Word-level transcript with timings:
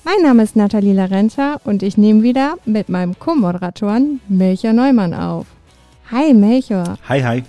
Mein 0.04 0.20
Name 0.23 0.42
ist 0.42 0.56
Nathalie 0.56 0.95
Larenta 0.95 1.62
und 1.64 1.84
ich 1.84 1.95
nehme 1.95 2.23
wieder 2.23 2.58
mit 2.66 2.89
meinem 2.89 3.20
Co-Moderatoren 3.20 4.20
Melchior 4.28 4.73
Neumann 4.73 5.14
auf. 5.14 5.45
Hi 6.09 6.34
Melchior. 6.34 6.98
Hi, 7.08 7.22
hi. 7.22 7.44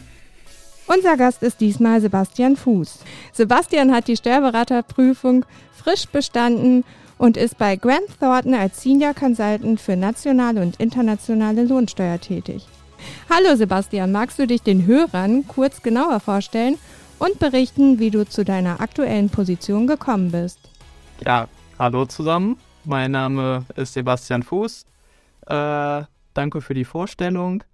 Unser 0.87 1.17
Gast 1.17 1.43
ist 1.43 1.63
diesmal 1.63 2.03
Sebastian 2.03 2.55
Fuß. 2.55 2.99
Sebastian 3.33 3.91
hat 3.91 4.07
die 4.07 4.19
Steuerberaterprüfung 4.19 5.47
frisch 5.73 6.05
bestanden 6.09 6.85
und 7.17 7.39
ist 7.39 7.57
bei 7.57 7.77
Grant 7.77 8.21
Thornton 8.21 8.53
als 8.53 8.83
Senior 8.83 9.15
Consultant 9.15 9.81
für 9.81 9.97
nationale 9.97 10.61
und 10.61 10.77
internationale 10.77 11.65
Lohnsteuer 11.65 12.21
tätig. 12.21 12.67
Hallo 13.31 13.57
Sebastian, 13.57 14.11
magst 14.13 14.39
du 14.39 14.47
dich 14.47 14.63
den 14.63 14.87
Hörern 14.87 15.47
kurz 15.47 15.83
genauer 15.83 16.21
vorstellen 16.21 16.77
und 17.19 17.39
berichten, 17.39 17.99
wie 17.99 18.11
du 18.11 18.27
zu 18.27 18.45
deiner 18.45 18.81
aktuellen 18.81 19.31
Position 19.31 19.87
gekommen 19.87 20.31
bist? 20.31 20.59
Ja, 21.25 21.49
hallo 21.79 22.07
zusammen. 22.07 22.57
Mein 22.85 23.11
Name 23.11 23.65
ist 23.77 23.95
Sebastian 23.95 24.43
Fuß. 24.43 24.87
Äh, 25.47 26.03
danke 26.35 26.61
für 26.61 26.75
die 26.75 26.85
Vorstellung. 26.85 27.65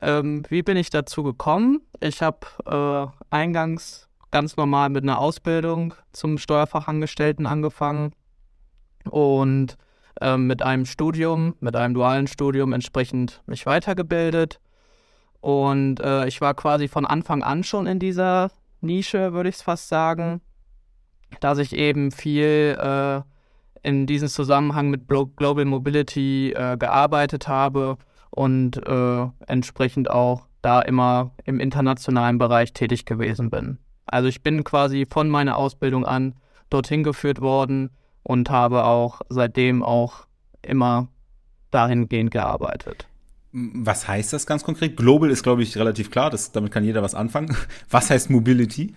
Ähm, 0.00 0.42
wie 0.48 0.62
bin 0.62 0.76
ich 0.76 0.90
dazu 0.90 1.22
gekommen? 1.22 1.80
Ich 2.00 2.22
habe 2.22 2.46
äh, 2.66 3.34
eingangs 3.34 4.08
ganz 4.30 4.56
normal 4.56 4.90
mit 4.90 5.04
einer 5.04 5.18
Ausbildung 5.20 5.94
zum 6.12 6.38
Steuerfachangestellten 6.38 7.46
angefangen 7.46 8.12
und 9.08 9.76
äh, 10.20 10.36
mit 10.36 10.62
einem 10.62 10.86
Studium, 10.86 11.54
mit 11.60 11.76
einem 11.76 11.94
dualen 11.94 12.26
Studium 12.26 12.72
entsprechend 12.72 13.42
mich 13.46 13.64
weitergebildet 13.66 14.58
und 15.44 16.00
äh, 16.00 16.26
ich 16.26 16.40
war 16.40 16.54
quasi 16.54 16.88
von 16.88 17.04
Anfang 17.04 17.42
an 17.42 17.64
schon 17.64 17.86
in 17.86 17.98
dieser 17.98 18.50
Nische, 18.80 19.34
würde 19.34 19.50
ich 19.50 19.56
es 19.56 19.60
fast 19.60 19.88
sagen, 19.90 20.40
dass 21.40 21.58
ich 21.58 21.74
eben 21.74 22.12
viel 22.12 22.78
äh, 22.80 23.20
in 23.86 24.06
diesem 24.06 24.28
Zusammenhang 24.28 24.88
mit 24.88 25.06
Global 25.06 25.66
Mobility 25.66 26.52
äh, 26.52 26.78
gearbeitet 26.78 27.46
habe 27.46 27.98
und 28.30 28.78
äh, 28.88 29.26
entsprechend 29.46 30.08
auch 30.08 30.46
da 30.62 30.80
immer 30.80 31.32
im 31.44 31.60
internationalen 31.60 32.38
Bereich 32.38 32.72
tätig 32.72 33.04
gewesen 33.04 33.50
bin. 33.50 33.76
Also 34.06 34.30
ich 34.30 34.42
bin 34.42 34.64
quasi 34.64 35.06
von 35.06 35.28
meiner 35.28 35.58
Ausbildung 35.58 36.06
an 36.06 36.36
dorthin 36.70 37.02
geführt 37.02 37.42
worden 37.42 37.90
und 38.22 38.48
habe 38.48 38.84
auch 38.84 39.20
seitdem 39.28 39.82
auch 39.82 40.26
immer 40.62 41.08
dahingehend 41.70 42.30
gearbeitet. 42.30 43.08
Was 43.56 44.08
heißt 44.08 44.32
das 44.32 44.46
ganz 44.46 44.64
konkret? 44.64 44.96
Global 44.96 45.30
ist, 45.30 45.44
glaube 45.44 45.62
ich, 45.62 45.76
relativ 45.76 46.10
klar. 46.10 46.28
Das, 46.28 46.50
damit 46.50 46.72
kann 46.72 46.82
jeder 46.82 47.02
was 47.02 47.14
anfangen. 47.14 47.56
Was 47.88 48.10
heißt 48.10 48.28
Mobility? 48.28 48.96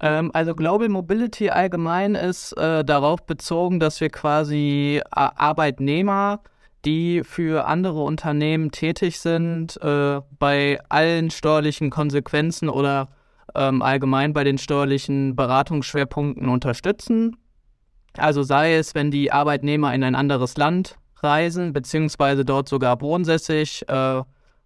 Ähm, 0.00 0.30
also 0.34 0.54
Global 0.54 0.90
Mobility 0.90 1.48
allgemein 1.48 2.14
ist 2.14 2.52
äh, 2.58 2.84
darauf 2.84 3.24
bezogen, 3.24 3.80
dass 3.80 3.98
wir 4.02 4.10
quasi 4.10 5.00
Arbeitnehmer, 5.10 6.40
die 6.84 7.22
für 7.24 7.66
andere 7.66 8.02
Unternehmen 8.02 8.72
tätig 8.72 9.20
sind, 9.20 9.80
äh, 9.82 10.20
bei 10.38 10.78
allen 10.90 11.30
steuerlichen 11.30 11.88
Konsequenzen 11.88 12.68
oder 12.68 13.08
ähm, 13.54 13.80
allgemein 13.80 14.34
bei 14.34 14.44
den 14.44 14.58
steuerlichen 14.58 15.34
Beratungsschwerpunkten 15.34 16.50
unterstützen. 16.50 17.38
Also 18.18 18.42
sei 18.42 18.74
es, 18.74 18.94
wenn 18.94 19.10
die 19.10 19.32
Arbeitnehmer 19.32 19.94
in 19.94 20.04
ein 20.04 20.14
anderes 20.14 20.58
Land 20.58 20.97
reisen, 21.22 21.72
beziehungsweise 21.72 22.44
dort 22.44 22.68
sogar 22.68 23.00
wohnsässig, 23.00 23.88
äh, 23.88 24.22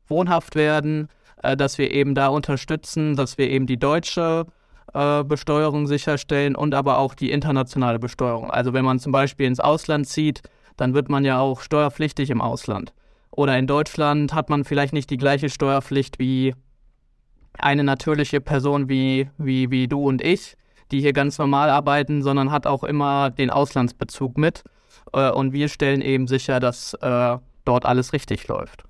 wohnhaft 0.07 0.55
werden, 0.55 1.09
äh, 1.43 1.57
dass 1.57 1.79
wir 1.79 1.91
eben 1.91 2.15
da 2.15 2.29
unterstützen, 2.29 3.17
dass 3.17 3.39
wir 3.39 3.49
eben 3.51 3.67
die 3.67 3.79
deutsche 3.79 4.47
äh, 4.95 5.25
Besteuerung 5.25 5.87
sicherstellen 5.87 6.55
und 6.55 6.75
aber 6.75 6.99
auch 6.99 7.15
die 7.15 7.31
internationale 7.31 7.99
Besteuerung. 7.99 8.51
Also 8.51 8.73
wenn 8.73 8.85
man 8.85 8.99
zum 8.99 9.13
Beispiel 9.13 9.47
ins 9.47 9.61
Ausland 9.61 10.07
zieht, 10.07 10.43
dann 10.77 10.95
wird 10.95 11.09
man 11.09 11.25
ja 11.25 11.39
auch 11.41 11.61
steuerpflichtig 11.61 12.31
im 12.31 12.41
Ausland. 12.41 12.93
Oder 13.31 13.59
in 13.59 13.67
Deutschland 13.67 14.35
hat 14.35 14.51
man 14.51 14.65
vielleicht 14.65 14.93
nicht 14.93 15.11
die 15.11 15.17
gleiche 15.17 15.49
Steuerpflicht 15.49 16.19
wie 16.19 16.55
eine 17.59 17.85
natürliche 17.85 18.41
Person 18.41 18.89
wie, 18.89 19.29
wie, 19.39 19.71
wie 19.71 19.89
du 19.89 20.07
und 20.07 20.23
ich, 20.23 20.57
die 20.91 21.01
hier 21.01 21.13
ganz 21.13 21.39
normal 21.39 21.71
arbeiten, 21.71 22.23
sondern 22.23 22.51
hat 22.51 22.67
auch 22.67 22.85
immer 22.85 23.31
den 23.31 23.51
Auslandsbezug 23.51 24.37
mit. 24.37 24.65
Äh, 25.13 25.31
und 25.31 25.53
wir 25.53 25.69
stellen 25.69 26.01
eben 26.01 26.27
sicher, 26.27 26.61
dass 26.61 26.95
äh, 26.95 27.39
dort 27.65 27.87
alles 27.87 28.13
richtig 28.13 28.49
läuft. 28.49 28.85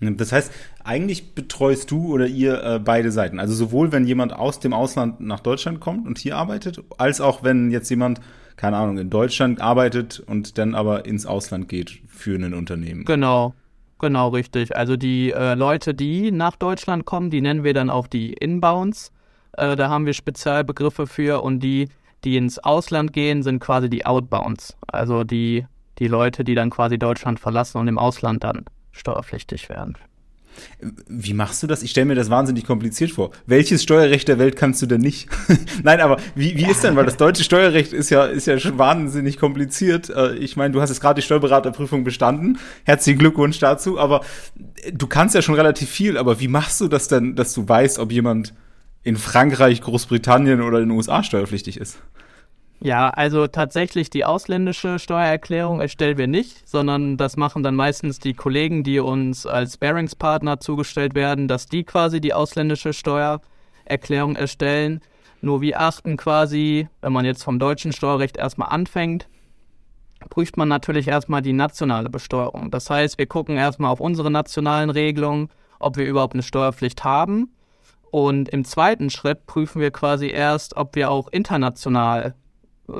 Das 0.00 0.32
heißt, 0.32 0.52
eigentlich 0.82 1.34
betreust 1.34 1.90
du 1.90 2.12
oder 2.12 2.26
ihr 2.26 2.62
äh, 2.62 2.78
beide 2.80 3.12
Seiten. 3.12 3.38
Also 3.38 3.54
sowohl, 3.54 3.92
wenn 3.92 4.04
jemand 4.04 4.32
aus 4.32 4.58
dem 4.58 4.72
Ausland 4.72 5.20
nach 5.20 5.40
Deutschland 5.40 5.78
kommt 5.78 6.06
und 6.06 6.18
hier 6.18 6.36
arbeitet, 6.36 6.82
als 6.98 7.20
auch 7.20 7.44
wenn 7.44 7.70
jetzt 7.70 7.88
jemand, 7.88 8.20
keine 8.56 8.76
Ahnung, 8.78 8.98
in 8.98 9.10
Deutschland 9.10 9.60
arbeitet 9.60 10.20
und 10.26 10.58
dann 10.58 10.74
aber 10.74 11.06
ins 11.06 11.24
Ausland 11.24 11.68
geht 11.68 12.02
für 12.08 12.36
ein 12.36 12.52
Unternehmen. 12.52 13.04
Genau, 13.04 13.54
genau 14.00 14.30
richtig. 14.30 14.76
Also 14.76 14.96
die 14.96 15.30
äh, 15.30 15.54
Leute, 15.54 15.94
die 15.94 16.32
nach 16.32 16.56
Deutschland 16.56 17.04
kommen, 17.04 17.30
die 17.30 17.40
nennen 17.40 17.62
wir 17.62 17.74
dann 17.74 17.88
auch 17.88 18.08
die 18.08 18.32
Inbounds. 18.32 19.12
Äh, 19.52 19.76
da 19.76 19.88
haben 19.88 20.06
wir 20.06 20.14
Spezialbegriffe 20.14 21.06
für 21.06 21.42
und 21.42 21.60
die, 21.60 21.88
die 22.24 22.36
ins 22.36 22.58
Ausland 22.58 23.12
gehen, 23.12 23.42
sind 23.42 23.60
quasi 23.60 23.90
die 23.90 24.06
Outbounds. 24.06 24.76
Also 24.86 25.24
die, 25.24 25.66
die 25.98 26.08
Leute, 26.08 26.44
die 26.44 26.54
dann 26.54 26.70
quasi 26.70 26.98
Deutschland 26.98 27.40
verlassen 27.40 27.78
und 27.78 27.88
im 27.88 27.98
Ausland 27.98 28.44
dann 28.44 28.64
steuerpflichtig 28.92 29.68
werden. 29.68 29.96
Wie 31.08 31.34
machst 31.34 31.62
du 31.62 31.66
das? 31.66 31.82
Ich 31.82 31.90
stelle 31.92 32.06
mir 32.06 32.14
das 32.14 32.28
wahnsinnig 32.28 32.66
kompliziert 32.66 33.10
vor. 33.10 33.30
Welches 33.46 33.82
Steuerrecht 33.82 34.28
der 34.28 34.38
Welt 34.38 34.56
kannst 34.56 34.82
du 34.82 34.86
denn 34.86 35.00
nicht? 35.00 35.28
Nein, 35.82 36.00
aber 36.00 36.18
wie, 36.34 36.56
wie 36.56 36.70
ist 36.70 36.84
denn, 36.84 36.96
weil 36.96 37.04
das 37.04 37.16
deutsche 37.16 37.44
Steuerrecht 37.44 37.92
ist 37.92 38.10
ja, 38.10 38.24
ist 38.24 38.46
ja 38.46 38.58
schon 38.58 38.78
wahnsinnig 38.78 39.38
kompliziert. 39.38 40.10
Äh, 40.10 40.34
ich 40.34 40.56
meine, 40.56 40.72
du 40.72 40.80
hast 40.80 40.90
jetzt 40.90 41.00
gerade 41.00 41.20
die 41.20 41.24
Steuerberaterprüfung 41.24 42.04
bestanden. 42.04 42.58
Herzlichen 42.84 43.18
Glückwunsch 43.18 43.58
dazu. 43.60 43.98
Aber 43.98 44.20
du 44.92 45.06
kannst 45.06 45.34
ja 45.34 45.42
schon 45.42 45.54
relativ 45.54 45.88
viel. 45.88 46.18
Aber 46.18 46.40
wie 46.40 46.48
machst 46.48 46.80
du 46.80 46.88
das 46.88 47.08
denn, 47.08 47.34
dass 47.34 47.54
du 47.54 47.66
weißt, 47.68 47.98
ob 47.98 48.12
jemand 48.12 48.52
in 49.02 49.16
Frankreich, 49.16 49.80
Großbritannien 49.80 50.60
oder 50.60 50.78
in 50.78 50.88
den 50.88 50.96
USA 50.96 51.22
steuerpflichtig 51.22 51.76
ist? 51.76 52.00
Ja, 52.80 53.10
also 53.10 53.46
tatsächlich 53.46 54.10
die 54.10 54.24
ausländische 54.24 54.98
Steuererklärung 54.98 55.80
erstellen 55.80 56.18
wir 56.18 56.26
nicht, 56.26 56.68
sondern 56.68 57.16
das 57.16 57.36
machen 57.36 57.62
dann 57.62 57.76
meistens 57.76 58.18
die 58.18 58.34
Kollegen, 58.34 58.82
die 58.82 58.98
uns 58.98 59.46
als 59.46 59.76
Bearingspartner 59.76 60.58
zugestellt 60.58 61.14
werden, 61.14 61.46
dass 61.46 61.66
die 61.66 61.84
quasi 61.84 62.20
die 62.20 62.34
ausländische 62.34 62.92
Steuererklärung 62.92 64.34
erstellen. 64.34 65.00
Nur 65.40 65.60
wir 65.60 65.80
achten 65.80 66.16
quasi, 66.16 66.88
wenn 67.00 67.12
man 67.12 67.24
jetzt 67.24 67.44
vom 67.44 67.60
deutschen 67.60 67.92
Steuerrecht 67.92 68.36
erstmal 68.36 68.70
anfängt, 68.70 69.28
prüft 70.28 70.56
man 70.56 70.66
natürlich 70.66 71.06
erstmal 71.06 71.42
die 71.42 71.52
nationale 71.52 72.10
Besteuerung. 72.10 72.72
Das 72.72 72.90
heißt, 72.90 73.16
wir 73.16 73.26
gucken 73.26 73.56
erstmal 73.56 73.92
auf 73.92 74.00
unsere 74.00 74.30
nationalen 74.30 74.90
Regelungen, 74.90 75.50
ob 75.78 75.96
wir 75.96 76.06
überhaupt 76.06 76.34
eine 76.34 76.42
Steuerpflicht 76.42 77.04
haben. 77.04 77.52
Und 78.12 78.48
im 78.50 78.64
zweiten 78.64 79.10
Schritt 79.10 79.46
prüfen 79.46 79.80
wir 79.80 79.90
quasi 79.90 80.28
erst, 80.28 80.76
ob 80.76 80.94
wir 80.94 81.10
auch 81.10 81.28
international 81.28 82.34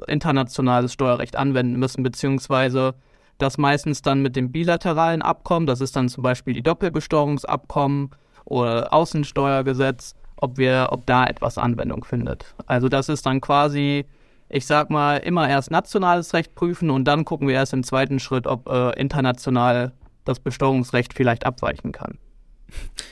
internationales 0.06 0.92
Steuerrecht 0.92 1.36
anwenden 1.36 1.78
müssen, 1.78 2.02
beziehungsweise 2.02 2.94
das 3.38 3.58
meistens 3.58 4.02
dann 4.02 4.22
mit 4.22 4.36
dem 4.36 4.50
bilateralen 4.50 5.22
Abkommen, 5.22 5.66
das 5.66 5.80
ist 5.80 5.94
dann 5.96 6.08
zum 6.08 6.22
Beispiel 6.22 6.54
die 6.54 6.62
Doppelbesteuerungsabkommen 6.62 8.10
oder 8.44 8.92
Außensteuergesetz 8.92 10.14
ob 10.42 10.58
wir, 10.58 10.88
ob 10.90 11.06
da 11.06 11.24
etwas 11.24 11.56
Anwendung 11.56 12.04
findet. 12.04 12.54
Also 12.66 12.88
das 12.88 13.08
ist 13.08 13.24
dann 13.24 13.40
quasi, 13.40 14.04
ich 14.48 14.66
sag 14.66 14.90
mal, 14.90 15.18
immer 15.18 15.48
erst 15.48 15.70
nationales 15.70 16.34
Recht 16.34 16.54
prüfen 16.54 16.90
und 16.90 17.04
dann 17.04 17.24
gucken 17.24 17.46
wir 17.46 17.54
erst 17.54 17.72
im 17.72 17.84
zweiten 17.84 18.18
Schritt, 18.18 18.46
ob 18.46 18.68
äh, 18.68 18.90
international 19.00 19.92
das 20.24 20.40
Besteuerungsrecht 20.40 21.14
vielleicht 21.14 21.46
abweichen 21.46 21.92
kann. 21.92 22.18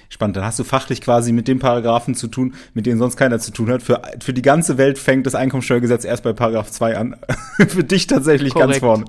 Spannend, 0.09 0.37
dann 0.37 0.45
hast 0.45 0.59
du 0.59 0.65
fachlich 0.65 1.01
quasi 1.01 1.33
mit 1.33 1.49
den 1.49 1.59
Paragraphen 1.59 2.15
zu 2.15 2.29
tun, 2.29 2.55
mit 2.75 2.87
denen 2.87 2.99
sonst 2.99 3.17
keiner 3.17 3.39
zu 3.39 3.53
tun 3.53 3.71
hat. 3.71 3.83
Für, 3.83 4.03
für 4.21 4.33
die 4.33 4.43
ganze 4.43 4.77
Welt 4.77 4.99
fängt 4.99 5.27
das 5.27 5.35
Einkommensteuergesetz 5.35 6.05
erst 6.05 6.25
bei 6.25 6.33
Paragraph 6.33 6.71
2 6.71 6.97
an. 6.97 7.17
für 7.69 7.85
dich 7.85 8.07
tatsächlich 8.07 8.53
Korrekt. 8.53 8.71
ganz 8.71 8.79
vorne. 8.81 9.05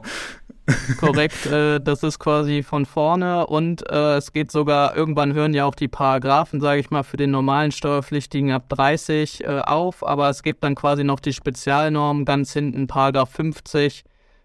Korrekt, 1.00 1.46
äh, 1.52 1.80
das 1.80 2.04
ist 2.04 2.20
quasi 2.20 2.64
von 2.64 2.86
vorne 2.86 3.48
und 3.48 3.90
äh, 3.90 4.18
es 4.18 4.32
geht 4.32 4.52
sogar, 4.52 4.96
irgendwann 4.96 5.34
hören 5.34 5.54
ja 5.54 5.66
auch 5.66 5.76
die 5.76 5.88
Paragraphen, 5.88 6.62
sage 6.62 6.80
ich 6.80 6.92
mal, 6.92 7.04
für 7.04 7.18
den 7.18 7.32
normalen 7.32 7.72
Steuerpflichtigen 7.72 8.52
ab 8.52 8.70
30 8.70 9.44
äh, 9.44 9.48
auf, 9.60 10.06
aber 10.06 10.30
es 10.30 10.44
gibt 10.44 10.64
dann 10.64 10.76
quasi 10.76 11.04
noch 11.04 11.20
die 11.20 11.34
Spezialnormen 11.34 12.26
ganz 12.26 12.54
hinten, 12.54 12.88
Paragraph 12.88 13.32
50, 13.32 14.04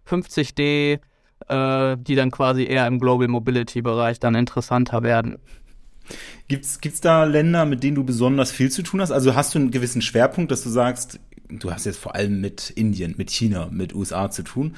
50d, 0.08 1.00
äh, 1.49 1.97
die 1.99 2.14
dann 2.14 2.31
quasi 2.31 2.64
eher 2.64 2.87
im 2.87 2.99
Global 2.99 3.29
Mobility 3.29 3.82
Bereich 3.82 4.19
dann 4.19 4.35
interessanter 4.35 5.03
werden. 5.03 5.38
Gibt's, 6.49 6.81
gibt's 6.81 7.00
da 7.00 7.25
Länder, 7.25 7.64
mit 7.64 7.82
denen 7.82 7.97
du 7.97 8.05
besonders 8.05 8.50
viel 8.50 8.70
zu 8.70 8.82
tun 8.82 9.00
hast? 9.00 9.11
Also 9.11 9.35
hast 9.35 9.55
du 9.55 9.58
einen 9.58 9.70
gewissen 9.70 10.03
Schwerpunkt, 10.03 10.50
dass 10.50 10.62
du 10.62 10.69
sagst, 10.69 11.19
du 11.49 11.73
hast 11.73 11.87
jetzt 11.87 11.99
vor 11.99 12.14
allem 12.14 12.41
mit 12.41 12.70
Indien, 12.70 13.14
mit 13.17 13.31
China, 13.31 13.69
mit 13.70 13.94
USA 13.94 14.31
zu 14.31 14.43
tun? 14.43 14.76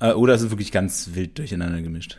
Äh, 0.00 0.12
oder 0.12 0.34
ist 0.34 0.42
es 0.42 0.50
wirklich 0.50 0.72
ganz 0.72 1.10
wild 1.14 1.38
durcheinander 1.38 1.82
gemischt? 1.82 2.18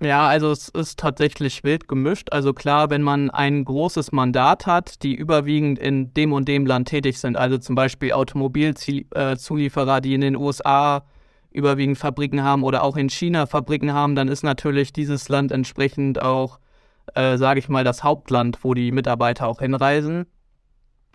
Ja, 0.00 0.28
also 0.28 0.50
es 0.50 0.68
ist 0.68 0.98
tatsächlich 0.98 1.64
wild 1.64 1.88
gemischt. 1.88 2.28
Also 2.32 2.52
klar, 2.52 2.90
wenn 2.90 3.00
man 3.00 3.30
ein 3.30 3.64
großes 3.64 4.12
Mandat 4.12 4.66
hat, 4.66 5.02
die 5.02 5.14
überwiegend 5.14 5.78
in 5.78 6.12
dem 6.12 6.34
und 6.34 6.48
dem 6.48 6.66
Land 6.66 6.88
tätig 6.88 7.18
sind, 7.18 7.38
also 7.38 7.56
zum 7.56 7.74
Beispiel 7.74 8.12
Automobilzulieferer, 8.12 10.02
die 10.02 10.12
in 10.12 10.20
den 10.20 10.36
USA 10.36 11.06
überwiegend 11.50 11.96
Fabriken 11.96 12.42
haben 12.42 12.62
oder 12.62 12.82
auch 12.82 12.98
in 12.98 13.08
China 13.08 13.46
Fabriken 13.46 13.94
haben, 13.94 14.14
dann 14.14 14.28
ist 14.28 14.42
natürlich 14.42 14.92
dieses 14.92 15.30
Land 15.30 15.50
entsprechend 15.50 16.20
auch 16.20 16.58
äh, 17.14 17.36
sage 17.36 17.60
ich 17.60 17.68
mal, 17.68 17.84
das 17.84 18.04
Hauptland, 18.04 18.58
wo 18.62 18.74
die 18.74 18.92
Mitarbeiter 18.92 19.46
auch 19.46 19.60
hinreisen. 19.60 20.26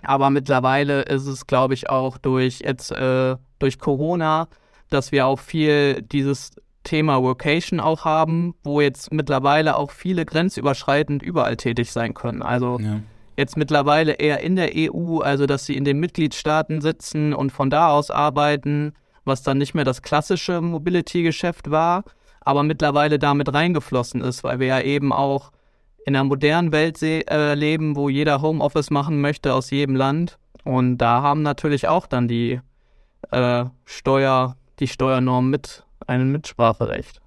Aber 0.02 0.30
mittlerweile 0.30 1.04
ist 1.04 1.28
es, 1.28 1.48
glaube 1.48 1.74
ich, 1.74 1.90
auch 1.90 2.18
durch 2.18 2.60
jetzt 2.60 2.92
äh, 2.92 3.38
durch 3.60 3.80
Corona, 3.80 4.48
dass 4.90 5.12
wir 5.12 5.26
auch 5.26 5.40
viel 5.40 6.02
dieses 6.02 6.52
Thema 6.84 7.22
Workation 7.24 7.80
auch 7.80 8.06
haben, 8.06 8.56
wo 8.64 8.82
jetzt 8.82 9.14
mittlerweile 9.14 9.78
auch 9.78 9.92
viele 9.92 10.26
grenzüberschreitend 10.26 11.24
überall 11.24 11.56
tätig 11.56 11.92
sein 11.92 12.14
können. 12.14 12.42
Also 12.42 12.80
ja. 12.80 13.00
jetzt 13.38 13.56
mittlerweile 13.56 14.14
eher 14.14 14.42
in 14.42 14.58
der 14.58 14.72
EU, 14.76 15.20
also 15.20 15.46
dass 15.46 15.66
sie 15.66 15.78
in 15.78 15.86
den 15.86 16.00
Mitgliedstaaten 16.00 16.82
sitzen 16.82 17.34
und 17.34 17.52
von 17.52 17.70
da 17.70 17.90
aus 17.90 18.12
arbeiten, 18.12 18.94
was 19.24 19.44
dann 19.44 19.58
nicht 19.58 19.74
mehr 19.74 19.86
das 19.86 20.02
klassische 20.02 20.60
Mobility-Geschäft 20.60 21.72
war, 21.72 22.04
aber 22.42 22.64
mittlerweile 22.64 23.20
damit 23.20 23.54
reingeflossen 23.54 24.20
ist, 24.20 24.44
weil 24.44 24.60
wir 24.60 24.68
ja 24.68 24.82
eben 24.82 25.14
auch 25.14 25.53
in 26.06 26.16
einer 26.16 26.24
modernen 26.24 26.72
Welt 26.72 27.02
äh, 27.02 27.56
leben, 27.56 27.96
wo 27.96 28.10
jeder 28.10 28.42
Homeoffice 28.42 28.90
machen 28.90 29.22
möchte 29.22 29.54
aus 29.54 29.70
jedem 29.70 29.96
Land. 29.96 30.38
Und 30.64 30.98
da 30.98 31.22
haben 31.22 31.42
natürlich 31.42 31.88
auch 31.88 32.08
dann 32.08 32.28
die 32.28 32.60
äh, 33.32 33.66
Steuer, 33.86 34.56
die 34.80 34.88
Steuernormen 34.88 35.50
mit 35.50 35.84
ein 36.08 36.32
Mitspracherecht. 36.32 37.22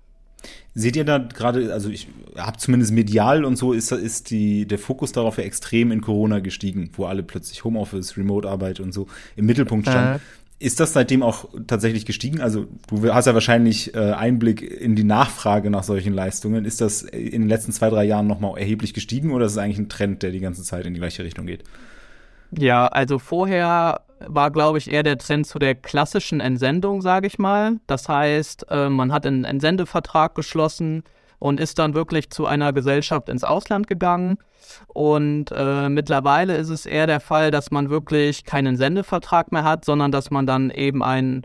Seht 0.75 0.95
ihr 0.97 1.05
da 1.05 1.19
gerade, 1.19 1.73
also 1.73 1.89
ich 1.89 2.09
habe 2.37 2.59
zumindest 2.59 2.93
medial 2.93 3.47
und 3.47 3.57
so 3.57 3.73
ist, 3.73 3.91
ist 3.93 4.31
die, 4.31 4.67
der 4.67 4.79
Fokus 4.79 5.11
darauf 5.13 5.39
ja 5.39 5.45
extrem 5.45 5.91
in 5.91 6.03
Corona 6.03 6.41
gestiegen, 6.41 6.91
wo 6.93 7.07
alle 7.07 7.23
plötzlich 7.23 7.65
Homeoffice, 7.65 8.17
Remote-Arbeit 8.19 8.81
und 8.81 8.93
so 8.93 9.07
im 9.37 9.47
Mittelpunkt 9.47 9.89
standen. 9.89 10.17
Äh, 10.17 10.46
ist 10.59 10.81
das 10.81 10.95
seitdem 10.95 11.23
auch 11.23 11.47
tatsächlich 11.67 12.07
gestiegen? 12.07 12.41
Also 12.41 12.67
du 12.89 13.13
hast 13.13 13.27
ja 13.27 13.35
wahrscheinlich 13.35 13.95
äh, 13.95 14.13
Einblick 14.13 14.63
in 14.63 14.97
die 14.97 15.05
Nachfrage 15.05 15.71
nach 15.71 15.83
solchen 15.83 16.15
Leistungen. 16.15 16.65
Ist 16.65 16.81
das 16.81 17.03
in 17.03 17.43
den 17.43 17.49
letzten 17.49 17.73
zwei, 17.73 17.91
drei 17.91 18.05
Jahren 18.05 18.27
nochmal 18.27 18.59
erheblich 18.59 18.95
gestiegen 18.95 19.33
oder 19.33 19.47
ist 19.47 19.53
es 19.53 19.59
eigentlich 19.59 19.79
ein 19.79 19.89
Trend, 19.89 20.23
der 20.23 20.31
die 20.31 20.41
ganze 20.41 20.63
Zeit 20.63 20.87
in 20.87 20.95
die 20.95 21.01
gleiche 21.01 21.25
Richtung 21.25 21.47
geht? 21.47 21.65
Ja, 22.53 22.87
also 22.87 23.19
vorher 23.19 24.01
war, 24.21 24.51
glaube 24.51 24.79
ich, 24.79 24.91
eher 24.91 25.03
der 25.03 25.19
Trend 25.19 25.47
zu 25.47 25.59
der 25.59 25.75
klassischen 25.75 26.41
Entsendung, 26.41 27.03
sage 27.03 27.27
ich 27.27 27.39
mal. 27.39 27.77
Das 27.87 28.09
heißt, 28.09 28.67
äh, 28.71 28.89
man 28.89 29.13
hat 29.13 29.27
einen 29.27 29.45
Entsendevertrag 29.45 30.35
geschlossen 30.35 31.03
und 31.39 31.61
ist 31.61 31.79
dann 31.79 31.95
wirklich 31.95 32.31
zu 32.31 32.47
einer 32.47 32.73
Gesellschaft 32.73 33.29
ins 33.29 33.45
Ausland 33.45 33.87
gegangen. 33.87 34.39
Und 34.89 35.53
äh, 35.53 35.89
mittlerweile 35.89 36.57
ist 36.57 36.71
es 36.71 36.87
eher 36.87 37.07
der 37.07 37.21
Fall, 37.21 37.51
dass 37.51 37.71
man 37.71 37.91
wirklich 37.91 38.45
keinen 38.45 38.77
Sendevertrag 38.77 39.53
mehr 39.53 39.65
hat, 39.65 39.85
sondern 39.85 40.13
dass 40.13 40.31
man 40.31 40.47
dann 40.47 40.71
eben 40.71 41.03
einen 41.03 41.43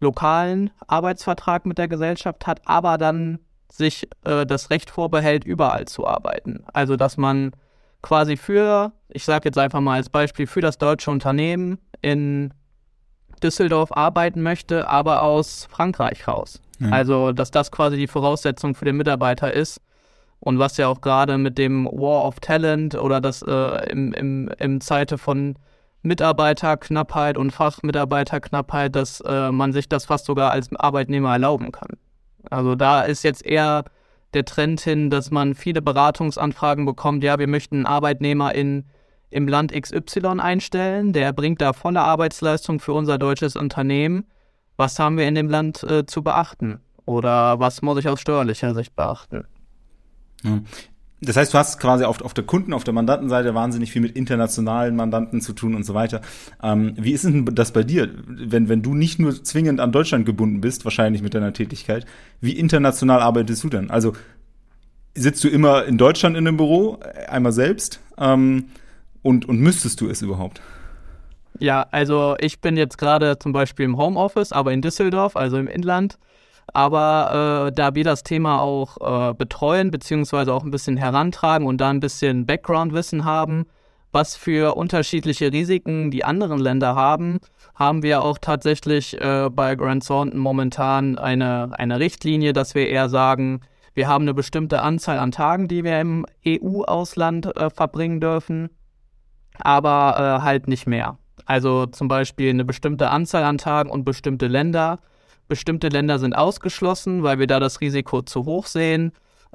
lokalen 0.00 0.70
Arbeitsvertrag 0.86 1.66
mit 1.66 1.78
der 1.78 1.88
Gesellschaft 1.88 2.46
hat, 2.46 2.60
aber 2.66 2.98
dann 2.98 3.38
sich 3.70 4.08
äh, 4.24 4.46
das 4.46 4.70
Recht 4.70 4.90
vorbehält, 4.90 5.44
überall 5.44 5.86
zu 5.86 6.06
arbeiten. 6.06 6.64
Also 6.72 6.96
dass 6.96 7.16
man 7.16 7.52
quasi 8.02 8.36
für, 8.36 8.92
ich 9.08 9.24
sage 9.24 9.48
jetzt 9.48 9.58
einfach 9.58 9.80
mal 9.80 9.96
als 9.96 10.08
Beispiel, 10.08 10.46
für 10.46 10.60
das 10.60 10.78
deutsche 10.78 11.10
Unternehmen 11.10 11.78
in 12.02 12.52
Düsseldorf 13.42 13.90
arbeiten 13.92 14.42
möchte, 14.42 14.88
aber 14.88 15.22
aus 15.22 15.66
Frankreich 15.70 16.26
raus. 16.28 16.60
Also, 16.90 17.32
dass 17.32 17.50
das 17.50 17.70
quasi 17.70 17.96
die 17.96 18.06
Voraussetzung 18.06 18.74
für 18.74 18.84
den 18.84 18.96
Mitarbeiter 18.96 19.52
ist. 19.52 19.80
Und 20.40 20.58
was 20.58 20.76
ja 20.76 20.88
auch 20.88 21.00
gerade 21.00 21.38
mit 21.38 21.58
dem 21.58 21.86
War 21.86 22.24
of 22.24 22.40
Talent 22.40 22.94
oder 22.94 23.20
das 23.20 23.42
äh, 23.42 23.90
im, 23.90 24.12
im, 24.12 24.50
im 24.58 24.80
Zeite 24.80 25.18
von 25.18 25.56
Mitarbeiterknappheit 26.02 27.36
und 27.36 27.50
Fachmitarbeiterknappheit, 27.50 28.94
dass 28.94 29.20
äh, 29.22 29.50
man 29.50 29.72
sich 29.72 29.88
das 29.88 30.04
fast 30.04 30.26
sogar 30.26 30.50
als 30.52 30.74
Arbeitnehmer 30.76 31.32
erlauben 31.32 31.72
kann. 31.72 31.88
Also 32.50 32.74
da 32.74 33.02
ist 33.02 33.24
jetzt 33.24 33.44
eher 33.44 33.84
der 34.34 34.44
Trend 34.44 34.80
hin, 34.80 35.10
dass 35.10 35.30
man 35.30 35.54
viele 35.54 35.82
Beratungsanfragen 35.82 36.84
bekommt, 36.84 37.24
ja, 37.24 37.38
wir 37.38 37.48
möchten 37.48 37.76
einen 37.76 37.86
Arbeitnehmer 37.86 38.54
in, 38.54 38.84
im 39.30 39.48
Land 39.48 39.72
XY 39.72 40.38
einstellen, 40.38 41.12
der 41.12 41.32
bringt 41.32 41.60
da 41.60 41.72
volle 41.72 42.02
Arbeitsleistung 42.02 42.78
für 42.78 42.92
unser 42.92 43.18
deutsches 43.18 43.56
Unternehmen 43.56 44.26
was 44.76 44.98
haben 44.98 45.16
wir 45.16 45.26
in 45.26 45.34
dem 45.34 45.48
Land 45.48 45.82
äh, 45.82 46.06
zu 46.06 46.22
beachten? 46.22 46.80
Oder 47.04 47.60
was 47.60 47.82
muss 47.82 47.98
ich 47.98 48.08
aus 48.08 48.20
steuerlicher 48.20 48.74
Sicht 48.74 48.94
beachten? 48.96 49.44
Ja. 50.42 50.60
Das 51.22 51.36
heißt, 51.36 51.54
du 51.54 51.58
hast 51.58 51.80
quasi 51.80 52.04
auf, 52.04 52.20
auf 52.20 52.34
der 52.34 52.44
Kunden-, 52.44 52.74
auf 52.74 52.84
der 52.84 52.92
Mandantenseite 52.92 53.54
wahnsinnig 53.54 53.90
viel 53.90 54.02
mit 54.02 54.16
internationalen 54.16 54.94
Mandanten 54.96 55.40
zu 55.40 55.54
tun 55.54 55.74
und 55.74 55.84
so 55.84 55.94
weiter. 55.94 56.20
Ähm, 56.62 56.94
wie 56.96 57.12
ist 57.12 57.24
denn 57.24 57.46
das 57.46 57.72
bei 57.72 57.82
dir, 57.82 58.10
wenn, 58.26 58.68
wenn 58.68 58.82
du 58.82 58.94
nicht 58.94 59.18
nur 59.18 59.42
zwingend 59.42 59.80
an 59.80 59.92
Deutschland 59.92 60.26
gebunden 60.26 60.60
bist, 60.60 60.84
wahrscheinlich 60.84 61.22
mit 61.22 61.32
deiner 61.32 61.54
Tätigkeit, 61.54 62.04
wie 62.40 62.52
international 62.52 63.20
arbeitest 63.20 63.64
du 63.64 63.70
denn? 63.70 63.90
Also 63.90 64.12
sitzt 65.14 65.42
du 65.42 65.48
immer 65.48 65.86
in 65.86 65.96
Deutschland 65.96 66.36
in 66.36 66.46
einem 66.46 66.58
Büro, 66.58 66.98
einmal 67.28 67.52
selbst, 67.52 68.00
ähm, 68.18 68.66
und, 69.22 69.48
und 69.48 69.58
müsstest 69.58 70.00
du 70.02 70.08
es 70.08 70.20
überhaupt? 70.20 70.60
Ja, 71.58 71.86
also 71.90 72.36
ich 72.38 72.60
bin 72.60 72.76
jetzt 72.76 72.98
gerade 72.98 73.38
zum 73.38 73.52
Beispiel 73.52 73.84
im 73.84 73.96
Homeoffice, 73.96 74.52
aber 74.52 74.72
in 74.72 74.82
Düsseldorf, 74.82 75.36
also 75.36 75.56
im 75.56 75.68
Inland. 75.68 76.18
Aber 76.72 77.68
äh, 77.68 77.72
da 77.72 77.94
wir 77.94 78.04
das 78.04 78.22
Thema 78.22 78.60
auch 78.60 79.30
äh, 79.30 79.34
betreuen, 79.34 79.90
beziehungsweise 79.90 80.52
auch 80.52 80.64
ein 80.64 80.70
bisschen 80.70 80.96
herantragen 80.96 81.66
und 81.66 81.80
da 81.80 81.90
ein 81.90 82.00
bisschen 82.00 82.44
Background-Wissen 82.44 83.24
haben, 83.24 83.66
was 84.12 84.36
für 84.36 84.76
unterschiedliche 84.76 85.52
Risiken 85.52 86.10
die 86.10 86.24
anderen 86.24 86.58
Länder 86.58 86.94
haben, 86.94 87.38
haben 87.74 88.02
wir 88.02 88.22
auch 88.22 88.38
tatsächlich 88.38 89.20
äh, 89.20 89.48
bei 89.50 89.74
Grant 89.76 90.06
Thornton 90.06 90.40
momentan 90.40 91.18
eine, 91.18 91.70
eine 91.78 92.00
Richtlinie, 92.00 92.52
dass 92.52 92.74
wir 92.74 92.88
eher 92.88 93.08
sagen, 93.08 93.60
wir 93.94 94.08
haben 94.08 94.22
eine 94.22 94.34
bestimmte 94.34 94.82
Anzahl 94.82 95.18
an 95.18 95.32
Tagen, 95.32 95.68
die 95.68 95.84
wir 95.84 96.00
im 96.00 96.26
EU-Ausland 96.46 97.56
äh, 97.56 97.70
verbringen 97.70 98.20
dürfen, 98.20 98.70
aber 99.58 100.38
äh, 100.40 100.42
halt 100.42 100.68
nicht 100.68 100.86
mehr. 100.86 101.18
Also 101.46 101.86
zum 101.86 102.08
Beispiel 102.08 102.50
eine 102.50 102.64
bestimmte 102.64 103.10
Anzahl 103.10 103.44
an 103.44 103.58
Tagen 103.58 103.88
und 103.88 104.04
bestimmte 104.04 104.48
Länder. 104.48 104.98
Bestimmte 105.48 105.88
Länder 105.88 106.18
sind 106.18 106.34
ausgeschlossen, 106.34 107.22
weil 107.22 107.38
wir 107.38 107.46
da 107.46 107.60
das 107.60 107.80
Risiko 107.80 108.22
zu 108.22 108.44
hoch 108.44 108.66
sehen. 108.66 109.12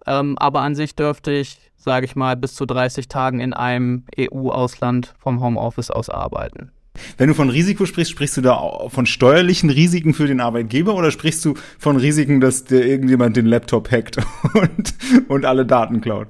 Ähm, 0.07 0.38
aber 0.38 0.62
an 0.62 0.74
sich 0.74 0.95
dürfte 0.95 1.31
ich, 1.31 1.57
sage 1.75 2.05
ich 2.05 2.15
mal, 2.15 2.36
bis 2.36 2.55
zu 2.55 2.65
30 2.65 3.07
Tagen 3.07 3.39
in 3.39 3.53
einem 3.53 4.05
EU-Ausland 4.17 5.13
vom 5.19 5.41
Homeoffice 5.41 5.91
aus 5.91 6.10
arbeiten. 6.10 6.71
Wenn 7.17 7.29
du 7.29 7.36
von 7.36 7.50
Risiko 7.50 7.86
sprichst, 7.86 8.12
sprichst 8.12 8.38
du 8.38 8.41
da 8.41 8.89
von 8.89 9.05
steuerlichen 9.05 9.69
Risiken 9.69 10.13
für 10.13 10.27
den 10.27 10.41
Arbeitgeber 10.41 10.93
oder 10.95 11.12
sprichst 11.12 11.43
du 11.45 11.53
von 11.79 11.95
Risiken, 11.95 12.41
dass 12.41 12.65
dir 12.65 12.86
irgendjemand 12.86 13.38
den 13.38 13.45
Laptop 13.45 13.91
hackt 13.91 14.17
und, 14.53 14.93
und 15.29 15.45
alle 15.45 15.65
Daten 15.65 16.01
klaut? 16.01 16.27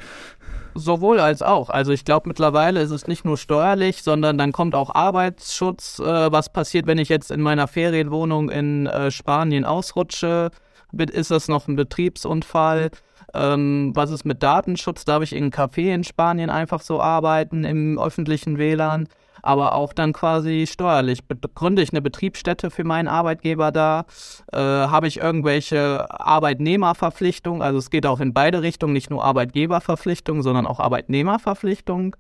Sowohl 0.74 1.20
als 1.20 1.42
auch. 1.42 1.70
Also 1.70 1.92
ich 1.92 2.06
glaube 2.06 2.30
mittlerweile 2.30 2.82
ist 2.82 2.92
es 2.92 3.08
nicht 3.08 3.26
nur 3.26 3.38
steuerlich, 3.38 4.04
sondern 4.04 4.38
dann 4.38 4.52
kommt 4.52 4.76
auch 4.76 4.94
Arbeitsschutz. 4.94 6.00
Äh, 6.00 6.32
was 6.32 6.52
passiert, 6.52 6.88
wenn 6.88 6.98
ich 6.98 7.10
jetzt 7.10 7.32
in 7.32 7.42
meiner 7.42 7.68
Ferienwohnung 7.68 8.50
in 8.50 8.88
äh, 8.88 9.12
Spanien 9.12 9.66
ausrutsche? 9.66 10.52
ist 10.94 11.32
das 11.32 11.48
noch 11.48 11.68
ein 11.68 11.76
Betriebsunfall? 11.76 12.92
Ähm, 13.34 13.92
was 13.96 14.12
ist 14.12 14.26
mit 14.26 14.44
Datenschutz? 14.44 15.06
Darf 15.06 15.24
ich 15.24 15.34
in 15.34 15.44
einem 15.44 15.52
Café 15.52 15.94
in 15.94 16.04
Spanien 16.04 16.50
einfach 16.50 16.82
so 16.82 17.02
arbeiten 17.02 17.64
im 17.64 17.98
öffentlichen 17.98 18.58
WLAN? 18.58 19.08
Aber 19.42 19.76
auch 19.76 19.94
dann 19.94 20.14
quasi 20.14 20.68
steuerlich. 20.68 21.20
Gründe 21.56 21.82
ich 21.82 21.92
eine 21.92 22.02
Betriebsstätte 22.02 22.70
für 22.72 22.84
meinen 22.84 23.08
Arbeitgeber 23.08 23.72
da? 23.72 24.06
Äh, 24.52 24.58
Habe 24.58 25.08
ich 25.08 25.18
irgendwelche 25.18 26.06
Arbeitnehmerverpflichtungen? 26.10 27.62
Also 27.62 27.80
es 27.80 27.90
geht 27.90 28.06
auch 28.06 28.20
in 28.20 28.34
beide 28.34 28.62
Richtungen, 28.62 28.94
nicht 28.94 29.10
nur 29.10 29.24
Arbeitgeberverpflichtungen, 29.24 30.44
sondern 30.44 30.68
auch 30.68 30.80
Arbeitnehmerverpflichtungen. 30.80 32.16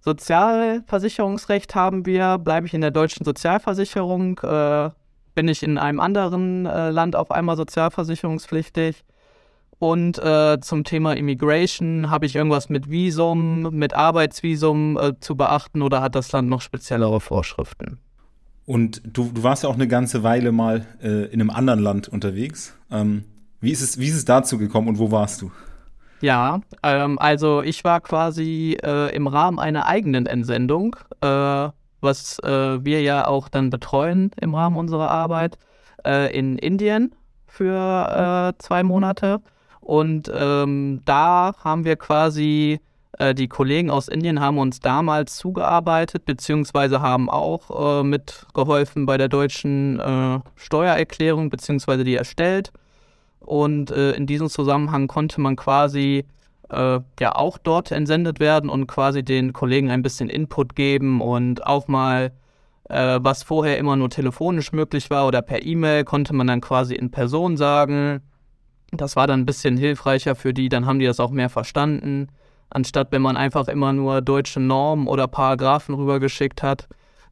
Sozialversicherungsrecht 0.00 1.74
haben 1.74 2.06
wir, 2.06 2.38
bleibe 2.38 2.66
ich 2.66 2.74
in 2.74 2.80
der 2.80 2.90
deutschen 2.90 3.24
Sozialversicherung, 3.24 4.38
äh, 4.40 4.90
bin 5.34 5.48
ich 5.48 5.62
in 5.62 5.78
einem 5.78 6.00
anderen 6.00 6.66
äh, 6.66 6.90
Land 6.90 7.14
auf 7.16 7.30
einmal 7.30 7.56
sozialversicherungspflichtig. 7.56 9.04
Und 9.82 10.20
äh, 10.20 10.60
zum 10.60 10.84
Thema 10.84 11.14
Immigration, 11.14 12.08
habe 12.08 12.24
ich 12.24 12.36
irgendwas 12.36 12.68
mit 12.68 12.88
Visum, 12.88 13.62
mit 13.72 13.94
Arbeitsvisum 13.94 14.96
äh, 14.96 15.18
zu 15.18 15.34
beachten 15.34 15.82
oder 15.82 16.00
hat 16.00 16.14
das 16.14 16.30
Land 16.30 16.48
noch 16.48 16.60
speziellere 16.60 17.20
Vorschriften? 17.20 17.98
Und 18.64 19.02
du, 19.04 19.32
du 19.34 19.42
warst 19.42 19.64
ja 19.64 19.68
auch 19.68 19.74
eine 19.74 19.88
ganze 19.88 20.22
Weile 20.22 20.52
mal 20.52 20.86
äh, 21.02 21.24
in 21.32 21.40
einem 21.40 21.50
anderen 21.50 21.80
Land 21.80 22.06
unterwegs. 22.06 22.76
Ähm, 22.92 23.24
wie, 23.60 23.72
ist 23.72 23.82
es, 23.82 23.98
wie 23.98 24.06
ist 24.06 24.14
es 24.14 24.24
dazu 24.24 24.56
gekommen 24.56 24.86
und 24.86 25.00
wo 25.00 25.10
warst 25.10 25.42
du? 25.42 25.50
Ja, 26.20 26.60
ähm, 26.84 27.18
also 27.18 27.62
ich 27.62 27.82
war 27.82 28.00
quasi 28.00 28.78
äh, 28.84 29.12
im 29.12 29.26
Rahmen 29.26 29.58
einer 29.58 29.86
eigenen 29.86 30.26
Entsendung, 30.26 30.94
äh, 31.22 31.70
was 32.00 32.38
äh, 32.38 32.84
wir 32.84 33.02
ja 33.02 33.26
auch 33.26 33.48
dann 33.48 33.70
betreuen 33.70 34.30
im 34.40 34.54
Rahmen 34.54 34.76
unserer 34.76 35.10
Arbeit, 35.10 35.58
in 36.04 36.58
Indien 36.58 37.14
für 37.46 38.54
zwei 38.58 38.82
Monate. 38.82 39.40
Und 39.82 40.30
ähm, 40.32 41.02
da 41.04 41.54
haben 41.58 41.84
wir 41.84 41.96
quasi, 41.96 42.78
äh, 43.18 43.34
die 43.34 43.48
Kollegen 43.48 43.90
aus 43.90 44.06
Indien 44.06 44.40
haben 44.40 44.58
uns 44.58 44.78
damals 44.78 45.36
zugearbeitet, 45.36 46.24
beziehungsweise 46.24 47.02
haben 47.02 47.28
auch 47.28 48.00
äh, 48.00 48.04
mitgeholfen 48.04 49.06
bei 49.06 49.18
der 49.18 49.28
deutschen 49.28 49.98
äh, 49.98 50.38
Steuererklärung, 50.54 51.50
beziehungsweise 51.50 52.04
die 52.04 52.14
erstellt. 52.14 52.72
Und 53.40 53.90
äh, 53.90 54.12
in 54.12 54.26
diesem 54.26 54.48
Zusammenhang 54.48 55.08
konnte 55.08 55.40
man 55.40 55.56
quasi 55.56 56.26
äh, 56.70 57.00
ja 57.18 57.34
auch 57.34 57.58
dort 57.58 57.90
entsendet 57.90 58.38
werden 58.38 58.70
und 58.70 58.86
quasi 58.86 59.24
den 59.24 59.52
Kollegen 59.52 59.90
ein 59.90 60.02
bisschen 60.02 60.30
Input 60.30 60.76
geben 60.76 61.20
und 61.20 61.66
auch 61.66 61.88
mal 61.88 62.30
äh, 62.88 63.18
was 63.20 63.42
vorher 63.42 63.78
immer 63.78 63.96
nur 63.96 64.10
telefonisch 64.10 64.70
möglich 64.70 65.10
war 65.10 65.26
oder 65.26 65.42
per 65.42 65.66
E-Mail, 65.66 66.04
konnte 66.04 66.34
man 66.34 66.46
dann 66.46 66.60
quasi 66.60 66.94
in 66.94 67.10
Person 67.10 67.56
sagen 67.56 68.22
das 68.92 69.16
war 69.16 69.26
dann 69.26 69.40
ein 69.40 69.46
bisschen 69.46 69.76
hilfreicher 69.76 70.34
für 70.34 70.54
die, 70.54 70.68
dann 70.68 70.86
haben 70.86 70.98
die 70.98 71.06
das 71.06 71.18
auch 71.18 71.30
mehr 71.30 71.48
verstanden, 71.48 72.28
anstatt 72.70 73.08
wenn 73.10 73.22
man 73.22 73.36
einfach 73.36 73.68
immer 73.68 73.92
nur 73.92 74.20
deutsche 74.20 74.60
Normen 74.60 75.06
oder 75.06 75.26
Paragraphen 75.26 75.94
rübergeschickt 75.94 76.62
hat. 76.62 76.88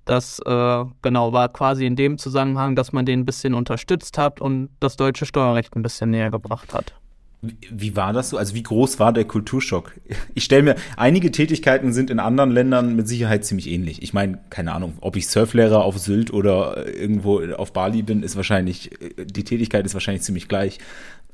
Das 0.06 0.40
äh, 0.40 0.84
genau 1.02 1.32
war 1.32 1.48
quasi 1.50 1.86
in 1.86 1.94
dem 1.94 2.18
Zusammenhang, 2.18 2.74
dass 2.74 2.92
man 2.92 3.04
den 3.04 3.20
ein 3.20 3.26
bisschen 3.26 3.54
unterstützt 3.54 4.18
hat 4.18 4.40
und 4.40 4.70
das 4.80 4.96
deutsche 4.96 5.26
Steuerrecht 5.26 5.76
ein 5.76 5.82
bisschen 5.82 6.10
näher 6.10 6.30
gebracht 6.30 6.72
hat. 6.72 6.94
Wie 7.42 7.96
war 7.96 8.12
das 8.12 8.30
so? 8.30 8.36
Also 8.36 8.54
wie 8.54 8.62
groß 8.62 8.98
war 8.98 9.14
der 9.14 9.24
Kulturschock? 9.24 9.92
Ich 10.34 10.44
stelle 10.44 10.62
mir, 10.62 10.76
einige 10.96 11.30
Tätigkeiten 11.30 11.92
sind 11.94 12.10
in 12.10 12.18
anderen 12.18 12.50
Ländern 12.50 12.96
mit 12.96 13.08
Sicherheit 13.08 13.46
ziemlich 13.46 13.66
ähnlich. 13.66 14.02
Ich 14.02 14.12
meine, 14.12 14.40
keine 14.50 14.74
Ahnung, 14.74 14.98
ob 15.00 15.16
ich 15.16 15.26
Surflehrer 15.26 15.82
auf 15.82 15.98
Sylt 15.98 16.32
oder 16.34 16.86
irgendwo 16.86 17.40
auf 17.54 17.72
Bali 17.72 18.02
bin, 18.02 18.22
ist 18.22 18.36
wahrscheinlich, 18.36 18.90
die 19.16 19.44
Tätigkeit 19.44 19.86
ist 19.86 19.94
wahrscheinlich 19.94 20.22
ziemlich 20.22 20.48
gleich. 20.48 20.80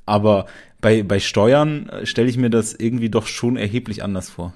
Aber 0.06 0.46
bei, 0.80 1.02
bei 1.02 1.20
Steuern 1.20 1.88
äh, 1.88 2.06
stelle 2.06 2.28
ich 2.28 2.38
mir 2.38 2.50
das 2.50 2.74
irgendwie 2.74 3.10
doch 3.10 3.26
schon 3.26 3.56
erheblich 3.56 4.02
anders 4.02 4.30
vor. 4.30 4.52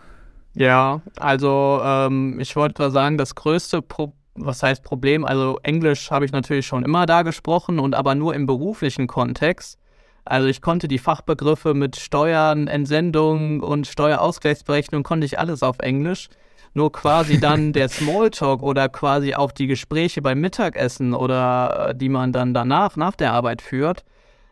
Ja, 0.54 1.00
also 1.16 1.80
ähm, 1.84 2.38
ich 2.40 2.56
wollte 2.56 2.90
sagen, 2.90 3.18
das 3.18 3.34
größte 3.34 3.82
Pro 3.82 4.14
was 4.34 4.62
heißt 4.62 4.82
Problem, 4.82 5.24
also 5.24 5.58
Englisch 5.62 6.10
habe 6.10 6.24
ich 6.24 6.32
natürlich 6.32 6.66
schon 6.66 6.84
immer 6.84 7.04
da 7.04 7.22
gesprochen 7.22 7.78
und 7.78 7.94
aber 7.94 8.14
nur 8.14 8.34
im 8.34 8.46
beruflichen 8.46 9.06
Kontext. 9.06 9.78
Also 10.24 10.48
ich 10.48 10.62
konnte 10.62 10.86
die 10.88 10.98
Fachbegriffe 10.98 11.74
mit 11.74 11.96
Steuern, 11.96 12.68
Entsendung 12.68 13.60
und 13.60 13.86
Steuerausgleichsberechnung 13.86 15.02
konnte 15.02 15.26
ich 15.26 15.38
alles 15.38 15.62
auf 15.62 15.78
Englisch. 15.80 16.28
Nur 16.72 16.92
quasi 16.92 17.40
dann 17.40 17.72
der 17.74 17.88
Smalltalk 17.88 18.62
oder 18.62 18.88
quasi 18.88 19.34
auch 19.34 19.50
die 19.50 19.66
Gespräche 19.66 20.22
beim 20.22 20.40
Mittagessen 20.40 21.14
oder 21.14 21.88
äh, 21.88 21.94
die 21.94 22.08
man 22.08 22.32
dann 22.32 22.54
danach, 22.54 22.96
nach 22.96 23.16
der 23.16 23.32
Arbeit 23.32 23.62
führt, 23.62 24.04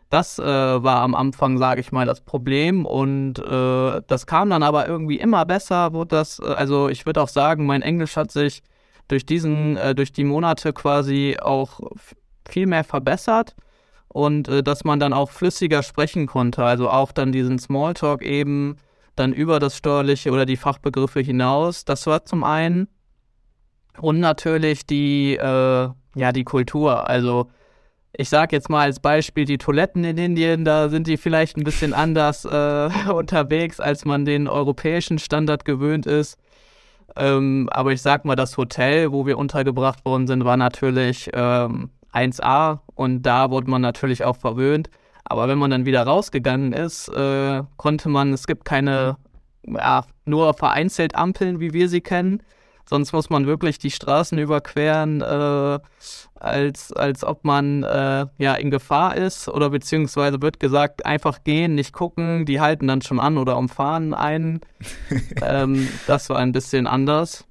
das 0.09 0.39
äh, 0.39 0.43
war 0.43 1.01
am 1.01 1.13
Anfang, 1.13 1.57
sage 1.57 1.81
ich 1.81 1.91
mal, 1.91 2.05
das 2.05 2.21
Problem 2.21 2.85
und 2.85 3.37
äh, 3.39 4.01
das 4.07 4.25
kam 4.25 4.49
dann 4.49 4.63
aber 4.63 4.87
irgendwie 4.87 5.19
immer 5.19 5.45
besser. 5.45 5.93
Wurde 5.93 6.15
das, 6.15 6.39
äh, 6.39 6.45
also 6.45 6.89
ich 6.89 7.05
würde 7.05 7.21
auch 7.21 7.27
sagen, 7.27 7.65
mein 7.67 7.83
Englisch 7.83 8.15
hat 8.15 8.31
sich 8.31 8.63
durch 9.07 9.25
diesen, 9.25 9.77
äh, 9.77 9.93
durch 9.93 10.11
die 10.11 10.23
Monate 10.23 10.73
quasi 10.73 11.37
auch 11.39 11.79
viel 12.47 12.65
mehr 12.65 12.83
verbessert 12.83 13.55
und 14.07 14.47
äh, 14.47 14.63
dass 14.63 14.83
man 14.83 14.99
dann 14.99 15.13
auch 15.13 15.29
flüssiger 15.29 15.83
sprechen 15.83 16.25
konnte. 16.25 16.63
Also 16.63 16.89
auch 16.89 17.11
dann 17.11 17.31
diesen 17.31 17.59
Smalltalk 17.59 18.23
eben 18.23 18.77
dann 19.15 19.31
über 19.33 19.59
das 19.59 19.77
Steuerliche 19.77 20.31
oder 20.31 20.45
die 20.45 20.57
Fachbegriffe 20.57 21.19
hinaus. 21.19 21.85
Das 21.85 22.07
war 22.07 22.25
zum 22.25 22.43
einen 22.43 22.87
und 24.01 24.19
natürlich 24.19 24.85
die, 24.87 25.35
äh, 25.35 25.89
ja, 26.15 26.31
die 26.31 26.43
Kultur. 26.45 27.07
Also 27.07 27.49
ich 28.13 28.29
sage 28.29 28.55
jetzt 28.55 28.69
mal 28.69 28.81
als 28.83 28.99
Beispiel 28.99 29.45
die 29.45 29.57
Toiletten 29.57 30.03
in 30.03 30.17
Indien, 30.17 30.65
da 30.65 30.89
sind 30.89 31.07
die 31.07 31.17
vielleicht 31.17 31.57
ein 31.57 31.63
bisschen 31.63 31.93
anders 31.93 32.45
äh, 32.45 32.89
unterwegs, 33.13 33.79
als 33.79 34.05
man 34.05 34.25
den 34.25 34.47
europäischen 34.47 35.19
Standard 35.19 35.65
gewöhnt 35.65 36.05
ist. 36.05 36.37
Ähm, 37.15 37.69
aber 37.71 37.91
ich 37.91 38.01
sag 38.01 38.25
mal, 38.25 38.35
das 38.35 38.57
Hotel, 38.57 39.11
wo 39.11 39.25
wir 39.25 39.37
untergebracht 39.37 40.05
worden 40.05 40.27
sind, 40.27 40.45
war 40.45 40.57
natürlich 40.57 41.29
ähm, 41.33 41.89
1A 42.13 42.79
und 42.95 43.23
da 43.23 43.51
wurde 43.51 43.69
man 43.69 43.81
natürlich 43.81 44.23
auch 44.23 44.37
verwöhnt. 44.37 44.89
Aber 45.25 45.47
wenn 45.47 45.59
man 45.59 45.69
dann 45.69 45.85
wieder 45.85 46.03
rausgegangen 46.03 46.73
ist, 46.73 47.07
äh, 47.09 47.61
konnte 47.77 48.09
man, 48.09 48.33
es 48.33 48.47
gibt 48.47 48.65
keine, 48.65 49.17
ja, 49.67 50.03
nur 50.25 50.53
vereinzelt 50.55 51.15
Ampeln, 51.15 51.59
wie 51.59 51.73
wir 51.73 51.87
sie 51.87 52.01
kennen. 52.01 52.41
Sonst 52.89 53.13
muss 53.13 53.29
man 53.29 53.45
wirklich 53.45 53.77
die 53.77 53.91
Straßen 53.91 54.39
überqueren, 54.39 55.21
äh, 55.21 55.79
als, 56.33 56.91
als 56.91 57.23
ob 57.23 57.45
man 57.45 57.83
äh, 57.83 58.25
ja 58.39 58.55
in 58.55 58.71
Gefahr 58.71 59.15
ist. 59.15 59.47
Oder 59.47 59.69
beziehungsweise 59.69 60.41
wird 60.41 60.59
gesagt, 60.59 61.05
einfach 61.05 61.43
gehen, 61.43 61.75
nicht 61.75 61.93
gucken, 61.93 62.47
die 62.47 62.59
halten 62.59 62.87
dann 62.87 63.03
schon 63.03 63.19
an 63.19 63.37
oder 63.37 63.57
umfahren 63.57 64.15
einen. 64.15 64.61
ähm, 65.43 65.87
das 66.07 66.31
war 66.31 66.37
ein 66.37 66.51
bisschen 66.51 66.87
anders. 66.87 67.45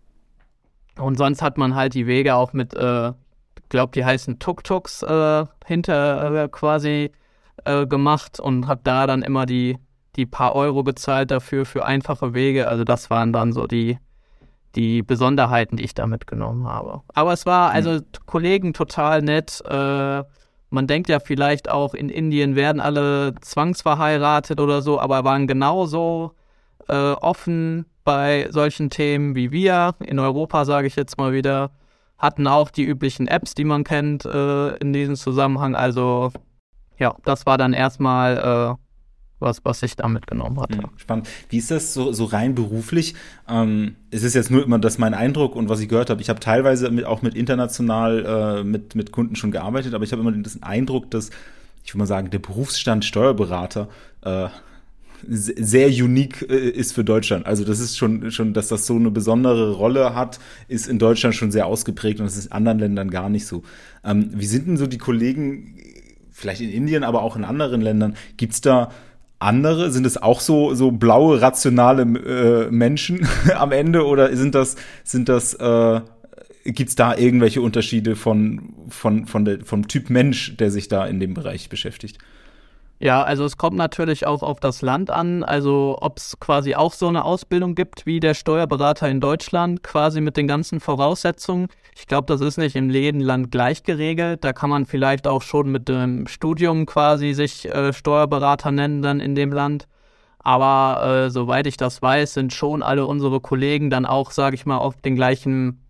Und 0.98 1.18
sonst 1.18 1.40
hat 1.40 1.56
man 1.56 1.76
halt 1.76 1.94
die 1.94 2.08
Wege 2.08 2.34
auch 2.34 2.52
mit, 2.52 2.74
äh, 2.74 3.12
glaube 3.68 3.92
die 3.94 4.04
heißen 4.04 4.40
Tuk-Tuks 4.40 5.04
äh, 5.04 5.44
hinter 5.64 6.34
äh, 6.34 6.48
quasi 6.48 7.12
äh, 7.64 7.86
gemacht 7.86 8.40
und 8.40 8.66
hat 8.66 8.80
da 8.88 9.06
dann 9.06 9.22
immer 9.22 9.46
die, 9.46 9.78
die 10.16 10.26
paar 10.26 10.56
Euro 10.56 10.82
gezahlt 10.82 11.30
dafür 11.30 11.64
für 11.64 11.84
einfache 11.84 12.34
Wege. 12.34 12.66
Also 12.66 12.82
das 12.82 13.08
waren 13.08 13.32
dann 13.32 13.52
so 13.52 13.68
die 13.68 13.98
die 14.78 15.02
Besonderheiten, 15.02 15.76
die 15.76 15.84
ich 15.84 15.94
da 15.94 16.06
mitgenommen 16.06 16.68
habe. 16.68 17.02
Aber 17.12 17.32
es 17.32 17.46
war 17.46 17.70
also 17.72 17.94
mhm. 17.94 18.04
Kollegen 18.26 18.72
total 18.72 19.22
nett. 19.22 19.60
Äh, 19.68 20.22
man 20.70 20.86
denkt 20.86 21.08
ja 21.08 21.18
vielleicht 21.18 21.68
auch, 21.68 21.94
in 21.94 22.08
Indien 22.08 22.54
werden 22.54 22.80
alle 22.80 23.34
zwangsverheiratet 23.40 24.60
oder 24.60 24.80
so, 24.80 25.00
aber 25.00 25.24
waren 25.24 25.48
genauso 25.48 26.32
äh, 26.88 26.94
offen 26.94 27.86
bei 28.04 28.46
solchen 28.50 28.88
Themen 28.88 29.34
wie 29.34 29.50
wir. 29.50 29.96
In 29.98 30.20
Europa, 30.20 30.64
sage 30.64 30.86
ich 30.86 30.94
jetzt 30.94 31.18
mal 31.18 31.32
wieder, 31.32 31.72
hatten 32.16 32.46
auch 32.46 32.70
die 32.70 32.84
üblichen 32.84 33.26
Apps, 33.26 33.54
die 33.54 33.64
man 33.64 33.82
kennt 33.82 34.24
äh, 34.26 34.76
in 34.76 34.92
diesem 34.92 35.16
Zusammenhang. 35.16 35.74
Also 35.74 36.30
ja, 36.98 37.16
das 37.24 37.46
war 37.46 37.58
dann 37.58 37.72
erstmal 37.72 38.76
äh, 38.78 38.87
was, 39.40 39.64
was 39.64 39.82
ich 39.82 39.96
da 39.96 40.08
mitgenommen 40.08 40.60
hatte. 40.60 40.78
Hm, 40.78 40.90
spannend. 40.96 41.28
Wie 41.48 41.58
ist 41.58 41.70
das 41.70 41.94
so, 41.94 42.12
so 42.12 42.24
rein 42.24 42.54
beruflich? 42.54 43.14
Ähm, 43.48 43.96
es 44.10 44.22
ist 44.22 44.34
jetzt 44.34 44.50
nur 44.50 44.62
immer 44.62 44.78
das 44.78 44.98
mein 44.98 45.14
Eindruck 45.14 45.56
und 45.56 45.68
was 45.68 45.80
ich 45.80 45.88
gehört 45.88 46.10
habe. 46.10 46.20
Ich 46.20 46.28
habe 46.28 46.40
teilweise 46.40 46.90
mit, 46.90 47.04
auch 47.04 47.22
mit 47.22 47.34
international 47.34 48.60
äh, 48.60 48.64
mit, 48.64 48.94
mit 48.94 49.12
Kunden 49.12 49.36
schon 49.36 49.50
gearbeitet, 49.50 49.94
aber 49.94 50.04
ich 50.04 50.12
habe 50.12 50.22
immer 50.22 50.32
den 50.32 50.44
Eindruck, 50.62 51.10
dass, 51.10 51.30
ich 51.84 51.92
würde 51.92 51.98
mal 51.98 52.06
sagen, 52.06 52.30
der 52.30 52.38
Berufsstand 52.38 53.04
Steuerberater 53.04 53.88
äh, 54.22 54.48
sehr 55.26 55.88
unique 55.88 56.48
äh, 56.48 56.70
ist 56.70 56.92
für 56.92 57.04
Deutschland. 57.04 57.46
Also 57.46 57.64
das 57.64 57.80
ist 57.80 57.96
schon, 57.96 58.30
schon, 58.30 58.54
dass 58.54 58.68
das 58.68 58.86
so 58.86 58.96
eine 58.96 59.10
besondere 59.10 59.72
Rolle 59.72 60.14
hat, 60.14 60.38
ist 60.68 60.86
in 60.86 60.98
Deutschland 60.98 61.34
schon 61.34 61.50
sehr 61.50 61.66
ausgeprägt 61.66 62.20
und 62.20 62.26
das 62.26 62.36
ist 62.36 62.46
in 62.46 62.52
anderen 62.52 62.78
Ländern 62.78 63.10
gar 63.10 63.28
nicht 63.28 63.46
so. 63.46 63.62
Ähm, 64.04 64.30
wie 64.32 64.46
sind 64.46 64.66
denn 64.66 64.76
so 64.76 64.86
die 64.86 64.98
Kollegen, 64.98 65.76
vielleicht 66.30 66.60
in 66.60 66.70
Indien, 66.70 67.04
aber 67.04 67.22
auch 67.22 67.36
in 67.36 67.44
anderen 67.44 67.80
Ländern, 67.80 68.16
gibt's 68.36 68.60
da 68.60 68.90
andere? 69.38 69.90
Sind 69.90 70.06
es 70.06 70.20
auch 70.20 70.40
so, 70.40 70.74
so 70.74 70.90
blaue, 70.90 71.40
rationale 71.40 72.02
äh, 72.02 72.70
Menschen 72.70 73.26
am 73.56 73.72
Ende 73.72 74.06
oder 74.06 74.34
sind 74.36 74.54
das, 74.54 74.76
sind 75.04 75.28
das, 75.28 75.54
äh, 75.54 76.00
gibt 76.64 76.90
es 76.90 76.96
da 76.96 77.16
irgendwelche 77.16 77.62
Unterschiede 77.62 78.16
von, 78.16 78.74
von, 78.88 79.26
von 79.26 79.44
der, 79.44 79.64
vom 79.64 79.88
Typ 79.88 80.10
Mensch, 80.10 80.56
der 80.56 80.70
sich 80.70 80.88
da 80.88 81.06
in 81.06 81.20
dem 81.20 81.34
Bereich 81.34 81.68
beschäftigt? 81.68 82.18
Ja, 83.00 83.22
also 83.22 83.44
es 83.44 83.56
kommt 83.56 83.76
natürlich 83.76 84.26
auch 84.26 84.42
auf 84.42 84.58
das 84.58 84.82
Land 84.82 85.10
an, 85.10 85.44
also 85.44 85.98
ob 86.00 86.18
es 86.18 86.40
quasi 86.40 86.74
auch 86.74 86.92
so 86.92 87.06
eine 87.06 87.24
Ausbildung 87.24 87.76
gibt 87.76 88.06
wie 88.06 88.18
der 88.18 88.34
Steuerberater 88.34 89.08
in 89.08 89.20
Deutschland, 89.20 89.84
quasi 89.84 90.20
mit 90.20 90.36
den 90.36 90.48
ganzen 90.48 90.80
Voraussetzungen. 90.80 91.68
Ich 91.96 92.08
glaube, 92.08 92.26
das 92.26 92.40
ist 92.40 92.56
nicht 92.58 92.74
in 92.74 92.90
jedem 92.90 93.20
Land 93.20 93.52
gleich 93.52 93.84
geregelt. 93.84 94.42
Da 94.42 94.52
kann 94.52 94.70
man 94.70 94.84
vielleicht 94.84 95.28
auch 95.28 95.42
schon 95.42 95.70
mit 95.70 95.88
dem 95.88 96.26
Studium 96.26 96.86
quasi 96.86 97.34
sich 97.34 97.66
äh, 97.72 97.92
Steuerberater 97.92 98.72
nennen 98.72 99.00
dann 99.00 99.20
in 99.20 99.36
dem 99.36 99.52
Land. 99.52 99.86
Aber 100.40 101.26
äh, 101.26 101.30
soweit 101.30 101.68
ich 101.68 101.76
das 101.76 102.02
weiß, 102.02 102.34
sind 102.34 102.52
schon 102.52 102.82
alle 102.82 103.06
unsere 103.06 103.40
Kollegen 103.40 103.90
dann 103.90 104.06
auch, 104.06 104.32
sage 104.32 104.56
ich 104.56 104.66
mal, 104.66 104.78
auf 104.78 104.96
den 104.96 105.14
gleichen 105.14 105.84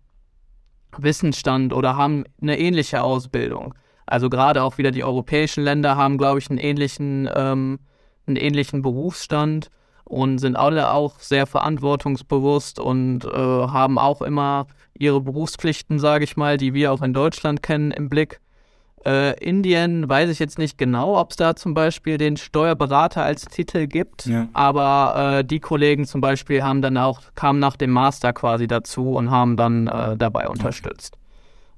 Wissensstand 0.95 1.73
oder 1.73 1.95
haben 1.95 2.25
eine 2.39 2.59
ähnliche 2.59 3.01
Ausbildung. 3.01 3.73
Also 4.09 4.27
gerade 4.29 4.63
auch 4.63 4.79
wieder 4.79 4.89
die 4.89 5.03
europäischen 5.03 5.63
Länder 5.63 5.95
haben, 5.95 6.17
glaube 6.17 6.39
ich, 6.39 6.49
einen 6.49 6.57
ähnlichen, 6.57 7.29
ähm, 7.33 7.77
einen 8.25 8.37
ähnlichen 8.37 8.81
Berufsstand 8.81 9.69
und 10.03 10.39
sind 10.39 10.55
alle 10.55 10.91
auch 10.91 11.19
sehr 11.19 11.45
verantwortungsbewusst 11.45 12.79
und 12.79 13.23
äh, 13.25 13.29
haben 13.29 13.99
auch 13.99 14.23
immer 14.23 14.65
ihre 14.97 15.21
Berufspflichten, 15.21 15.99
sage 15.99 16.23
ich 16.23 16.37
mal, 16.37 16.57
die 16.57 16.73
wir 16.73 16.91
auch 16.91 17.03
in 17.03 17.13
Deutschland 17.13 17.61
kennen, 17.61 17.91
im 17.91 18.09
Blick. 18.09 18.39
Äh, 19.05 19.39
Indien 19.43 20.09
weiß 20.09 20.31
ich 20.31 20.39
jetzt 20.39 20.57
nicht 20.57 20.79
genau, 20.79 21.19
ob 21.19 21.29
es 21.29 21.37
da 21.37 21.55
zum 21.55 21.75
Beispiel 21.75 22.17
den 22.17 22.35
Steuerberater 22.35 23.23
als 23.23 23.45
Titel 23.45 23.85
gibt, 23.85 24.25
ja. 24.25 24.49
aber 24.53 25.37
äh, 25.37 25.45
die 25.45 25.59
Kollegen 25.59 26.05
zum 26.05 26.19
Beispiel 26.19 26.63
haben 26.63 26.81
dann 26.81 26.97
auch, 26.97 27.21
kamen 27.35 27.59
nach 27.59 27.77
dem 27.77 27.91
Master 27.91 28.33
quasi 28.33 28.65
dazu 28.65 29.11
und 29.11 29.29
haben 29.29 29.55
dann 29.55 29.85
äh, 29.85 30.17
dabei 30.17 30.49
unterstützt. 30.49 31.15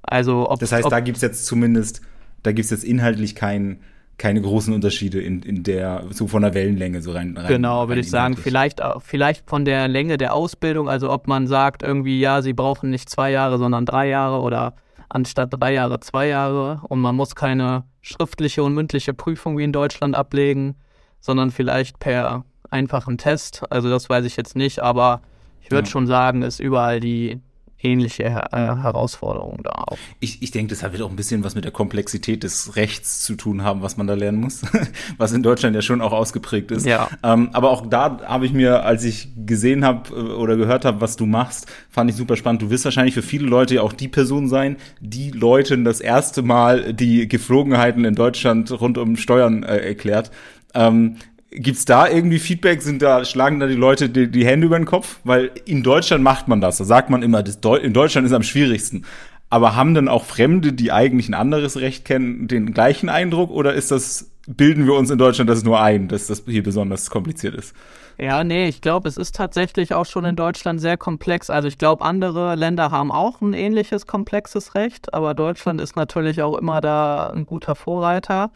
Also 0.02 0.50
ob, 0.50 0.58
Das 0.58 0.72
heißt, 0.72 0.86
ob, 0.86 0.90
da 0.90 1.00
gibt 1.00 1.16
es 1.16 1.22
jetzt 1.22 1.44
zumindest 1.44 2.00
da 2.42 2.52
gibt 2.52 2.64
es 2.64 2.70
jetzt 2.70 2.84
inhaltlich 2.84 3.34
kein, 3.34 3.80
keine 4.18 4.40
großen 4.40 4.72
Unterschiede 4.72 5.20
in, 5.20 5.42
in 5.42 5.62
der, 5.62 6.04
so 6.10 6.26
von 6.26 6.42
der 6.42 6.54
Wellenlänge 6.54 7.02
so 7.02 7.12
rein. 7.12 7.36
rein 7.36 7.48
genau, 7.48 7.88
würde 7.88 8.00
ich 8.00 8.10
sagen, 8.10 8.36
vielleicht, 8.36 8.80
vielleicht 9.00 9.48
von 9.48 9.64
der 9.64 9.88
Länge 9.88 10.16
der 10.16 10.34
Ausbildung, 10.34 10.88
also 10.88 11.10
ob 11.10 11.26
man 11.26 11.46
sagt 11.46 11.82
irgendwie, 11.82 12.20
ja, 12.20 12.42
sie 12.42 12.52
brauchen 12.52 12.90
nicht 12.90 13.08
zwei 13.08 13.30
Jahre, 13.30 13.58
sondern 13.58 13.86
drei 13.86 14.08
Jahre 14.08 14.40
oder 14.40 14.74
anstatt 15.08 15.48
drei 15.52 15.74
Jahre 15.74 16.00
zwei 16.00 16.28
Jahre 16.28 16.80
und 16.88 17.00
man 17.00 17.14
muss 17.14 17.34
keine 17.34 17.84
schriftliche 18.00 18.62
und 18.62 18.74
mündliche 18.74 19.14
Prüfung 19.14 19.58
wie 19.58 19.64
in 19.64 19.72
Deutschland 19.72 20.16
ablegen, 20.16 20.76
sondern 21.20 21.50
vielleicht 21.50 21.98
per 21.98 22.44
einfachen 22.70 23.18
Test. 23.18 23.62
Also 23.70 23.90
das 23.90 24.08
weiß 24.08 24.24
ich 24.24 24.36
jetzt 24.36 24.56
nicht, 24.56 24.80
aber 24.80 25.20
ich 25.60 25.70
würde 25.70 25.86
ja. 25.86 25.90
schon 25.90 26.06
sagen, 26.06 26.42
ist 26.42 26.60
überall 26.60 27.00
die, 27.00 27.40
ähnliche 27.82 28.24
äh, 28.24 28.56
Herausforderungen 28.56 29.60
da 29.62 29.70
auch. 29.70 29.98
Ich, 30.20 30.42
ich 30.42 30.50
denke, 30.50 30.74
das 30.74 30.82
wird 30.82 31.02
auch 31.02 31.10
ein 31.10 31.16
bisschen 31.16 31.44
was 31.44 31.54
mit 31.54 31.64
der 31.64 31.72
Komplexität 31.72 32.42
des 32.42 32.76
Rechts 32.76 33.20
zu 33.20 33.34
tun 33.34 33.62
haben, 33.62 33.82
was 33.82 33.96
man 33.96 34.06
da 34.06 34.14
lernen 34.14 34.40
muss, 34.40 34.62
was 35.18 35.32
in 35.32 35.42
Deutschland 35.42 35.74
ja 35.74 35.82
schon 35.82 36.00
auch 36.00 36.12
ausgeprägt 36.12 36.70
ist. 36.70 36.86
Ja. 36.86 37.08
Ähm, 37.22 37.50
aber 37.52 37.70
auch 37.70 37.86
da 37.86 38.20
habe 38.24 38.46
ich 38.46 38.52
mir, 38.52 38.84
als 38.84 39.04
ich 39.04 39.28
gesehen 39.46 39.84
habe 39.84 40.10
äh, 40.10 40.32
oder 40.34 40.56
gehört 40.56 40.84
habe, 40.84 41.00
was 41.00 41.16
du 41.16 41.26
machst, 41.26 41.66
fand 41.90 42.10
ich 42.10 42.16
super 42.16 42.36
spannend. 42.36 42.62
Du 42.62 42.70
wirst 42.70 42.84
wahrscheinlich 42.84 43.14
für 43.14 43.22
viele 43.22 43.46
Leute 43.46 43.76
ja 43.76 43.82
auch 43.82 43.92
die 43.92 44.08
Person 44.08 44.48
sein, 44.48 44.76
die 45.00 45.30
Leuten 45.30 45.84
das 45.84 46.00
erste 46.00 46.42
Mal 46.42 46.94
die 46.94 47.28
Geflogenheiten 47.28 48.04
in 48.04 48.14
Deutschland 48.14 48.70
rund 48.80 48.98
um 48.98 49.16
Steuern 49.16 49.62
äh, 49.62 49.78
erklärt. 49.78 50.30
Ähm, 50.74 51.16
Gibt's 51.54 51.84
da 51.84 52.08
irgendwie 52.08 52.38
Feedback? 52.38 52.82
Sind 52.82 53.02
da, 53.02 53.24
schlagen 53.24 53.60
da 53.60 53.66
die 53.66 53.74
Leute 53.74 54.08
die, 54.08 54.30
die 54.30 54.46
Hände 54.46 54.66
über 54.66 54.78
den 54.78 54.86
Kopf? 54.86 55.20
Weil 55.24 55.50
in 55.64 55.82
Deutschland 55.82 56.24
macht 56.24 56.48
man 56.48 56.60
das. 56.60 56.78
Da 56.78 56.84
sagt 56.84 57.10
man 57.10 57.22
immer, 57.22 57.42
Deu 57.42 57.76
in 57.76 57.92
Deutschland 57.92 58.26
ist 58.26 58.32
am 58.32 58.42
schwierigsten. 58.42 59.04
Aber 59.50 59.76
haben 59.76 59.94
dann 59.94 60.08
auch 60.08 60.24
Fremde, 60.24 60.72
die 60.72 60.92
eigentlich 60.92 61.28
ein 61.28 61.34
anderes 61.34 61.76
Recht 61.76 62.06
kennen, 62.06 62.48
den 62.48 62.72
gleichen 62.72 63.10
Eindruck? 63.10 63.50
Oder 63.50 63.74
ist 63.74 63.90
das, 63.90 64.30
bilden 64.46 64.86
wir 64.86 64.94
uns 64.94 65.10
in 65.10 65.18
Deutschland 65.18 65.50
das 65.50 65.62
nur 65.62 65.80
ein, 65.80 66.08
dass 66.08 66.26
das 66.26 66.44
hier 66.46 66.62
besonders 66.62 67.10
kompliziert 67.10 67.54
ist? 67.54 67.74
Ja, 68.18 68.44
nee, 68.44 68.68
ich 68.68 68.80
glaube, 68.80 69.08
es 69.08 69.16
ist 69.16 69.34
tatsächlich 69.34 69.94
auch 69.94 70.06
schon 70.06 70.24
in 70.24 70.36
Deutschland 70.36 70.80
sehr 70.80 70.96
komplex. 70.96 71.50
Also 71.50 71.68
ich 71.68 71.76
glaube, 71.76 72.04
andere 72.04 72.54
Länder 72.54 72.90
haben 72.90 73.10
auch 73.10 73.40
ein 73.40 73.52
ähnliches 73.52 74.06
komplexes 74.06 74.74
Recht, 74.74 75.12
aber 75.12 75.34
Deutschland 75.34 75.80
ist 75.80 75.96
natürlich 75.96 76.42
auch 76.42 76.56
immer 76.56 76.80
da 76.80 77.30
ein 77.30 77.46
guter 77.46 77.74
Vorreiter. 77.74 78.50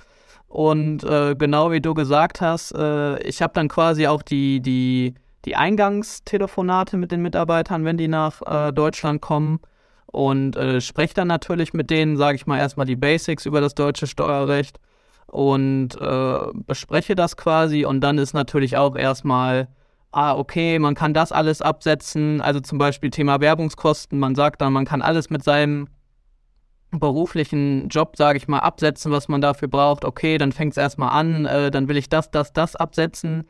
Und 0.48 1.04
äh, 1.04 1.34
genau 1.36 1.70
wie 1.70 1.80
du 1.80 1.94
gesagt 1.94 2.40
hast, 2.40 2.72
äh, 2.72 3.20
ich 3.22 3.42
habe 3.42 3.52
dann 3.54 3.68
quasi 3.68 4.06
auch 4.06 4.22
die, 4.22 4.60
die, 4.60 5.14
die 5.44 5.56
Eingangstelefonate 5.56 6.96
mit 6.96 7.12
den 7.12 7.22
Mitarbeitern, 7.22 7.84
wenn 7.84 7.96
die 7.96 8.08
nach 8.08 8.42
äh, 8.42 8.72
Deutschland 8.72 9.20
kommen. 9.20 9.60
Und 10.06 10.56
äh, 10.56 10.80
spreche 10.80 11.14
dann 11.14 11.28
natürlich 11.28 11.74
mit 11.74 11.90
denen, 11.90 12.16
sage 12.16 12.36
ich 12.36 12.46
mal, 12.46 12.58
erstmal 12.58 12.86
die 12.86 12.96
Basics 12.96 13.44
über 13.44 13.60
das 13.60 13.74
deutsche 13.74 14.06
Steuerrecht 14.06 14.78
und 15.26 16.00
äh, 16.00 16.38
bespreche 16.66 17.14
das 17.14 17.36
quasi. 17.36 17.84
Und 17.84 18.00
dann 18.00 18.16
ist 18.16 18.32
natürlich 18.32 18.76
auch 18.76 18.96
erstmal, 18.96 19.68
ah, 20.12 20.34
okay, 20.34 20.78
man 20.78 20.94
kann 20.94 21.12
das 21.12 21.32
alles 21.32 21.60
absetzen. 21.60 22.40
Also 22.40 22.60
zum 22.60 22.78
Beispiel 22.78 23.10
Thema 23.10 23.40
Werbungskosten. 23.40 24.18
Man 24.18 24.34
sagt 24.34 24.62
dann, 24.62 24.72
man 24.72 24.84
kann 24.84 25.02
alles 25.02 25.28
mit 25.28 25.42
seinem 25.42 25.88
beruflichen 26.90 27.88
Job, 27.88 28.16
sage 28.16 28.38
ich 28.38 28.48
mal, 28.48 28.60
absetzen, 28.60 29.12
was 29.12 29.28
man 29.28 29.40
dafür 29.40 29.68
braucht. 29.68 30.04
Okay, 30.04 30.38
dann 30.38 30.52
fängt 30.52 30.72
es 30.72 30.76
erstmal 30.76 31.10
an, 31.10 31.46
äh, 31.46 31.70
dann 31.70 31.88
will 31.88 31.96
ich 31.96 32.08
das, 32.08 32.30
das, 32.30 32.52
das 32.52 32.76
absetzen. 32.76 33.48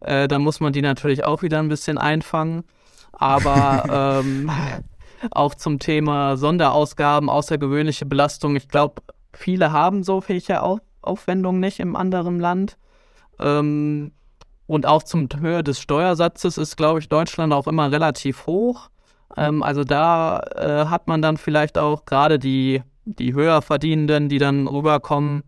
Äh, 0.00 0.28
dann 0.28 0.42
muss 0.42 0.60
man 0.60 0.72
die 0.72 0.82
natürlich 0.82 1.24
auch 1.24 1.42
wieder 1.42 1.58
ein 1.58 1.68
bisschen 1.68 1.98
einfangen. 1.98 2.64
Aber 3.12 4.20
ähm, 4.24 4.50
auch 5.30 5.54
zum 5.54 5.78
Thema 5.78 6.36
Sonderausgaben, 6.36 7.28
außergewöhnliche 7.28 8.06
Belastung. 8.06 8.56
Ich 8.56 8.68
glaube, 8.68 9.02
viele 9.32 9.72
haben 9.72 10.02
so 10.02 10.20
solche 10.20 10.62
Auf 10.62 10.80
Aufwendungen 11.02 11.60
nicht 11.60 11.80
im 11.80 11.96
anderen 11.96 12.38
Land. 12.38 12.78
Ähm, 13.40 14.12
und 14.66 14.86
auch 14.86 15.02
zum 15.02 15.28
Höhe 15.38 15.62
des 15.62 15.80
Steuersatzes 15.80 16.56
ist, 16.56 16.76
glaube 16.76 17.00
ich, 17.00 17.08
Deutschland 17.08 17.52
auch 17.52 17.66
immer 17.66 17.90
relativ 17.90 18.46
hoch. 18.46 18.88
Ähm, 19.36 19.62
also 19.62 19.84
da 19.84 20.40
äh, 20.56 20.86
hat 20.86 21.08
man 21.08 21.22
dann 21.22 21.36
vielleicht 21.36 21.78
auch 21.78 22.04
gerade 22.04 22.38
die, 22.38 22.82
die 23.04 23.34
höher 23.34 23.62
verdienenden, 23.62 24.28
die 24.28 24.38
dann 24.38 24.66
rüberkommen, 24.66 25.42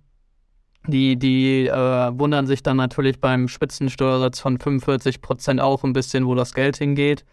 die, 0.86 1.16
die 1.16 1.66
äh, 1.66 2.18
wundern 2.18 2.46
sich 2.46 2.62
dann 2.62 2.76
natürlich 2.76 3.20
beim 3.20 3.48
Spitzensteuersatz 3.48 4.40
von 4.40 4.58
45 4.58 5.22
Prozent 5.22 5.60
auch 5.60 5.82
ein 5.84 5.92
bisschen, 5.94 6.26
wo 6.26 6.34
das 6.34 6.54
Geld 6.54 6.76
hingeht. 6.76 7.24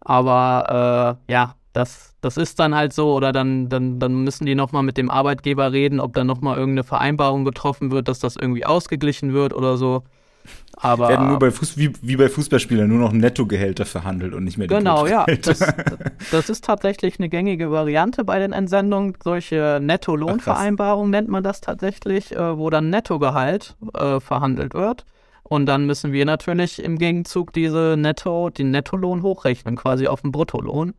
Aber 0.00 1.18
äh, 1.28 1.32
ja, 1.32 1.56
das, 1.72 2.14
das 2.20 2.36
ist 2.36 2.58
dann 2.60 2.74
halt 2.74 2.92
so. 2.92 3.14
Oder 3.14 3.32
dann, 3.32 3.68
dann, 3.68 3.98
dann 3.98 4.24
müssen 4.24 4.46
die 4.46 4.54
nochmal 4.54 4.82
mit 4.82 4.96
dem 4.96 5.10
Arbeitgeber 5.10 5.72
reden, 5.72 6.00
ob 6.00 6.14
dann 6.14 6.26
nochmal 6.26 6.56
irgendeine 6.56 6.84
Vereinbarung 6.84 7.44
getroffen 7.44 7.90
wird, 7.90 8.08
dass 8.08 8.18
das 8.20 8.36
irgendwie 8.36 8.64
ausgeglichen 8.64 9.32
wird 9.32 9.52
oder 9.54 9.76
so. 9.76 10.04
Aber 10.76 11.08
werden 11.08 11.28
nur 11.28 11.38
bei 11.38 11.52
Fuß, 11.52 11.78
wie, 11.78 11.92
wie 12.02 12.16
bei 12.16 12.28
Fußballspielern 12.28 12.88
nur 12.88 12.98
noch 12.98 13.12
Nettogehälter 13.12 13.84
verhandelt 13.84 14.34
und 14.34 14.42
nicht 14.42 14.58
mehr 14.58 14.66
die 14.66 14.74
Genau, 14.74 15.06
ja. 15.06 15.24
Das, 15.26 15.60
das, 16.30 16.48
ist 16.48 16.64
tatsächlich 16.64 17.20
eine 17.20 17.28
gängige 17.28 17.70
Variante 17.70 18.24
bei 18.24 18.40
den 18.40 18.52
Entsendungen. 18.52 19.16
Solche 19.22 19.78
Netto-Lohnvereinbarungen 19.80 21.10
nennt 21.10 21.28
man 21.28 21.44
das 21.44 21.60
tatsächlich, 21.60 22.32
äh, 22.32 22.58
wo 22.58 22.68
dann 22.68 22.90
Nettogehalt 22.90 23.76
äh, 23.94 24.18
verhandelt 24.18 24.74
wird. 24.74 25.04
Und 25.44 25.66
dann 25.66 25.86
müssen 25.86 26.12
wir 26.12 26.24
natürlich 26.24 26.82
im 26.82 26.98
Gegenzug 26.98 27.52
diese 27.52 27.94
Netto, 27.96 28.50
den 28.50 28.70
Nettolohn 28.70 29.22
hochrechnen, 29.22 29.76
quasi 29.76 30.08
auf 30.08 30.22
den 30.22 30.32
Bruttolohn. 30.32 30.94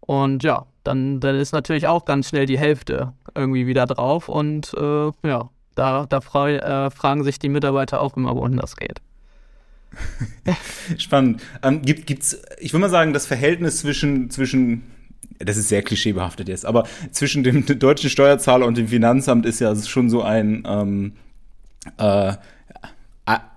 Und 0.00 0.44
ja, 0.44 0.66
dann, 0.84 1.18
dann 1.18 1.34
ist 1.34 1.52
natürlich 1.52 1.88
auch 1.88 2.04
ganz 2.04 2.28
schnell 2.28 2.46
die 2.46 2.58
Hälfte 2.58 3.12
irgendwie 3.34 3.66
wieder 3.66 3.86
drauf. 3.86 4.28
Und 4.28 4.72
äh, 4.74 5.10
ja, 5.26 5.48
da, 5.76 6.06
da 6.06 6.18
äh, 6.18 6.90
fragen 6.90 7.22
sich 7.22 7.38
die 7.38 7.48
Mitarbeiter 7.48 8.00
auch 8.00 8.16
immer, 8.16 8.34
wohin 8.34 8.56
das 8.56 8.76
geht. 8.76 9.00
Spannend. 10.98 11.42
Ähm, 11.62 11.82
gibt, 11.82 12.06
gibt's, 12.06 12.40
ich 12.58 12.72
würde 12.72 12.82
mal 12.82 12.90
sagen, 12.90 13.12
das 13.12 13.26
Verhältnis 13.26 13.78
zwischen, 13.78 14.30
zwischen, 14.30 14.82
das 15.38 15.56
ist 15.56 15.68
sehr 15.68 15.82
klischeebehaftet 15.82 16.48
jetzt, 16.48 16.66
aber 16.66 16.84
zwischen 17.12 17.44
dem 17.44 17.64
deutschen 17.78 18.10
Steuerzahler 18.10 18.66
und 18.66 18.76
dem 18.76 18.88
Finanzamt 18.88 19.46
ist 19.46 19.60
ja 19.60 19.74
schon 19.76 20.10
so 20.10 20.22
ein 20.22 20.64
ähm, 20.66 21.12
äh, 21.98 22.32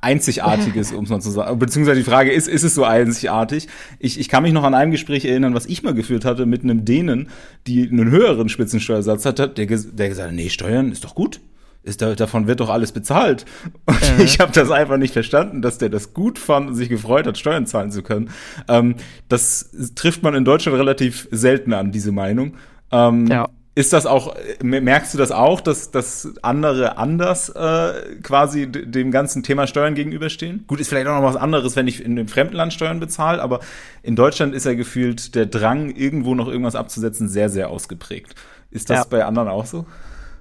einzigartiges, 0.01 0.91
um 0.93 1.05
es 1.05 1.09
mal 1.09 1.21
zu 1.21 1.31
sagen. 1.31 1.57
Beziehungsweise 1.57 1.99
die 1.99 2.09
Frage 2.09 2.31
ist, 2.31 2.47
ist 2.47 2.63
es 2.63 2.75
so 2.75 2.83
einzigartig? 2.83 3.67
Ich, 3.97 4.19
ich 4.19 4.27
kann 4.27 4.43
mich 4.43 4.53
noch 4.53 4.63
an 4.63 4.73
einem 4.73 4.91
Gespräch 4.91 5.25
erinnern, 5.25 5.53
was 5.53 5.67
ich 5.67 5.83
mal 5.83 5.93
geführt 5.93 6.25
hatte 6.25 6.45
mit 6.45 6.63
einem 6.63 6.85
Dänen, 6.85 7.29
die 7.65 7.87
einen 7.87 8.11
höheren 8.11 8.49
Spitzensteuersatz 8.49 9.25
hatte, 9.25 9.47
der, 9.47 9.65
der 9.65 10.09
gesagt 10.09 10.29
hat, 10.29 10.35
nee, 10.35 10.49
Steuern 10.49 10.91
ist 10.91 11.05
doch 11.05 11.15
gut 11.15 11.39
ist 11.83 12.01
da, 12.01 12.13
davon 12.15 12.47
wird 12.47 12.59
doch 12.59 12.69
alles 12.69 12.91
bezahlt. 12.91 13.45
Und 13.85 14.19
äh. 14.19 14.23
ich 14.23 14.39
habe 14.39 14.51
das 14.51 14.71
einfach 14.71 14.97
nicht 14.97 15.13
verstanden, 15.13 15.61
dass 15.61 15.77
der 15.77 15.89
das 15.89 16.13
gut 16.13 16.39
fand 16.39 16.69
und 16.69 16.75
sich 16.75 16.89
gefreut 16.89 17.25
hat, 17.25 17.37
Steuern 17.37 17.65
zahlen 17.65 17.91
zu 17.91 18.03
können. 18.03 18.29
Ähm, 18.67 18.95
das 19.27 19.71
trifft 19.95 20.23
man 20.23 20.35
in 20.35 20.45
Deutschland 20.45 20.77
relativ 20.77 21.27
selten 21.31 21.73
an, 21.73 21.91
diese 21.91 22.11
Meinung. 22.11 22.55
Ähm, 22.91 23.27
ja. 23.27 23.47
Ist 23.75 23.93
das 23.93 24.05
auch, 24.05 24.35
merkst 24.61 25.13
du 25.13 25.17
das 25.17 25.31
auch, 25.31 25.61
dass, 25.61 25.89
dass 25.89 26.33
andere 26.41 26.97
anders 26.97 27.47
äh, 27.47 28.17
quasi 28.21 28.69
dem 28.69 29.09
ganzen 29.09 29.41
Thema 29.41 29.67
Steuern 29.67 29.95
gegenüberstehen? 29.95 30.65
Gut, 30.67 30.81
ist 30.81 30.89
vielleicht 30.89 31.07
auch 31.07 31.21
noch 31.21 31.23
was 31.23 31.37
anderes, 31.37 31.77
wenn 31.77 31.87
ich 31.87 32.03
in 32.03 32.11
einem 32.11 32.27
fremden 32.27 32.55
Land 32.55 32.73
Steuern 32.73 32.99
bezahle, 32.99 33.41
aber 33.41 33.61
in 34.03 34.17
Deutschland 34.17 34.53
ist 34.53 34.65
ja 34.65 34.73
gefühlt 34.73 35.33
der 35.33 35.45
Drang, 35.45 35.91
irgendwo 35.91 36.35
noch 36.35 36.49
irgendwas 36.49 36.75
abzusetzen, 36.75 37.29
sehr, 37.29 37.47
sehr 37.49 37.69
ausgeprägt. 37.69 38.35
Ist 38.69 38.89
das 38.89 38.97
ja. 38.97 39.05
bei 39.09 39.23
anderen 39.23 39.47
auch 39.47 39.65
so? 39.65 39.85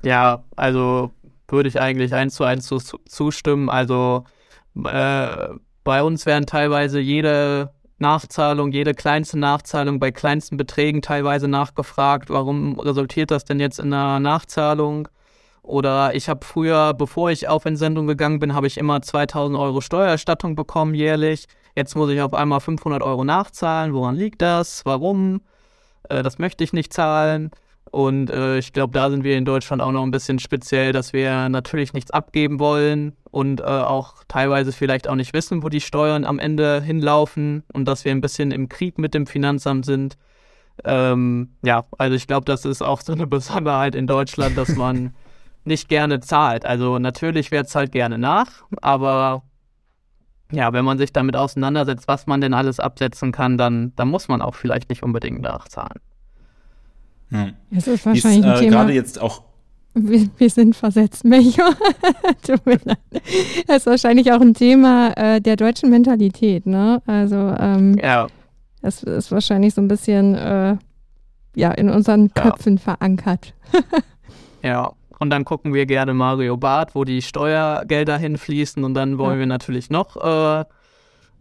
Ja, 0.02 0.42
also 0.56 1.12
würde 1.48 1.68
ich 1.68 1.80
eigentlich 1.80 2.14
eins 2.14 2.34
zu 2.34 2.44
eins 2.44 2.66
zu, 2.66 2.78
zustimmen. 2.78 3.68
Also 3.68 4.24
äh, 4.84 5.48
bei 5.84 6.02
uns 6.02 6.26
werden 6.26 6.46
teilweise 6.46 7.00
jede 7.00 7.72
Nachzahlung, 7.98 8.70
jede 8.72 8.94
kleinste 8.94 9.38
Nachzahlung 9.38 9.98
bei 9.98 10.10
kleinsten 10.12 10.56
Beträgen 10.56 11.02
teilweise 11.02 11.48
nachgefragt, 11.48 12.30
warum 12.30 12.78
resultiert 12.78 13.30
das 13.30 13.44
denn 13.44 13.58
jetzt 13.58 13.80
in 13.80 13.92
einer 13.92 14.20
Nachzahlung? 14.20 15.08
Oder 15.62 16.14
ich 16.14 16.28
habe 16.28 16.46
früher, 16.46 16.94
bevor 16.94 17.30
ich 17.30 17.48
auf 17.48 17.66
Entsendung 17.66 18.06
gegangen 18.06 18.38
bin, 18.38 18.54
habe 18.54 18.66
ich 18.66 18.78
immer 18.78 19.02
2000 19.02 19.58
Euro 19.58 19.80
Steuererstattung 19.80 20.54
bekommen 20.54 20.94
jährlich. 20.94 21.46
Jetzt 21.74 21.94
muss 21.94 22.10
ich 22.10 22.22
auf 22.22 22.32
einmal 22.32 22.60
500 22.60 23.02
Euro 23.02 23.24
nachzahlen. 23.24 23.92
Woran 23.92 24.16
liegt 24.16 24.40
das? 24.40 24.86
Warum? 24.86 25.42
Äh, 26.08 26.22
das 26.22 26.38
möchte 26.38 26.64
ich 26.64 26.72
nicht 26.72 26.92
zahlen. 26.92 27.50
Und 27.90 28.30
äh, 28.30 28.58
ich 28.58 28.72
glaube, 28.72 28.92
da 28.92 29.10
sind 29.10 29.24
wir 29.24 29.36
in 29.36 29.44
Deutschland 29.44 29.80
auch 29.80 29.92
noch 29.92 30.02
ein 30.02 30.10
bisschen 30.10 30.38
speziell, 30.38 30.92
dass 30.92 31.12
wir 31.12 31.48
natürlich 31.48 31.92
nichts 31.92 32.10
abgeben 32.10 32.60
wollen 32.60 33.16
und 33.30 33.60
äh, 33.60 33.64
auch 33.64 34.24
teilweise 34.28 34.72
vielleicht 34.72 35.08
auch 35.08 35.14
nicht 35.14 35.32
wissen, 35.32 35.62
wo 35.62 35.68
die 35.68 35.80
Steuern 35.80 36.24
am 36.24 36.38
Ende 36.38 36.82
hinlaufen 36.82 37.62
und 37.72 37.86
dass 37.86 38.04
wir 38.04 38.12
ein 38.12 38.20
bisschen 38.20 38.50
im 38.50 38.68
Krieg 38.68 38.98
mit 38.98 39.14
dem 39.14 39.26
Finanzamt 39.26 39.86
sind. 39.86 40.16
Ähm, 40.84 41.50
ja, 41.62 41.84
also 41.96 42.14
ich 42.14 42.26
glaube, 42.26 42.44
das 42.44 42.64
ist 42.64 42.82
auch 42.82 43.00
so 43.00 43.12
eine 43.12 43.26
Besonderheit 43.28 43.94
in 43.94 44.06
Deutschland, 44.06 44.58
dass 44.58 44.76
man 44.76 45.14
nicht 45.64 45.88
gerne 45.88 46.20
zahlt. 46.20 46.66
Also 46.66 46.98
natürlich 46.98 47.50
wer 47.50 47.64
zahlt 47.64 47.92
gerne 47.92 48.18
nach, 48.18 48.64
aber 48.82 49.42
ja, 50.52 50.72
wenn 50.72 50.84
man 50.84 50.98
sich 50.98 51.12
damit 51.12 51.36
auseinandersetzt, 51.36 52.08
was 52.08 52.26
man 52.26 52.40
denn 52.40 52.54
alles 52.54 52.80
absetzen 52.80 53.32
kann, 53.32 53.58
dann, 53.58 53.92
dann 53.96 54.08
muss 54.08 54.28
man 54.28 54.40
auch 54.40 54.54
vielleicht 54.54 54.88
nicht 54.88 55.02
unbedingt 55.02 55.42
nachzahlen. 55.42 56.00
Ja. 57.30 57.48
Es 57.70 57.86
ist 57.86 58.06
wahrscheinlich 58.06 58.40
ist, 58.40 58.46
ein 58.46 58.56
äh, 58.56 58.58
Thema. 58.60 58.70
Gerade 58.70 58.92
jetzt 58.92 59.20
auch. 59.20 59.42
Wir, 59.94 60.28
wir 60.36 60.50
sind 60.50 60.76
versetzt, 60.76 61.24
Melchior. 61.24 61.74
Tut 62.46 62.64
mir 62.66 62.78
leid. 62.84 62.98
Das 63.66 63.78
ist 63.78 63.86
wahrscheinlich 63.86 64.32
auch 64.32 64.40
ein 64.40 64.54
Thema 64.54 65.12
äh, 65.16 65.40
der 65.40 65.56
deutschen 65.56 65.90
Mentalität, 65.90 66.66
ne? 66.66 67.02
Also, 67.06 67.36
ähm, 67.36 67.98
ja. 68.02 68.28
Das 68.80 69.02
ist 69.02 69.32
wahrscheinlich 69.32 69.74
so 69.74 69.80
ein 69.80 69.88
bisschen, 69.88 70.34
äh, 70.36 70.76
ja, 71.56 71.72
in 71.72 71.90
unseren 71.90 72.32
Köpfen 72.32 72.76
ja. 72.76 72.82
verankert. 72.82 73.54
ja. 74.62 74.92
Und 75.18 75.30
dann 75.30 75.44
gucken 75.44 75.74
wir 75.74 75.84
gerne 75.86 76.14
Mario 76.14 76.56
Barth, 76.56 76.94
wo 76.94 77.02
die 77.02 77.22
Steuergelder 77.22 78.18
hinfließen. 78.18 78.84
Und 78.84 78.94
dann 78.94 79.18
wollen 79.18 79.34
ja. 79.34 79.38
wir 79.40 79.46
natürlich 79.46 79.90
noch 79.90 80.16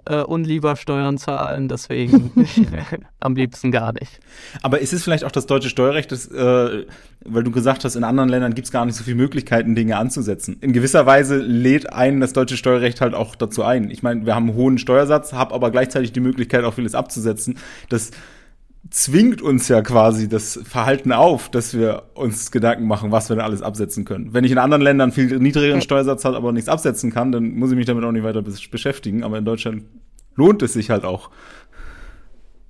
äh, 0.09 0.23
unlieber 0.23 0.75
Steuern 0.75 1.17
zahlen, 1.17 1.67
deswegen 1.67 2.31
am 3.19 3.35
liebsten 3.35 3.71
gar 3.71 3.93
nicht. 3.93 4.19
Aber 4.61 4.79
ist 4.79 4.93
es 4.93 5.03
vielleicht 5.03 5.23
auch 5.23 5.31
das 5.31 5.45
deutsche 5.45 5.69
Steuerrecht, 5.69 6.11
das, 6.11 6.27
äh, 6.27 6.85
weil 7.25 7.43
du 7.43 7.51
gesagt 7.51 7.83
hast, 7.83 7.95
in 7.95 8.03
anderen 8.03 8.29
Ländern 8.29 8.53
gibt 8.53 8.67
es 8.67 8.71
gar 8.71 8.85
nicht 8.85 8.95
so 8.95 9.03
viele 9.03 9.17
Möglichkeiten, 9.17 9.75
Dinge 9.75 9.97
anzusetzen. 9.97 10.57
In 10.61 10.73
gewisser 10.73 11.05
Weise 11.05 11.37
lädt 11.37 11.91
einen 11.91 12.21
das 12.21 12.33
deutsche 12.33 12.57
Steuerrecht 12.57 13.01
halt 13.01 13.13
auch 13.13 13.35
dazu 13.35 13.63
ein. 13.63 13.89
Ich 13.91 14.03
meine, 14.03 14.25
wir 14.25 14.35
haben 14.35 14.49
einen 14.49 14.57
hohen 14.57 14.77
Steuersatz, 14.77 15.33
haben 15.33 15.53
aber 15.53 15.71
gleichzeitig 15.71 16.11
die 16.11 16.19
Möglichkeit, 16.19 16.63
auch 16.63 16.73
vieles 16.73 16.95
abzusetzen. 16.95 17.57
Das 17.89 18.11
zwingt 18.89 19.41
uns 19.41 19.67
ja 19.67 19.81
quasi 19.81 20.27
das 20.27 20.59
Verhalten 20.63 21.11
auf, 21.11 21.49
dass 21.49 21.77
wir 21.77 22.03
uns 22.13 22.51
Gedanken 22.51 22.87
machen, 22.87 23.11
was 23.11 23.29
wir 23.29 23.35
denn 23.35 23.45
alles 23.45 23.61
absetzen 23.61 24.05
können. 24.05 24.33
Wenn 24.33 24.43
ich 24.43 24.51
in 24.51 24.57
anderen 24.57 24.81
Ländern 24.81 25.11
viel 25.11 25.39
niedrigeren 25.39 25.81
Steuersatz 25.81 26.25
habe, 26.25 26.37
aber 26.37 26.51
nichts 26.51 26.69
absetzen 26.69 27.11
kann, 27.11 27.31
dann 27.31 27.55
muss 27.55 27.71
ich 27.71 27.77
mich 27.77 27.85
damit 27.85 28.03
auch 28.03 28.11
nicht 28.11 28.23
weiter 28.23 28.41
beschäftigen. 28.41 29.23
Aber 29.23 29.37
in 29.37 29.45
Deutschland 29.45 29.85
lohnt 30.35 30.61
es 30.61 30.73
sich 30.73 30.89
halt 30.89 31.05
auch. 31.05 31.29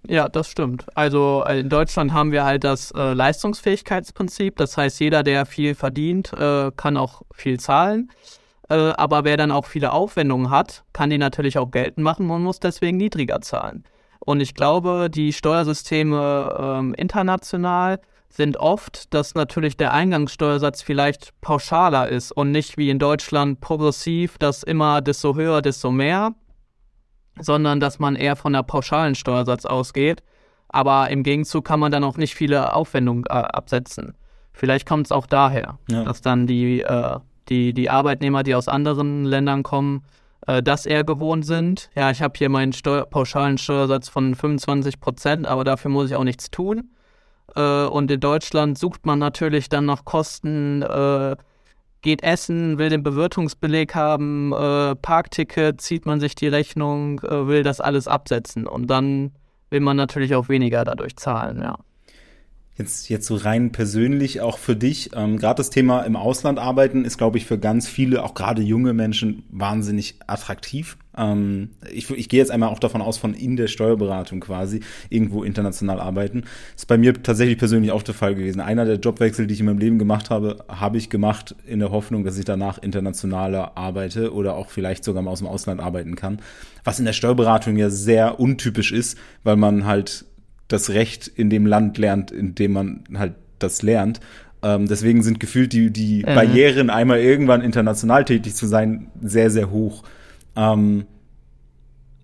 Ja, 0.08 0.30
das 0.30 0.50
stimmt. 0.50 0.86
Also 0.96 1.44
äh, 1.46 1.60
in 1.60 1.70
Deutschland 1.70 2.14
haben 2.14 2.32
wir 2.32 2.46
halt 2.46 2.64
das 2.64 2.92
äh, 2.92 3.14
Leistungsfähigkeitsprinzip. 3.14 4.56
Das 4.56 4.78
heißt, 4.78 5.00
jeder, 5.00 5.24
der 5.24 5.46
viel 5.46 5.76
verdient, 5.76 6.32
äh, 6.34 6.72
kann 6.76 6.96
auch 6.96 7.24
viel 7.34 7.60
zahlen. 7.60 8.10
Äh, 8.70 8.76
aber 8.76 9.26
wer 9.26 9.36
dann 9.36 9.52
auch 9.52 9.66
viele 9.66 9.92
Aufwendungen 9.92 10.50
hat, 10.50 10.84
kann 10.94 11.10
die 11.10 11.18
natürlich 11.18 11.58
auch 11.58 11.72
geltend 11.72 12.04
machen 12.04 12.30
und 12.30 12.44
muss 12.44 12.60
deswegen 12.60 12.98
niedriger 12.98 13.42
zahlen. 13.42 13.84
Und 14.20 14.42
ich 14.42 14.54
glaube, 14.54 15.10
die 15.10 15.34
Steuersysteme 15.34 16.56
ähm, 16.60 16.94
international 16.96 18.00
sind 18.30 18.58
oft, 18.58 19.14
dass 19.14 19.36
natürlich 19.36 19.78
der 19.78 19.94
Eingangssteuersatz 19.94 20.82
vielleicht 20.82 21.40
pauschaler 21.42 22.10
ist 22.10 22.32
und 22.32 22.52
nicht 22.52 22.78
wie 22.78 22.90
in 22.90 23.00
Deutschland 23.00 23.62
progressiv, 23.62 24.38
dass 24.38 24.64
immer 24.64 25.02
desto 25.02 25.36
höher, 25.36 25.62
desto 25.62 25.92
mehr, 25.92 26.36
sondern 27.40 27.80
dass 27.80 28.00
man 28.00 28.16
eher 28.16 28.36
von 28.36 28.54
der 28.54 28.64
pauschalen 28.64 29.16
Steuersatz 29.16 29.66
ausgeht. 29.66 30.24
Aber 30.70 31.10
im 31.10 31.24
Gegenzug 31.24 31.64
kann 31.66 31.80
man 31.80 31.92
dann 31.92 32.04
auch 32.04 32.18
nicht 32.18 32.36
viele 32.36 32.74
Aufwendungen 32.74 33.24
äh, 33.28 33.34
absetzen. 33.34 34.16
Vielleicht 34.52 34.88
kommt 34.88 35.08
es 35.08 35.12
auch 35.12 35.28
daher, 35.28 35.78
ja. 35.90 36.04
dass 36.04 36.22
dann 36.22 36.48
die, 36.48 36.82
äh, 36.82 37.20
die, 37.48 37.74
die 37.74 37.90
Arbeitnehmer, 37.90 38.44
die 38.44 38.56
aus 38.56 38.68
anderen 38.68 39.24
Ländern 39.24 39.64
kommen, 39.64 40.04
äh, 40.46 40.62
das 40.62 40.86
eher 40.86 41.04
gewohnt 41.04 41.46
sind. 41.46 41.90
Ja, 41.96 42.12
ich 42.12 42.22
habe 42.22 42.34
hier 42.38 42.50
meinen 42.50 42.74
Steuer 42.74 43.06
pauschalen 43.06 43.58
Steuersatz 43.58 44.10
von 44.10 44.36
25 44.36 45.00
Prozent, 45.00 45.48
aber 45.48 45.64
dafür 45.64 45.92
muss 45.92 46.10
ich 46.10 46.16
auch 46.16 46.24
nichts 46.24 46.52
tun. 46.52 46.92
Äh, 47.56 47.86
und 47.86 48.12
in 48.12 48.20
Deutschland 48.20 48.78
sucht 48.78 49.06
man 49.06 49.20
natürlich 49.20 49.70
dann 49.70 49.86
nach 49.86 50.06
Kosten, 50.06 50.82
äh, 50.82 51.36
geht 52.02 52.24
essen, 52.24 52.78
will 52.78 52.90
den 52.90 53.04
Bewirtungsbeleg 53.04 53.96
haben, 53.96 54.54
äh, 54.54 54.96
Parkticket, 54.96 55.82
zieht 55.82 56.06
man 56.06 56.20
sich 56.20 56.36
die 56.36 56.48
Rechnung, 56.48 57.20
äh, 57.22 57.48
will 57.48 57.64
das 57.64 57.82
alles 57.82 58.08
absetzen. 58.08 58.68
Und 58.68 58.88
dann 58.88 59.32
will 59.70 59.82
man 59.82 59.98
natürlich 59.98 60.36
auch 60.36 60.50
weniger 60.50 60.86
dadurch 60.86 61.16
zahlen, 61.18 61.62
ja. 61.62 61.78
Jetzt, 62.78 63.10
jetzt 63.10 63.26
so 63.26 63.36
rein 63.36 63.72
persönlich 63.72 64.42
auch 64.42 64.60
für 64.60 64.76
dich, 64.76 65.10
ähm, 65.16 65.38
gerade 65.38 65.58
das 65.58 65.72
Thema 65.72 66.02
im 66.02 66.16
Ausland 66.16 66.60
arbeiten 66.60 67.06
ist, 67.06 67.18
glaube 67.18 67.40
ich, 67.40 67.46
für 67.48 67.58
ganz 67.58 67.88
viele, 67.88 68.24
auch 68.24 68.36
gerade 68.36 68.62
junge 68.62 68.94
Menschen, 68.94 69.44
wahnsinnig 69.50 70.20
attraktiv. 70.28 70.96
Ähm, 71.18 71.72
ich, 71.92 72.12
ich 72.12 72.30
gehe 72.30 72.40
jetzt 72.40 72.52
einmal 72.52 72.70
auch 72.70 72.78
davon 72.78 73.02
aus, 73.02 73.18
von 73.18 73.34
in 73.34 73.56
der 73.56 73.66
Steuerberatung 73.66 74.42
quasi 74.42 74.82
irgendwo 75.10 75.44
international 75.44 76.00
arbeiten. 76.00 76.44
Ist 76.76 76.88
bei 76.88 77.00
mir 77.00 77.22
tatsächlich 77.24 77.58
persönlich 77.58 77.92
auch 77.92 78.04
der 78.04 78.14
Fall 78.14 78.36
gewesen. 78.36 78.60
Einer 78.60 78.86
der 78.86 78.98
Jobwechsel, 78.98 79.48
die 79.48 79.56
ich 79.56 79.60
in 79.60 79.66
meinem 79.66 79.80
Leben 79.80 79.98
gemacht 79.98 80.30
habe, 80.30 80.64
habe 80.68 81.00
ich 81.00 81.10
gemacht 81.10 81.56
in 81.66 81.80
der 81.80 81.90
Hoffnung, 81.90 82.24
dass 82.26 82.38
ich 82.38 82.46
danach 82.46 82.78
internationaler 82.78 83.76
arbeite 83.76 84.32
oder 84.32 84.54
auch 84.54 84.70
vielleicht 84.70 85.04
sogar 85.04 85.24
mal 85.24 85.32
aus 85.32 85.40
dem 85.40 85.48
Ausland 85.48 85.82
arbeiten 85.82 86.16
kann. 86.16 86.44
Was 86.84 87.00
in 87.00 87.06
der 87.06 87.14
Steuerberatung 87.14 87.76
ja 87.76 87.90
sehr 87.90 88.40
untypisch 88.40 88.92
ist, 88.92 89.18
weil 89.44 89.56
man 89.56 89.86
halt 89.86 90.26
das 90.68 90.90
Recht 90.90 91.28
in 91.28 91.50
dem 91.50 91.66
Land 91.66 91.98
lernt, 91.98 92.32
in 92.32 92.56
dem 92.56 92.74
man 92.74 93.04
halt 93.16 93.36
das 93.60 93.82
lernt. 93.82 94.20
Ähm, 94.64 94.88
deswegen 94.88 95.24
sind 95.24 95.40
gefühlt 95.40 95.74
die, 95.74 95.92
die 95.92 96.20
mhm. 96.20 96.36
Barrieren, 96.36 96.90
einmal 96.90 97.20
irgendwann 97.20 97.62
international 97.62 98.26
tätig 98.26 98.56
zu 98.56 98.66
sein, 98.68 99.12
sehr, 99.22 99.50
sehr 99.50 99.70
hoch. 99.72 100.04
Ähm, 100.56 101.06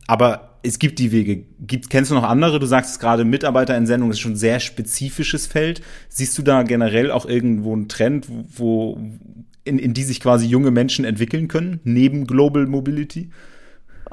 aber 0.07 0.57
es 0.63 0.79
gibt 0.79 0.99
die 0.99 1.11
Wege. 1.11 1.43
Gibt, 1.59 1.89
kennst 1.89 2.11
du 2.11 2.15
noch 2.15 2.23
andere? 2.23 2.59
Du 2.59 2.65
sagst 2.65 2.91
es 2.91 2.99
gerade, 2.99 3.25
Mitarbeiterentsendung 3.25 4.09
ist 4.11 4.19
schon 4.19 4.33
ein 4.33 4.37
sehr 4.37 4.59
spezifisches 4.59 5.45
Feld. 5.45 5.81
Siehst 6.09 6.37
du 6.37 6.41
da 6.41 6.63
generell 6.63 7.11
auch 7.11 7.25
irgendwo 7.25 7.73
einen 7.73 7.89
Trend, 7.89 8.27
wo, 8.29 8.97
in, 9.65 9.77
in 9.77 9.93
die 9.93 10.03
sich 10.03 10.19
quasi 10.19 10.47
junge 10.47 10.71
Menschen 10.71 11.05
entwickeln 11.05 11.49
können, 11.49 11.81
neben 11.83 12.25
Global 12.25 12.65
Mobility? 12.65 13.29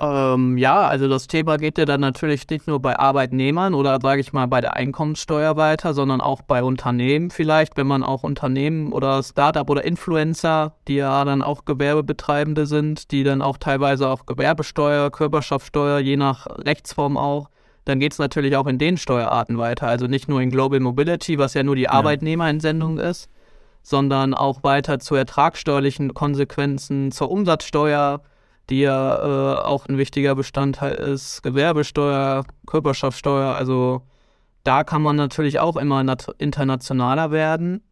Ähm, 0.03 0.57
ja, 0.57 0.89
also 0.89 1.09
das 1.09 1.27
Thema 1.27 1.59
geht 1.59 1.77
ja 1.77 1.85
dann 1.85 2.01
natürlich 2.01 2.49
nicht 2.49 2.67
nur 2.67 2.81
bei 2.81 2.99
Arbeitnehmern 2.99 3.75
oder 3.75 3.99
sage 4.01 4.23
ich 4.23 4.33
mal 4.33 4.47
bei 4.47 4.63
der 4.63 4.75
Einkommenssteuer 4.75 5.59
weiter, 5.59 5.93
sondern 5.93 6.23
auch 6.23 6.41
bei 6.41 6.63
Unternehmen 6.63 7.31
vielleicht, 7.31 7.77
wenn 7.77 7.87
man 7.87 8.03
auch 8.03 8.23
Unternehmen 8.23 8.93
oder 8.93 9.23
Startup 9.23 9.69
oder 9.69 9.85
Influencer, 9.85 10.73
die 10.89 10.95
ja 10.97 11.23
dann 11.27 11.43
auch 11.43 11.67
Gewerbebetreibende 11.67 12.65
sind, 12.65 13.11
die 13.11 13.25
dann 13.25 13.43
auch 13.43 13.59
teilweise 13.59 14.09
auch 14.09 14.25
Gewerbesteuer, 14.25 15.11
Körperschaftssteuer, 15.11 15.99
je 15.99 16.17
nach 16.17 16.47
Rechtsform 16.47 17.19
auch, 17.19 17.51
dann 17.85 18.01
geht 18.01 18.13
es 18.13 18.19
natürlich 18.19 18.57
auch 18.57 18.67
in 18.69 18.79
den 18.79 18.97
Steuerarten 18.97 19.59
weiter. 19.59 19.87
Also 19.87 20.07
nicht 20.07 20.29
nur 20.29 20.41
in 20.41 20.51
Global 20.51 20.81
Mobility, 20.81 21.39
was 21.39 21.53
ja 21.53 21.63
nur 21.63 21.77
die 21.77 21.83
ja. 21.83 21.91
Arbeitnehmerentsendung 21.91 22.97
ist, 22.97 23.29
sondern 23.83 24.33
auch 24.33 24.63
weiter 24.63 24.99
zu 24.99 25.15
ertragsteuerlichen 25.15 26.15
Konsequenzen, 26.15 27.13
zur 27.13 27.31
Umsatzsteuer, 27.31 28.23
die 28.71 28.81
ja 28.81 29.17
äh, 29.17 29.61
auch 29.61 29.87
ein 29.87 29.99
wichtiger 29.99 30.35
Bestandteil 30.35 30.95
ist, 30.95 31.43
Gewerbesteuer, 31.43 32.45
Körperschaftssteuer, 32.67 33.55
also 33.55 34.03
da 34.65 34.85
kann 34.85 35.03
man 35.03 35.17
natürlich 35.17 35.59
auch 35.59 35.77
immer 35.77 36.05
internationaler 36.39 37.31
werden. 37.31 37.83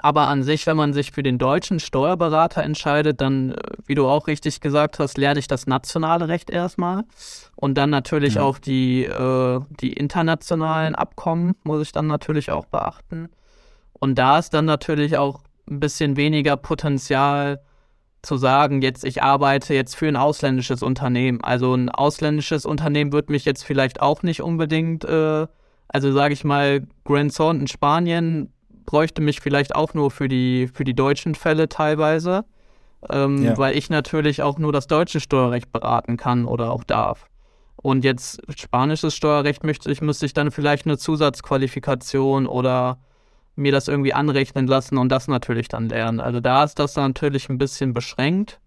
Aber 0.00 0.26
an 0.26 0.42
sich, 0.42 0.66
wenn 0.66 0.76
man 0.76 0.92
sich 0.92 1.12
für 1.12 1.22
den 1.22 1.38
deutschen 1.38 1.78
Steuerberater 1.78 2.64
entscheidet, 2.64 3.20
dann, 3.20 3.52
äh, 3.52 3.56
wie 3.86 3.94
du 3.94 4.08
auch 4.08 4.26
richtig 4.26 4.60
gesagt 4.60 4.98
hast, 4.98 5.18
lerne 5.18 5.38
ich 5.38 5.46
das 5.46 5.66
nationale 5.66 6.26
Recht 6.26 6.50
erstmal. 6.50 7.04
Und 7.54 7.78
dann 7.78 7.90
natürlich 7.90 8.34
ja. 8.34 8.42
auch 8.42 8.58
die, 8.58 9.04
äh, 9.04 9.60
die 9.80 9.92
internationalen 9.92 10.96
Abkommen 10.96 11.54
muss 11.62 11.82
ich 11.82 11.92
dann 11.92 12.08
natürlich 12.08 12.50
auch 12.50 12.66
beachten. 12.66 13.28
Und 13.92 14.16
da 14.16 14.38
ist 14.38 14.52
dann 14.52 14.64
natürlich 14.64 15.16
auch 15.16 15.42
ein 15.70 15.78
bisschen 15.78 16.16
weniger 16.16 16.56
Potenzial, 16.56 17.60
zu 18.24 18.36
sagen, 18.36 18.82
jetzt 18.82 19.04
ich 19.04 19.22
arbeite 19.22 19.74
jetzt 19.74 19.96
für 19.96 20.08
ein 20.08 20.16
ausländisches 20.16 20.82
Unternehmen. 20.82 21.42
Also 21.42 21.74
ein 21.74 21.88
ausländisches 21.88 22.66
Unternehmen 22.66 23.12
wird 23.12 23.30
mich 23.30 23.44
jetzt 23.44 23.64
vielleicht 23.64 24.00
auch 24.00 24.22
nicht 24.22 24.42
unbedingt, 24.42 25.04
äh, 25.04 25.46
also 25.88 26.12
sage 26.12 26.34
ich 26.34 26.44
mal, 26.44 26.86
Grand 27.04 27.34
Thornton 27.36 27.62
in 27.62 27.66
Spanien 27.68 28.52
bräuchte 28.86 29.22
mich 29.22 29.40
vielleicht 29.40 29.74
auch 29.74 29.94
nur 29.94 30.10
für 30.10 30.28
die, 30.28 30.68
für 30.72 30.84
die 30.84 30.94
deutschen 30.94 31.34
Fälle 31.34 31.68
teilweise, 31.68 32.44
ähm, 33.10 33.42
ja. 33.42 33.56
weil 33.56 33.76
ich 33.76 33.90
natürlich 33.90 34.42
auch 34.42 34.58
nur 34.58 34.72
das 34.72 34.86
deutsche 34.86 35.20
Steuerrecht 35.20 35.72
beraten 35.72 36.16
kann 36.16 36.44
oder 36.44 36.70
auch 36.70 36.84
darf. 36.84 37.28
Und 37.76 38.04
jetzt 38.04 38.40
spanisches 38.56 39.14
Steuerrecht 39.14 39.62
möchte 39.64 39.90
ich, 39.90 40.00
müsste 40.00 40.26
ich 40.26 40.32
dann 40.32 40.50
vielleicht 40.50 40.86
eine 40.86 40.96
Zusatzqualifikation 40.96 42.46
oder 42.46 42.98
mir 43.56 43.72
das 43.72 43.88
irgendwie 43.88 44.14
anrechnen 44.14 44.66
lassen 44.66 44.98
und 44.98 45.10
das 45.10 45.28
natürlich 45.28 45.68
dann 45.68 45.88
lernen. 45.88 46.20
Also 46.20 46.40
da 46.40 46.64
ist 46.64 46.78
das 46.78 46.96
natürlich 46.96 47.48
ein 47.48 47.58
bisschen 47.58 47.92
beschränkt. 47.92 48.58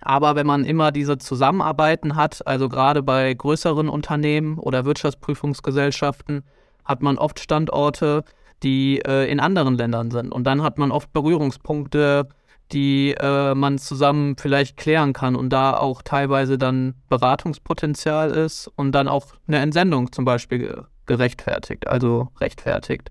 Aber 0.00 0.34
wenn 0.34 0.46
man 0.46 0.64
immer 0.64 0.90
diese 0.90 1.16
Zusammenarbeiten 1.18 2.16
hat, 2.16 2.46
also 2.46 2.68
gerade 2.68 3.02
bei 3.02 3.32
größeren 3.32 3.88
Unternehmen 3.88 4.58
oder 4.58 4.84
Wirtschaftsprüfungsgesellschaften, 4.84 6.42
hat 6.84 7.02
man 7.02 7.18
oft 7.18 7.38
Standorte, 7.38 8.24
die 8.62 9.00
äh, 9.00 9.30
in 9.30 9.40
anderen 9.40 9.76
Ländern 9.76 10.10
sind. 10.10 10.32
Und 10.32 10.44
dann 10.44 10.62
hat 10.62 10.78
man 10.78 10.90
oft 10.90 11.12
Berührungspunkte, 11.12 12.28
die 12.72 13.14
äh, 13.18 13.54
man 13.54 13.78
zusammen 13.78 14.36
vielleicht 14.36 14.76
klären 14.76 15.12
kann 15.12 15.36
und 15.36 15.50
da 15.50 15.76
auch 15.76 16.02
teilweise 16.02 16.58
dann 16.58 16.94
Beratungspotenzial 17.08 18.30
ist 18.30 18.68
und 18.76 18.92
dann 18.92 19.08
auch 19.08 19.26
eine 19.46 19.58
Entsendung 19.58 20.10
zum 20.10 20.24
Beispiel 20.24 20.84
gerechtfertigt, 21.06 21.86
also 21.86 22.28
rechtfertigt, 22.40 23.10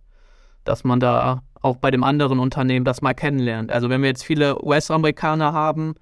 dass 0.64 0.84
man 0.84 1.00
da 1.00 1.44
auch 1.62 1.78
bei 1.78 1.92
dem 1.92 2.04
anderen 2.04 2.40
Unternehmen 2.40 2.86
das 2.86 3.02
mal 3.02 3.14
kennenlernt. 3.14 3.72
Also 3.72 3.90
wenn 3.90 4.02
wir 4.02 4.10
jetzt 4.10 4.24
viele 4.24 4.64
US-Amerikaner 4.64 5.54
haben 5.54 5.96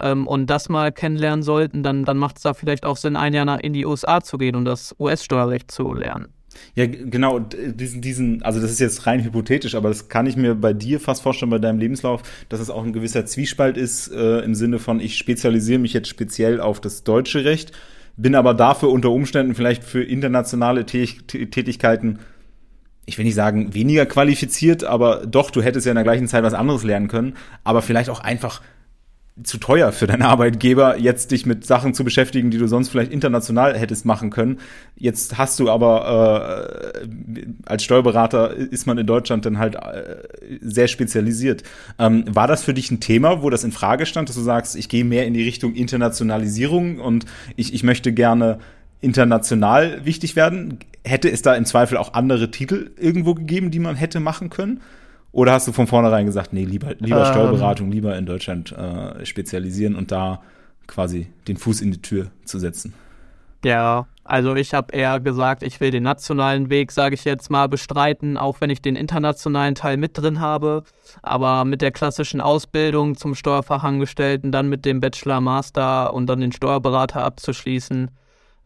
ähm, 0.00 0.26
und 0.26 0.46
das 0.48 0.68
mal 0.68 0.92
kennenlernen 0.92 1.42
sollten, 1.42 1.82
dann, 1.82 2.04
dann 2.04 2.16
macht 2.16 2.36
es 2.36 2.42
da 2.42 2.54
vielleicht 2.54 2.84
auch 2.84 2.96
Sinn, 2.96 3.16
ein 3.16 3.34
Jahr 3.34 3.44
nach 3.44 3.60
in 3.60 3.72
die 3.72 3.86
USA 3.86 4.20
zu 4.20 4.38
gehen 4.38 4.56
und 4.56 4.64
das 4.64 4.94
US-Steuerrecht 4.98 5.70
zu 5.70 5.92
lernen. 5.92 6.28
Ja, 6.76 6.86
genau, 6.86 7.40
diesen, 7.40 8.00
diesen, 8.00 8.42
also 8.42 8.60
das 8.60 8.70
ist 8.70 8.78
jetzt 8.78 9.06
rein 9.06 9.24
hypothetisch, 9.24 9.74
aber 9.74 9.88
das 9.88 10.08
kann 10.08 10.26
ich 10.26 10.36
mir 10.36 10.54
bei 10.54 10.72
dir 10.72 11.00
fast 11.00 11.22
vorstellen, 11.22 11.50
bei 11.50 11.58
deinem 11.58 11.78
Lebenslauf, 11.78 12.22
dass 12.48 12.60
es 12.60 12.70
auch 12.70 12.84
ein 12.84 12.92
gewisser 12.92 13.26
Zwiespalt 13.26 13.76
ist, 13.76 14.12
äh, 14.12 14.40
im 14.40 14.54
Sinne 14.54 14.78
von, 14.78 15.00
ich 15.00 15.16
spezialisiere 15.16 15.80
mich 15.80 15.92
jetzt 15.92 16.08
speziell 16.08 16.60
auf 16.60 16.80
das 16.80 17.02
deutsche 17.02 17.44
Recht, 17.44 17.72
bin 18.16 18.36
aber 18.36 18.54
dafür 18.54 18.90
unter 18.90 19.10
Umständen 19.10 19.56
vielleicht 19.56 19.82
für 19.82 20.02
internationale 20.02 20.86
Tätigkeiten, 20.86 22.20
ich 23.06 23.18
will 23.18 23.24
nicht 23.24 23.34
sagen 23.34 23.74
weniger 23.74 24.06
qualifiziert, 24.06 24.84
aber 24.84 25.26
doch, 25.26 25.50
du 25.50 25.62
hättest 25.62 25.86
ja 25.86 25.92
in 25.92 25.96
der 25.96 26.04
gleichen 26.04 26.28
Zeit 26.28 26.42
was 26.42 26.54
anderes 26.54 26.84
lernen 26.84 27.08
können, 27.08 27.34
aber 27.62 27.82
vielleicht 27.82 28.10
auch 28.10 28.20
einfach 28.20 28.62
zu 29.42 29.58
teuer 29.58 29.90
für 29.90 30.06
deinen 30.06 30.22
Arbeitgeber, 30.22 30.96
jetzt 30.98 31.32
dich 31.32 31.44
mit 31.44 31.66
Sachen 31.66 31.92
zu 31.92 32.04
beschäftigen, 32.04 32.50
die 32.50 32.58
du 32.58 32.68
sonst 32.68 32.88
vielleicht 32.88 33.10
international 33.10 33.76
hättest 33.76 34.06
machen 34.06 34.30
können. 34.30 34.60
Jetzt 34.96 35.38
hast 35.38 35.58
du 35.58 35.68
aber 35.68 36.94
äh, 36.94 37.46
als 37.66 37.82
Steuerberater 37.82 38.54
ist 38.54 38.86
man 38.86 38.96
in 38.96 39.06
Deutschland 39.06 39.44
dann 39.44 39.58
halt 39.58 39.74
äh, 39.74 40.16
sehr 40.60 40.86
spezialisiert. 40.86 41.64
Ähm, 41.98 42.24
war 42.28 42.46
das 42.46 42.62
für 42.62 42.74
dich 42.74 42.90
ein 42.90 43.00
Thema, 43.00 43.42
wo 43.42 43.50
das 43.50 43.64
in 43.64 43.72
Frage 43.72 44.06
stand, 44.06 44.28
dass 44.28 44.36
du 44.36 44.42
sagst, 44.42 44.76
ich 44.76 44.88
gehe 44.88 45.04
mehr 45.04 45.26
in 45.26 45.34
die 45.34 45.42
Richtung 45.42 45.74
Internationalisierung 45.74 47.00
und 47.00 47.26
ich, 47.56 47.74
ich 47.74 47.82
möchte 47.82 48.12
gerne 48.12 48.60
international 49.04 50.04
wichtig 50.04 50.36
werden? 50.36 50.78
Hätte 51.04 51.30
es 51.30 51.42
da 51.42 51.54
im 51.54 51.66
Zweifel 51.66 51.98
auch 51.98 52.14
andere 52.14 52.50
Titel 52.50 52.90
irgendwo 52.98 53.34
gegeben, 53.34 53.70
die 53.70 53.78
man 53.78 53.94
hätte 53.94 54.20
machen 54.20 54.50
können? 54.50 54.80
Oder 55.32 55.52
hast 55.52 55.66
du 55.68 55.72
von 55.72 55.86
vornherein 55.86 56.26
gesagt, 56.26 56.52
nee, 56.52 56.64
lieber, 56.64 56.94
lieber 56.98 57.26
ähm, 57.26 57.32
Steuerberatung, 57.32 57.90
lieber 57.90 58.16
in 58.16 58.24
Deutschland 58.24 58.72
äh, 58.72 59.26
spezialisieren 59.26 59.96
und 59.96 60.12
da 60.12 60.40
quasi 60.86 61.26
den 61.48 61.56
Fuß 61.56 61.80
in 61.80 61.90
die 61.90 62.02
Tür 62.02 62.30
zu 62.44 62.58
setzen? 62.58 62.94
Ja, 63.64 64.06
also 64.24 64.54
ich 64.54 64.74
habe 64.74 64.94
eher 64.94 65.20
gesagt, 65.20 65.62
ich 65.62 65.80
will 65.80 65.90
den 65.90 66.02
nationalen 66.02 66.70
Weg, 66.70 66.92
sage 66.92 67.14
ich 67.14 67.24
jetzt 67.24 67.50
mal, 67.50 67.66
bestreiten, 67.66 68.36
auch 68.36 68.60
wenn 68.60 68.70
ich 68.70 68.82
den 68.82 68.94
internationalen 68.94 69.74
Teil 69.74 69.96
mit 69.96 70.16
drin 70.16 70.38
habe. 70.38 70.84
Aber 71.22 71.64
mit 71.64 71.82
der 71.82 71.90
klassischen 71.90 72.40
Ausbildung 72.40 73.16
zum 73.16 73.34
Steuerfachangestellten, 73.34 74.52
dann 74.52 74.68
mit 74.68 74.84
dem 74.84 75.00
Bachelor, 75.00 75.40
Master 75.40 76.12
und 76.14 76.26
dann 76.26 76.40
den 76.40 76.52
Steuerberater 76.52 77.24
abzuschließen, 77.24 78.10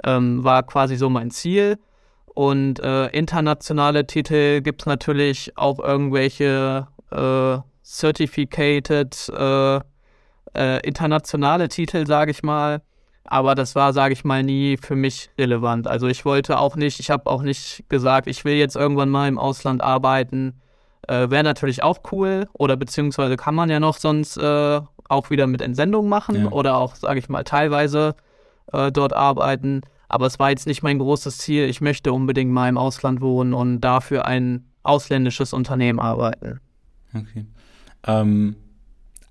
ähm, 0.04 0.44
war 0.44 0.62
quasi 0.62 0.96
so 0.96 1.08
mein 1.10 1.30
Ziel. 1.30 1.78
Und 2.26 2.80
äh, 2.80 3.08
internationale 3.08 4.06
Titel 4.06 4.60
gibt 4.60 4.82
es 4.82 4.86
natürlich 4.86 5.52
auch 5.56 5.80
irgendwelche 5.80 6.86
äh, 7.10 7.58
certificated 7.82 9.28
äh, 9.36 9.80
äh, 10.54 10.80
internationale 10.86 11.68
Titel, 11.68 12.06
sage 12.06 12.30
ich 12.30 12.42
mal. 12.42 12.82
Aber 13.24 13.54
das 13.54 13.74
war, 13.74 13.92
sage 13.92 14.14
ich 14.14 14.24
mal, 14.24 14.42
nie 14.42 14.78
für 14.78 14.96
mich 14.96 15.30
relevant. 15.36 15.86
Also 15.86 16.06
ich 16.06 16.24
wollte 16.24 16.58
auch 16.58 16.76
nicht, 16.76 16.98
ich 17.00 17.10
habe 17.10 17.28
auch 17.28 17.42
nicht 17.42 17.84
gesagt, 17.88 18.26
ich 18.26 18.44
will 18.44 18.54
jetzt 18.54 18.76
irgendwann 18.76 19.10
mal 19.10 19.28
im 19.28 19.38
Ausland 19.38 19.82
arbeiten. 19.82 20.60
Äh, 21.06 21.28
Wäre 21.30 21.44
natürlich 21.44 21.82
auch 21.82 21.98
cool. 22.12 22.48
Oder 22.54 22.76
beziehungsweise 22.76 23.36
kann 23.36 23.54
man 23.54 23.68
ja 23.68 23.80
noch 23.80 23.96
sonst 23.96 24.36
äh, 24.38 24.80
auch 25.08 25.30
wieder 25.30 25.46
mit 25.46 25.60
Entsendung 25.60 26.08
machen 26.08 26.42
ja. 26.44 26.50
oder 26.50 26.76
auch, 26.76 26.94
sage 26.94 27.18
ich 27.18 27.28
mal, 27.28 27.44
teilweise 27.44 28.14
äh, 28.72 28.92
dort 28.92 29.12
arbeiten. 29.12 29.82
Aber 30.08 30.26
es 30.26 30.38
war 30.38 30.50
jetzt 30.50 30.66
nicht 30.66 30.82
mein 30.82 30.98
großes 30.98 31.38
Ziel. 31.38 31.64
Ich 31.64 31.80
möchte 31.80 32.12
unbedingt 32.12 32.50
mal 32.50 32.68
im 32.68 32.78
Ausland 32.78 33.20
wohnen 33.20 33.52
und 33.52 33.80
dafür 33.80 34.24
ein 34.26 34.64
ausländisches 34.82 35.52
Unternehmen 35.52 36.00
arbeiten. 36.00 36.60
Okay. 37.14 37.46
Ähm, 38.06 38.56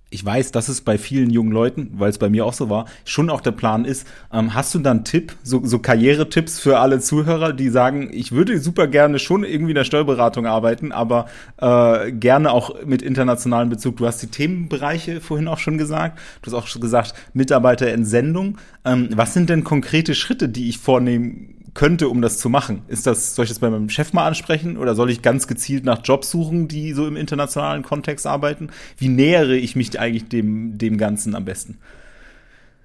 ich 0.09 0.23
weiß, 0.23 0.51
dass 0.51 0.69
es 0.69 0.81
bei 0.81 0.97
vielen 0.97 1.29
jungen 1.29 1.51
Leuten, 1.51 1.91
weil 1.97 2.09
es 2.09 2.17
bei 2.17 2.29
mir 2.29 2.45
auch 2.45 2.53
so 2.53 2.69
war, 2.69 2.85
schon 3.03 3.29
auch 3.29 3.41
der 3.41 3.51
Plan 3.51 3.83
ist. 3.83 4.07
Ähm, 4.31 4.53
hast 4.53 4.73
du 4.73 4.79
dann 4.79 5.03
Tipp, 5.03 5.35
so, 5.43 5.61
so 5.65 5.79
Karrieretipps 5.79 6.59
für 6.59 6.79
alle 6.79 6.99
Zuhörer, 6.99 7.51
die 7.51 7.69
sagen, 7.69 8.09
ich 8.13 8.31
würde 8.31 8.57
super 8.59 8.87
gerne 8.87 9.19
schon 9.19 9.43
irgendwie 9.43 9.71
in 9.71 9.75
der 9.75 9.83
Steuerberatung 9.83 10.45
arbeiten, 10.45 10.93
aber 10.93 11.25
äh, 11.57 12.11
gerne 12.13 12.51
auch 12.51 12.85
mit 12.85 13.01
internationalem 13.01 13.69
Bezug. 13.69 13.97
Du 13.97 14.07
hast 14.07 14.21
die 14.21 14.27
Themenbereiche 14.27 15.19
vorhin 15.19 15.49
auch 15.49 15.59
schon 15.59 15.77
gesagt. 15.77 16.19
Du 16.41 16.51
hast 16.51 16.57
auch 16.57 16.67
schon 16.67 16.81
gesagt, 16.81 17.13
Mitarbeiterentsendung. 17.33 18.57
Ähm, 18.85 19.09
was 19.13 19.33
sind 19.33 19.49
denn 19.49 19.65
konkrete 19.65 20.15
Schritte, 20.15 20.47
die 20.47 20.69
ich 20.69 20.77
vornehmen 20.77 21.56
könnte, 21.77 22.09
um 22.09 22.23
das 22.23 22.39
zu 22.39 22.49
machen? 22.49 22.81
Ist 22.87 23.05
das, 23.05 23.35
soll 23.35 23.45
ich 23.45 23.49
das 23.49 23.59
bei 23.59 23.69
meinem 23.69 23.89
Chef 23.89 24.11
mal 24.11 24.25
ansprechen 24.25 24.77
oder 24.77 24.95
soll 24.95 25.11
ich 25.11 25.21
ganz 25.21 25.47
gezielt 25.47 25.85
nach 25.85 25.99
Jobs 26.03 26.31
suchen, 26.31 26.67
die 26.67 26.91
so 26.93 27.05
im 27.05 27.15
internationalen 27.15 27.83
Kontext 27.83 28.25
arbeiten? 28.25 28.71
Wie 28.97 29.09
nähere 29.09 29.55
ich 29.55 29.75
mich 29.75 29.97
eigentlich 29.99 30.27
dem, 30.27 30.79
dem 30.79 30.97
Ganzen 30.97 31.35
am 31.35 31.45
besten? 31.45 31.77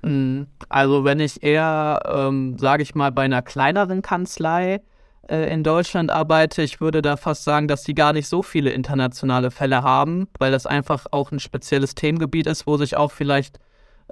Mm, 0.03 0.43
also 0.69 1.05
wenn 1.05 1.21
ich 1.21 1.43
eher, 1.43 2.03
ähm, 2.05 2.59
sage 2.59 2.83
ich 2.83 2.95
mal, 2.95 3.11
bei 3.11 3.23
einer 3.23 3.41
kleineren 3.41 4.03
Kanzlei 4.03 4.83
äh, 5.27 5.51
in 5.51 5.65
Deutschland 5.65 6.11
arbeite, 6.11 6.61
ich 6.61 6.83
würde 6.83 7.01
da 7.01 7.17
fast 7.17 7.45
sagen, 7.45 7.69
dass 7.69 7.85
die 7.85 7.95
gar 7.95 8.13
nicht 8.13 8.29
so 8.29 8.43
viele 8.43 8.71
internationale 8.71 9.51
Fälle 9.51 9.83
haben, 9.83 10.29
weil 10.39 10.53
das 10.53 10.67
einfach 10.67 11.07
auch 11.13 11.33
ein 11.33 11.41
spezielles 11.41 11.95
Themengebiet 11.95 12.47
ist, 12.47 12.67
wo 12.67 12.77
sich 12.77 12.95
auch 12.95 13.11
vielleicht 13.11 13.59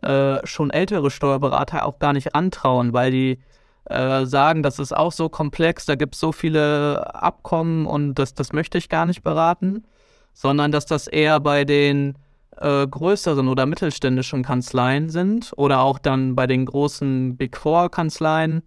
äh, 0.00 0.38
schon 0.44 0.70
ältere 0.70 1.10
Steuerberater 1.10 1.84
auch 1.84 1.98
gar 1.98 2.14
nicht 2.14 2.34
antrauen, 2.34 2.94
weil 2.94 3.10
die 3.10 3.40
äh, 3.84 4.24
sagen, 4.26 4.62
das 4.62 4.78
ist 4.78 4.96
auch 4.96 5.12
so 5.12 5.28
komplex, 5.28 5.86
da 5.86 5.94
gibt 5.94 6.14
es 6.14 6.20
so 6.20 6.32
viele 6.32 7.14
Abkommen 7.14 7.86
und 7.86 8.14
das, 8.14 8.34
das 8.34 8.52
möchte 8.52 8.78
ich 8.78 8.88
gar 8.88 9.06
nicht 9.06 9.22
beraten, 9.22 9.84
sondern 10.32 10.72
dass 10.72 10.86
das 10.86 11.06
eher 11.06 11.40
bei 11.40 11.64
den 11.64 12.14
äh, 12.56 12.86
größeren 12.86 13.48
oder 13.48 13.66
mittelständischen 13.66 14.42
Kanzleien 14.42 15.08
sind 15.08 15.52
oder 15.56 15.80
auch 15.80 15.98
dann 15.98 16.36
bei 16.36 16.46
den 16.46 16.66
großen 16.66 17.36
Big 17.36 17.56
Four 17.56 17.90
Kanzleien 17.90 18.62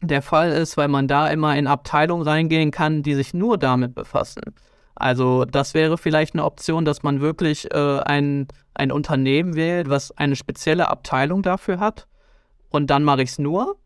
der 0.00 0.22
Fall 0.22 0.50
ist, 0.50 0.76
weil 0.76 0.88
man 0.88 1.06
da 1.06 1.28
immer 1.28 1.56
in 1.56 1.66
Abteilungen 1.66 2.26
reingehen 2.26 2.70
kann, 2.70 3.02
die 3.02 3.14
sich 3.14 3.34
nur 3.34 3.58
damit 3.58 3.94
befassen. 3.94 4.42
Also 4.94 5.44
das 5.44 5.74
wäre 5.74 5.96
vielleicht 5.96 6.34
eine 6.34 6.44
Option, 6.44 6.84
dass 6.84 7.02
man 7.02 7.20
wirklich 7.20 7.72
äh, 7.72 8.00
ein, 8.00 8.48
ein 8.74 8.92
Unternehmen 8.92 9.54
wählt, 9.54 9.88
was 9.88 10.16
eine 10.18 10.36
spezielle 10.36 10.88
Abteilung 10.88 11.42
dafür 11.42 11.78
hat. 11.78 12.08
Und 12.68 12.88
dann 12.88 13.04
mache 13.04 13.22
ich 13.22 13.30
es 13.30 13.38
nur 13.38 13.76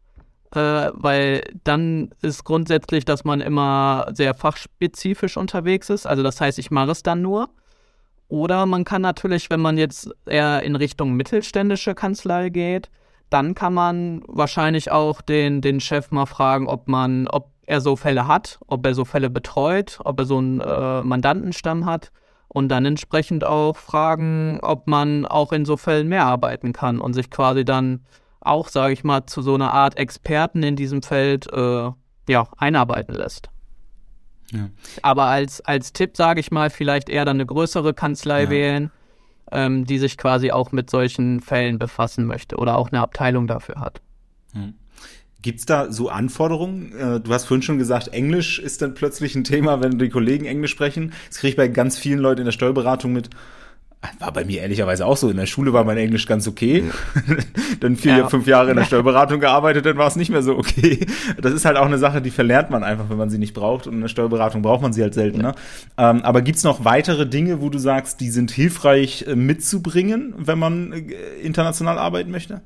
äh, 0.56 0.90
weil 0.94 1.42
dann 1.64 2.10
ist 2.22 2.44
grundsätzlich, 2.44 3.04
dass 3.04 3.24
man 3.24 3.40
immer 3.40 4.06
sehr 4.12 4.34
fachspezifisch 4.34 5.36
unterwegs 5.36 5.90
ist. 5.90 6.06
Also 6.06 6.22
das 6.22 6.40
heißt, 6.40 6.58
ich 6.58 6.70
mache 6.70 6.90
es 6.92 7.02
dann 7.02 7.22
nur. 7.22 7.48
Oder 8.28 8.66
man 8.66 8.84
kann 8.84 9.02
natürlich, 9.02 9.50
wenn 9.50 9.60
man 9.60 9.78
jetzt 9.78 10.10
eher 10.26 10.62
in 10.62 10.74
Richtung 10.74 11.12
mittelständische 11.12 11.94
Kanzlei 11.94 12.48
geht, 12.48 12.90
dann 13.30 13.54
kann 13.54 13.74
man 13.74 14.22
wahrscheinlich 14.26 14.90
auch 14.90 15.20
den, 15.20 15.60
den 15.60 15.80
Chef 15.80 16.10
mal 16.10 16.26
fragen, 16.26 16.68
ob 16.68 16.88
man, 16.88 17.28
ob 17.28 17.50
er 17.66 17.80
so 17.80 17.96
Fälle 17.96 18.26
hat, 18.26 18.58
ob 18.66 18.86
er 18.86 18.94
so 18.94 19.04
Fälle 19.04 19.30
betreut, 19.30 19.98
ob 20.04 20.20
er 20.20 20.26
so 20.26 20.38
einen 20.38 20.60
äh, 20.60 21.02
Mandantenstamm 21.02 21.86
hat 21.86 22.12
und 22.48 22.68
dann 22.68 22.84
entsprechend 22.84 23.44
auch 23.44 23.76
fragen, 23.76 24.60
ob 24.62 24.86
man 24.86 25.26
auch 25.26 25.52
in 25.52 25.64
so 25.64 25.76
Fällen 25.76 26.08
mehr 26.08 26.24
arbeiten 26.24 26.72
kann 26.72 27.00
und 27.00 27.14
sich 27.14 27.30
quasi 27.30 27.64
dann 27.64 28.04
auch, 28.46 28.68
sage 28.68 28.92
ich 28.92 29.04
mal, 29.04 29.26
zu 29.26 29.42
so 29.42 29.54
einer 29.54 29.72
Art 29.72 29.96
Experten 29.96 30.62
in 30.62 30.76
diesem 30.76 31.02
Feld 31.02 31.52
äh, 31.52 31.90
ja, 32.28 32.48
einarbeiten 32.56 33.14
lässt. 33.14 33.48
Ja. 34.52 34.70
Aber 35.02 35.24
als, 35.24 35.60
als 35.60 35.92
Tipp, 35.92 36.16
sage 36.16 36.40
ich 36.40 36.50
mal, 36.50 36.70
vielleicht 36.70 37.08
eher 37.08 37.24
dann 37.24 37.36
eine 37.36 37.46
größere 37.46 37.94
Kanzlei 37.94 38.44
ja. 38.44 38.50
wählen, 38.50 38.90
ähm, 39.52 39.84
die 39.84 39.98
sich 39.98 40.16
quasi 40.16 40.50
auch 40.50 40.72
mit 40.72 40.90
solchen 40.90 41.40
Fällen 41.40 41.78
befassen 41.78 42.26
möchte 42.26 42.56
oder 42.56 42.78
auch 42.78 42.90
eine 42.90 43.00
Abteilung 43.00 43.46
dafür 43.46 43.80
hat. 43.80 44.00
Ja. 44.54 44.68
Gibt 45.42 45.60
es 45.60 45.66
da 45.66 45.92
so 45.92 46.08
Anforderungen? 46.08 46.92
Äh, 46.92 47.20
du 47.20 47.32
hast 47.32 47.44
vorhin 47.44 47.62
schon 47.62 47.78
gesagt, 47.78 48.08
Englisch 48.08 48.58
ist 48.58 48.82
dann 48.82 48.94
plötzlich 48.94 49.36
ein 49.36 49.44
Thema, 49.44 49.80
wenn 49.80 49.98
die 49.98 50.08
Kollegen 50.08 50.44
Englisch 50.44 50.72
sprechen. 50.72 51.12
Das 51.28 51.38
kriege 51.38 51.50
ich 51.50 51.56
bei 51.56 51.68
ganz 51.68 51.98
vielen 51.98 52.18
Leuten 52.18 52.40
in 52.40 52.46
der 52.46 52.52
Steuerberatung 52.52 53.12
mit. 53.12 53.30
War 54.18 54.32
bei 54.32 54.44
mir 54.44 54.62
ehrlicherweise 54.62 55.06
auch 55.06 55.16
so. 55.16 55.30
In 55.30 55.36
der 55.36 55.46
Schule 55.46 55.72
war 55.72 55.84
mein 55.84 55.96
Englisch 55.96 56.26
ganz 56.26 56.46
okay. 56.48 56.84
dann 57.80 57.96
vier, 57.96 58.18
ja. 58.18 58.28
fünf 58.28 58.46
Jahre 58.46 58.70
in 58.70 58.76
der 58.76 58.84
Steuerberatung 58.86 59.40
gearbeitet, 59.40 59.86
dann 59.86 59.96
war 59.96 60.06
es 60.06 60.16
nicht 60.16 60.30
mehr 60.30 60.42
so 60.42 60.56
okay. 60.56 61.06
Das 61.40 61.52
ist 61.52 61.64
halt 61.64 61.76
auch 61.76 61.86
eine 61.86 61.98
Sache, 61.98 62.22
die 62.22 62.30
verlernt 62.30 62.70
man 62.70 62.84
einfach, 62.84 63.10
wenn 63.10 63.16
man 63.16 63.30
sie 63.30 63.38
nicht 63.38 63.54
braucht. 63.54 63.86
Und 63.86 63.94
in 63.94 64.00
der 64.00 64.08
Steuerberatung 64.08 64.62
braucht 64.62 64.82
man 64.82 64.92
sie 64.92 65.02
halt 65.02 65.14
seltener. 65.14 65.54
Ja. 65.98 66.10
Ähm, 66.10 66.22
aber 66.22 66.42
gibt's 66.42 66.64
noch 66.64 66.84
weitere 66.84 67.26
Dinge, 67.26 67.60
wo 67.60 67.70
du 67.70 67.78
sagst, 67.78 68.20
die 68.20 68.30
sind 68.30 68.50
hilfreich 68.50 69.26
äh, 69.26 69.36
mitzubringen, 69.36 70.34
wenn 70.36 70.58
man 70.58 70.92
äh, 70.92 71.12
international 71.42 71.98
arbeiten 71.98 72.30
möchte? 72.30 72.62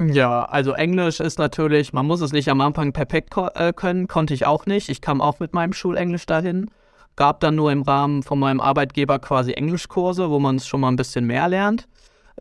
Ja, 0.00 0.44
also 0.44 0.72
Englisch 0.72 1.20
ist 1.20 1.38
natürlich, 1.38 1.92
man 1.92 2.06
muss 2.06 2.20
es 2.20 2.32
nicht 2.32 2.48
am 2.48 2.60
Anfang 2.60 2.92
perfekt 2.92 3.34
äh, 3.54 3.72
können, 3.72 4.08
konnte 4.08 4.34
ich 4.34 4.44
auch 4.44 4.66
nicht. 4.66 4.88
Ich 4.88 5.00
kam 5.00 5.20
auch 5.20 5.38
mit 5.38 5.54
meinem 5.54 5.72
Schulenglisch 5.72 6.26
dahin 6.26 6.66
gab 7.16 7.40
dann 7.40 7.54
nur 7.54 7.70
im 7.72 7.82
Rahmen 7.82 8.22
von 8.22 8.38
meinem 8.38 8.60
Arbeitgeber 8.60 9.18
quasi 9.18 9.52
Englischkurse, 9.52 10.30
wo 10.30 10.38
man 10.38 10.56
es 10.56 10.66
schon 10.66 10.80
mal 10.80 10.88
ein 10.88 10.96
bisschen 10.96 11.26
mehr 11.26 11.48
lernt. 11.48 11.86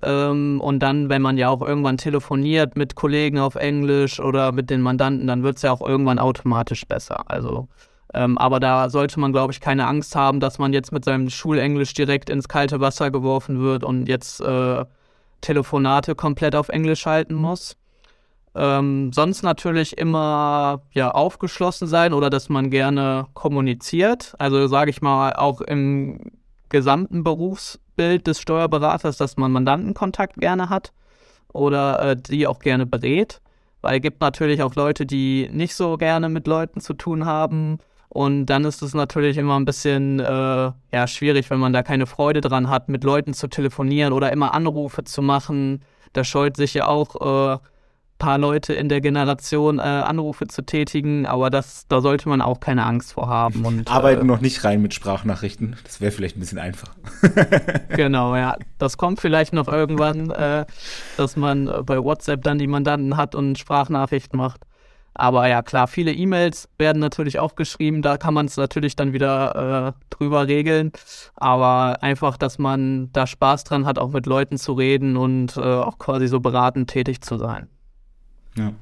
Ähm, 0.01 0.59
und 0.62 0.79
dann, 0.79 1.09
wenn 1.09 1.21
man 1.21 1.38
ja 1.38 1.49
auch 1.49 1.62
irgendwann 1.62 1.97
telefoniert 1.97 2.75
mit 2.75 2.95
Kollegen 2.95 3.39
auf 3.39 3.55
Englisch 3.55 4.19
oder 4.19 4.51
mit 4.51 4.69
den 4.69 4.81
Mandanten, 4.81 5.27
dann 5.27 5.43
wird 5.43 5.57
es 5.57 5.62
ja 5.62 5.71
auch 5.71 5.81
irgendwann 5.81 6.19
automatisch 6.19 6.86
besser. 6.88 7.29
Also, 7.29 7.67
ähm, 8.13 8.38
aber 8.38 8.59
da 8.59 8.89
sollte 8.89 9.19
man, 9.19 9.31
glaube 9.31 9.53
ich, 9.53 9.59
keine 9.59 9.88
Angst 9.88 10.15
haben, 10.15 10.39
dass 10.39 10.59
man 10.59 10.73
jetzt 10.73 10.91
mit 10.91 11.05
seinem 11.05 11.29
Schulenglisch 11.29 11.93
direkt 11.93 12.29
ins 12.29 12.47
kalte 12.47 12.79
Wasser 12.79 13.12
geworfen 13.12 13.59
wird 13.59 13.83
und 13.83 14.07
jetzt 14.07 14.41
äh, 14.41 14.86
Telefonate 15.41 16.15
komplett 16.15 16.55
auf 16.55 16.69
Englisch 16.69 17.05
halten 17.05 17.36
muss. 17.36 17.75
Ähm, 18.55 19.11
sonst 19.13 19.41
natürlich 19.41 19.97
immer 19.97 20.81
ja 20.91 21.11
aufgeschlossen 21.11 21.87
sein 21.87 22.13
oder 22.13 22.29
dass 22.29 22.49
man 22.49 22.69
gerne 22.69 23.27
kommuniziert. 23.33 24.35
Also 24.37 24.67
sage 24.67 24.91
ich 24.91 25.01
mal 25.01 25.33
auch 25.33 25.61
im 25.61 26.19
gesamten 26.69 27.23
Berufsbild 27.23 28.27
des 28.27 28.39
Steuerberaters, 28.39 29.17
dass 29.17 29.37
man 29.37 29.51
Mandantenkontakt 29.51 30.37
gerne 30.37 30.69
hat 30.69 30.93
oder 31.51 32.11
äh, 32.11 32.15
die 32.15 32.45
auch 32.45 32.59
gerne 32.59 32.85
berät. 32.85 33.41
Weil 33.81 33.97
es 33.97 34.01
gibt 34.01 34.21
natürlich 34.21 34.61
auch 34.61 34.75
Leute, 34.75 35.05
die 35.05 35.49
nicht 35.51 35.75
so 35.75 35.97
gerne 35.97 36.29
mit 36.29 36.47
Leuten 36.47 36.79
zu 36.79 36.93
tun 36.93 37.25
haben. 37.25 37.79
Und 38.07 38.45
dann 38.45 38.63
ist 38.65 38.81
es 38.81 38.93
natürlich 38.93 39.37
immer 39.37 39.59
ein 39.59 39.65
bisschen 39.65 40.19
äh, 40.19 40.23
ja, 40.23 41.07
schwierig, 41.07 41.49
wenn 41.49 41.59
man 41.59 41.73
da 41.73 41.83
keine 41.83 42.05
Freude 42.05 42.41
dran 42.41 42.69
hat, 42.69 42.87
mit 42.87 43.03
Leuten 43.03 43.33
zu 43.33 43.47
telefonieren 43.47 44.13
oder 44.13 44.31
immer 44.31 44.53
Anrufe 44.53 45.03
zu 45.03 45.21
machen. 45.21 45.81
Da 46.13 46.23
scheut 46.23 46.55
sich 46.55 46.75
ja 46.75 46.87
auch 46.87 47.55
äh, 47.55 47.57
paar 48.23 48.38
Leute 48.38 48.71
in 48.71 48.88
der 48.88 49.01
Generation 49.01 49.79
äh, 49.79 49.81
Anrufe 49.81 50.47
zu 50.47 50.62
tätigen, 50.62 51.25
aber 51.25 51.49
das, 51.49 51.88
da 51.89 51.99
sollte 51.99 52.29
man 52.29 52.41
auch 52.41 52.62
keine 52.62 52.86
Angst 52.86 53.12
vor 53.13 53.27
haben. 53.27 53.65
Und, 53.65 53.91
Arbeiten 53.91 54.21
äh, 54.21 54.23
noch 54.23 54.39
nicht 54.39 54.63
rein 54.63 54.81
mit 54.81 54.93
Sprachnachrichten. 54.93 55.75
Das 55.83 55.99
wäre 55.99 56.13
vielleicht 56.13 56.38
ein 56.38 56.39
bisschen 56.39 56.57
einfach. 56.57 56.95
genau, 57.89 58.33
ja. 58.38 58.55
Das 58.77 58.95
kommt 58.95 59.19
vielleicht 59.19 59.51
noch 59.51 59.67
irgendwann, 59.67 60.29
äh, 60.31 60.65
dass 61.17 61.36
man 61.36 61.67
äh, 61.67 61.83
bei 61.83 62.01
WhatsApp 62.01 62.43
dann 62.43 62.59
die 62.59 62.67
Mandanten 62.67 63.17
hat 63.17 63.36
und 63.36 63.59
Sprachnachrichten 63.59 64.38
macht. 64.38 64.62
Aber 65.15 65.49
ja, 65.49 65.62
klar, 65.62 65.88
viele 65.88 66.13
E-Mails 66.13 66.69
werden 66.77 66.99
natürlich 66.99 67.39
auch 67.39 67.55
geschrieben, 67.55 68.01
da 68.01 68.17
kann 68.17 68.33
man 68.33 68.45
es 68.45 68.55
natürlich 68.55 68.95
dann 68.95 69.12
wieder 69.12 69.93
äh, 69.97 70.05
drüber 70.09 70.47
regeln. 70.47 70.93
Aber 71.36 72.01
einfach, 72.01 72.38
dass 72.38 72.57
man 72.57 73.12
da 73.12 73.27
Spaß 73.27 73.65
dran 73.65 73.86
hat, 73.86 73.99
auch 73.99 74.09
mit 74.12 74.25
Leuten 74.27 74.57
zu 74.57 74.71
reden 74.71 75.17
und 75.17 75.57
äh, 75.57 75.59
auch 75.59 75.99
quasi 75.99 76.27
so 76.27 76.39
beratend 76.39 76.89
tätig 76.89 77.21
zu 77.21 77.38
sein. 77.38 77.67
Ja. 78.57 78.73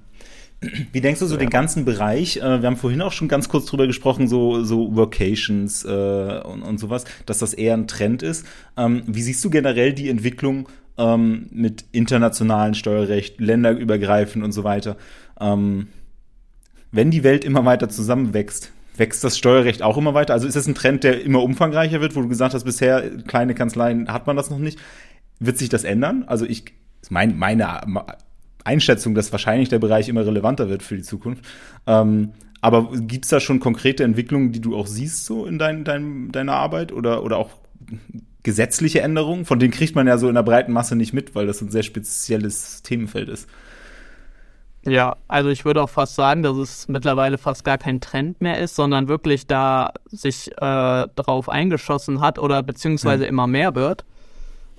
Wie 0.91 1.01
denkst 1.01 1.19
du 1.19 1.25
so 1.25 1.35
ja. 1.35 1.39
den 1.39 1.49
ganzen 1.49 1.85
Bereich? 1.85 2.37
Äh, 2.37 2.61
wir 2.61 2.67
haben 2.67 2.77
vorhin 2.77 3.01
auch 3.01 3.11
schon 3.11 3.27
ganz 3.27 3.49
kurz 3.49 3.65
drüber 3.65 3.87
gesprochen, 3.87 4.27
so, 4.27 4.63
so 4.63 4.95
Workations 4.95 5.83
äh, 5.83 6.41
und, 6.43 6.61
und 6.61 6.79
sowas, 6.79 7.05
dass 7.25 7.39
das 7.39 7.53
eher 7.53 7.73
ein 7.73 7.87
Trend 7.87 8.21
ist. 8.21 8.45
Ähm, 8.77 9.03
wie 9.07 9.23
siehst 9.23 9.43
du 9.43 9.49
generell 9.49 9.93
die 9.93 10.07
Entwicklung 10.09 10.69
ähm, 10.99 11.47
mit 11.51 11.85
internationalen 11.91 12.75
Steuerrecht, 12.75 13.39
länderübergreifend 13.39 14.43
und 14.43 14.51
so 14.51 14.63
weiter? 14.63 14.97
Ähm, 15.39 15.87
wenn 16.91 17.09
die 17.09 17.23
Welt 17.23 17.43
immer 17.43 17.65
weiter 17.65 17.89
zusammenwächst, 17.89 18.71
wächst 18.97 19.23
das 19.23 19.39
Steuerrecht 19.39 19.81
auch 19.81 19.97
immer 19.97 20.13
weiter? 20.13 20.33
Also 20.33 20.47
ist 20.47 20.55
das 20.55 20.67
ein 20.67 20.75
Trend, 20.75 21.03
der 21.03 21.23
immer 21.23 21.41
umfangreicher 21.41 22.01
wird, 22.01 22.15
wo 22.15 22.21
du 22.21 22.27
gesagt 22.27 22.53
hast, 22.53 22.65
bisher 22.65 23.09
kleine 23.23 23.55
Kanzleien 23.55 24.11
hat 24.13 24.27
man 24.27 24.35
das 24.35 24.51
noch 24.51 24.59
nicht? 24.59 24.77
Wird 25.39 25.57
sich 25.57 25.69
das 25.69 25.85
ändern? 25.85 26.23
Also 26.27 26.45
ich, 26.45 26.65
mein, 27.09 27.37
meine 27.37 27.81
Einschätzung, 28.63 29.15
dass 29.15 29.31
wahrscheinlich 29.31 29.69
der 29.69 29.79
Bereich 29.79 30.09
immer 30.09 30.25
relevanter 30.25 30.69
wird 30.69 30.83
für 30.83 30.95
die 30.95 31.03
Zukunft. 31.03 31.45
Ähm, 31.87 32.33
aber 32.61 32.91
gibt 32.95 33.25
es 33.25 33.31
da 33.31 33.39
schon 33.39 33.59
konkrete 33.59 34.03
Entwicklungen, 34.03 34.51
die 34.51 34.61
du 34.61 34.75
auch 34.75 34.87
siehst 34.87 35.25
so 35.25 35.45
in 35.45 35.57
dein, 35.57 35.83
dein, 35.83 36.31
deiner 36.31 36.53
Arbeit 36.53 36.91
oder, 36.91 37.23
oder 37.23 37.37
auch 37.37 37.49
gesetzliche 38.43 39.01
Änderungen? 39.01 39.45
Von 39.45 39.59
denen 39.59 39.71
kriegt 39.71 39.95
man 39.95 40.07
ja 40.07 40.17
so 40.17 40.29
in 40.29 40.35
der 40.35 40.43
breiten 40.43 40.71
Masse 40.71 40.95
nicht 40.95 41.13
mit, 41.13 41.33
weil 41.33 41.47
das 41.47 41.61
ein 41.61 41.71
sehr 41.71 41.83
spezielles 41.83 42.83
Themenfeld 42.83 43.29
ist. 43.29 43.49
Ja, 44.83 45.15
also 45.27 45.49
ich 45.49 45.63
würde 45.63 45.81
auch 45.81 45.89
fast 45.89 46.15
sagen, 46.15 46.41
dass 46.41 46.57
es 46.57 46.87
mittlerweile 46.87 47.37
fast 47.37 47.63
gar 47.63 47.77
kein 47.77 48.01
Trend 48.01 48.41
mehr 48.41 48.59
ist, 48.59 48.75
sondern 48.75 49.07
wirklich 49.07 49.45
da 49.45 49.93
sich 50.05 50.51
äh, 50.53 50.55
darauf 50.57 51.49
eingeschossen 51.49 52.19
hat 52.19 52.39
oder 52.39 52.63
beziehungsweise 52.63 53.23
ja. 53.23 53.29
immer 53.29 53.45
mehr 53.45 53.75
wird. 53.75 54.05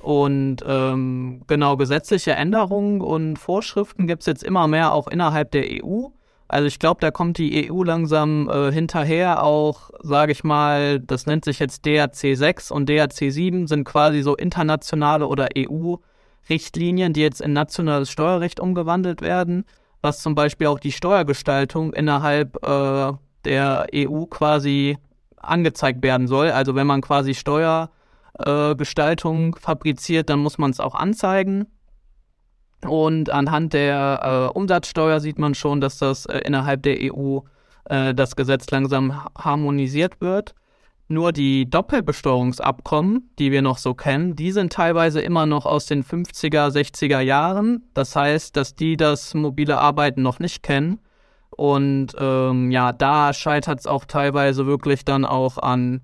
Und 0.02 0.56
ähm, 0.66 1.42
genau, 1.46 1.76
gesetzliche 1.76 2.32
Änderungen 2.32 3.00
und 3.00 3.38
Vorschriften 3.38 4.06
gibt 4.06 4.22
es 4.22 4.26
jetzt 4.26 4.42
immer 4.42 4.66
mehr 4.66 4.92
auch 4.92 5.06
innerhalb 5.06 5.52
der 5.52 5.64
EU. 5.64 6.08
Also 6.48 6.66
ich 6.66 6.78
glaube, 6.78 7.00
da 7.00 7.10
kommt 7.10 7.38
die 7.38 7.70
EU 7.70 7.82
langsam 7.82 8.50
äh, 8.50 8.70
hinterher, 8.72 9.42
auch, 9.42 9.90
sage 10.02 10.32
ich 10.32 10.44
mal, 10.44 11.00
das 11.00 11.24
nennt 11.26 11.44
sich 11.46 11.58
jetzt 11.60 11.86
DRC 11.86 12.36
6 12.36 12.70
und 12.72 12.88
DRC 12.88 13.32
7 13.32 13.66
sind 13.68 13.84
quasi 13.84 14.22
so 14.22 14.36
internationale 14.36 15.28
oder 15.28 15.48
EU-Richtlinien, 15.56 17.14
die 17.14 17.22
jetzt 17.22 17.40
in 17.40 17.54
nationales 17.54 18.10
Steuerrecht 18.10 18.60
umgewandelt 18.60 19.22
werden, 19.22 19.64
was 20.02 20.20
zum 20.20 20.34
Beispiel 20.34 20.66
auch 20.66 20.80
die 20.80 20.92
Steuergestaltung 20.92 21.94
innerhalb 21.94 22.56
äh, 22.66 23.12
der 23.44 23.86
EU 23.94 24.24
quasi 24.26 24.98
angezeigt 25.36 26.02
werden 26.02 26.26
soll. 26.26 26.50
Also 26.50 26.74
wenn 26.74 26.86
man 26.86 27.00
quasi 27.00 27.34
Steuer 27.34 27.88
äh, 28.38 28.74
Gestaltung 28.74 29.56
fabriziert, 29.56 30.30
dann 30.30 30.40
muss 30.40 30.58
man 30.58 30.70
es 30.70 30.80
auch 30.80 30.94
anzeigen. 30.94 31.66
Und 32.86 33.30
anhand 33.30 33.72
der 33.74 34.50
äh, 34.52 34.58
Umsatzsteuer 34.58 35.20
sieht 35.20 35.38
man 35.38 35.54
schon, 35.54 35.80
dass 35.80 35.98
das 35.98 36.26
äh, 36.26 36.38
innerhalb 36.38 36.82
der 36.82 36.96
EU 37.00 37.40
äh, 37.84 38.14
das 38.14 38.34
Gesetz 38.34 38.70
langsam 38.70 39.24
harmonisiert 39.38 40.20
wird. 40.20 40.54
Nur 41.08 41.32
die 41.32 41.68
Doppelbesteuerungsabkommen, 41.68 43.30
die 43.38 43.52
wir 43.52 43.60
noch 43.62 43.78
so 43.78 43.94
kennen, 43.94 44.34
die 44.34 44.50
sind 44.50 44.72
teilweise 44.72 45.20
immer 45.20 45.46
noch 45.46 45.66
aus 45.66 45.86
den 45.86 46.02
50er, 46.02 46.70
60er 46.70 47.20
Jahren. 47.20 47.84
Das 47.92 48.16
heißt, 48.16 48.56
dass 48.56 48.74
die 48.74 48.96
das 48.96 49.34
mobile 49.34 49.78
Arbeiten 49.78 50.22
noch 50.22 50.38
nicht 50.38 50.62
kennen. 50.62 51.00
Und 51.50 52.16
ähm, 52.18 52.70
ja, 52.70 52.92
da 52.92 53.32
scheitert 53.34 53.80
es 53.80 53.86
auch 53.86 54.06
teilweise 54.06 54.66
wirklich 54.66 55.04
dann 55.04 55.24
auch 55.26 55.58
an 55.58 56.00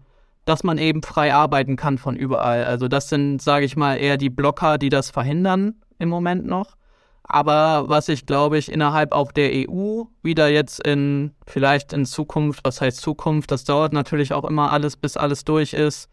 dass 0.49 0.65
man 0.65 0.79
eben 0.79 1.03
frei 1.03 1.35
arbeiten 1.35 1.77
kann 1.77 1.99
von 1.99 2.17
überall. 2.17 2.65
Also 2.65 2.89
das 2.89 3.11
sind, 3.11 3.43
sage 3.43 3.67
ich 3.67 3.77
mal, 3.77 3.97
eher 3.97 4.17
die 4.17 4.31
Blocker, 4.31 4.79
die 4.79 4.89
das 4.89 5.11
verhindern 5.11 5.75
im 5.99 6.09
Moment 6.09 6.47
noch. 6.47 6.79
Aber 7.23 7.91
was 7.91 8.09
ich 8.09 8.25
glaube 8.25 8.57
ich 8.57 8.73
innerhalb 8.73 9.13
auch 9.13 9.31
der 9.31 9.51
EU 9.53 10.05
wieder 10.23 10.49
jetzt 10.49 10.81
in 10.87 11.35
vielleicht 11.47 11.93
in 11.93 12.07
Zukunft, 12.07 12.61
was 12.65 12.81
heißt 12.81 12.99
Zukunft, 12.99 13.51
das 13.51 13.65
dauert 13.65 13.93
natürlich 13.93 14.33
auch 14.33 14.45
immer 14.45 14.73
alles, 14.73 14.97
bis 14.97 15.19
alles 15.19 15.45
durch 15.45 15.75
ist, 15.75 16.09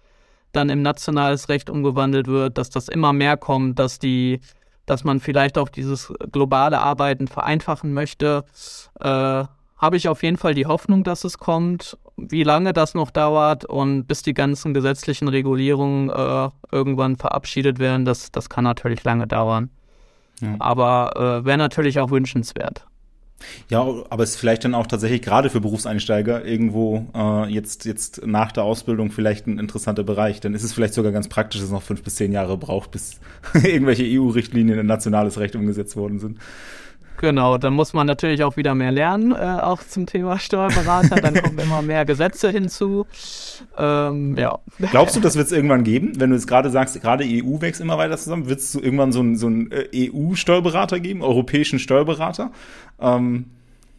dann 0.52 0.67
im 0.67 0.82
nationales 0.82 1.48
Recht 1.48 1.69
umgewandelt 1.69 2.28
wird, 2.28 2.58
dass 2.58 2.69
das 2.69 2.89
immer 2.89 3.13
mehr 3.13 3.38
kommt, 3.38 3.80
dass 3.80 4.00
die, 4.00 4.41
dass 4.86 5.06
man 5.06 5.21
vielleicht 5.21 5.58
auch 5.58 5.69
dieses 5.69 6.12
globale 6.34 6.82
Arbeiten 6.82 7.30
vereinfachen 7.30 7.93
möchte. 7.93 8.43
Äh, 9.00 9.45
habe 9.78 9.95
ich 9.98 10.10
auf 10.10 10.24
jeden 10.24 10.38
Fall 10.38 10.56
die 10.56 10.65
Hoffnung, 10.65 11.06
dass 11.06 11.24
es 11.24 11.38
kommt. 11.38 11.98
Wie 12.17 12.43
lange 12.43 12.71
das 12.71 12.93
noch 12.93 13.12
dauert 13.12 13.65
und 13.65 14.06
bis 14.06 14.21
die 14.21 14.34
ganzen 14.34 14.73
gesetzlichen 14.73 15.28
Regulierungen 15.28 16.10
äh, 16.10 16.49
irgendwann 16.71 17.17
verabschiedet 17.17 17.80
werden, 17.80 18.06
das, 18.06 18.32
das 18.32 18.49
kann 18.49 18.63
natürlich 18.63 19.04
lange 19.04 19.28
dauern. 19.28 19.69
Ja. 20.41 20.56
Aber 20.60 21.41
äh, 21.41 21.45
wäre 21.45 21.58
natürlich 21.58 21.99
auch 21.99 22.12
wünschenswert. 22.12 22.85
Ja, 23.69 23.81
aber 23.81 24.23
es 24.23 24.31
ist 24.31 24.35
vielleicht 24.37 24.63
dann 24.63 24.75
auch 24.75 24.87
tatsächlich 24.87 25.21
gerade 25.21 25.50
für 25.50 25.60
Berufseinsteiger 25.60 26.46
irgendwo 26.46 27.06
äh, 27.13 27.50
jetzt, 27.52 27.85
jetzt 27.85 28.25
nach 28.25 28.52
der 28.52 28.63
Ausbildung 28.63 29.12
vielleicht 29.12 29.48
ein 29.48 29.60
interessanter 29.60 30.04
Bereich. 30.04 30.39
Dann 30.39 30.54
ist 30.54 30.63
es 30.63 30.73
vielleicht 30.73 30.94
sogar 30.94 31.12
ganz 31.12 31.27
praktisch, 31.27 31.60
dass 31.60 31.67
es 31.67 31.73
noch 31.73 31.83
fünf 31.83 32.02
bis 32.04 32.15
zehn 32.15 32.31
Jahre 32.31 32.58
braucht, 32.58 32.92
bis 32.92 33.19
irgendwelche 33.54 34.04
EU-Richtlinien 34.06 34.79
in 34.79 34.85
nationales 34.85 35.37
Recht 35.37 35.56
umgesetzt 35.56 35.96
worden 35.96 36.19
sind. 36.19 36.39
Genau, 37.17 37.57
dann 37.57 37.73
muss 37.73 37.93
man 37.93 38.07
natürlich 38.07 38.43
auch 38.43 38.57
wieder 38.57 38.75
mehr 38.75 38.91
lernen, 38.91 39.31
äh, 39.31 39.35
auch 39.35 39.81
zum 39.81 40.05
Thema 40.05 40.37
Steuerberater. 40.37 41.15
Dann 41.15 41.35
kommen 41.35 41.59
immer 41.59 41.81
mehr 41.81 42.05
Gesetze 42.05 42.49
hinzu. 42.49 43.05
Ähm, 43.77 44.35
ja. 44.37 44.59
Glaubst 44.91 45.15
du, 45.15 45.21
das 45.21 45.35
wird 45.35 45.47
es 45.47 45.51
irgendwann 45.51 45.83
geben? 45.83 46.13
Wenn 46.19 46.31
du 46.31 46.35
jetzt 46.35 46.47
gerade 46.47 46.69
sagst, 46.69 46.99
gerade 47.01 47.23
EU 47.25 47.61
wächst 47.61 47.81
immer 47.81 47.97
weiter 47.97 48.17
zusammen, 48.17 48.49
wird 48.49 48.59
es 48.59 48.75
irgendwann 48.75 49.11
so 49.11 49.19
einen 49.19 49.37
so 49.37 49.49
äh, 49.49 50.09
EU-Steuerberater 50.11 50.99
geben, 50.99 51.21
europäischen 51.21 51.79
Steuerberater? 51.79 52.51
Ähm, 52.99 53.45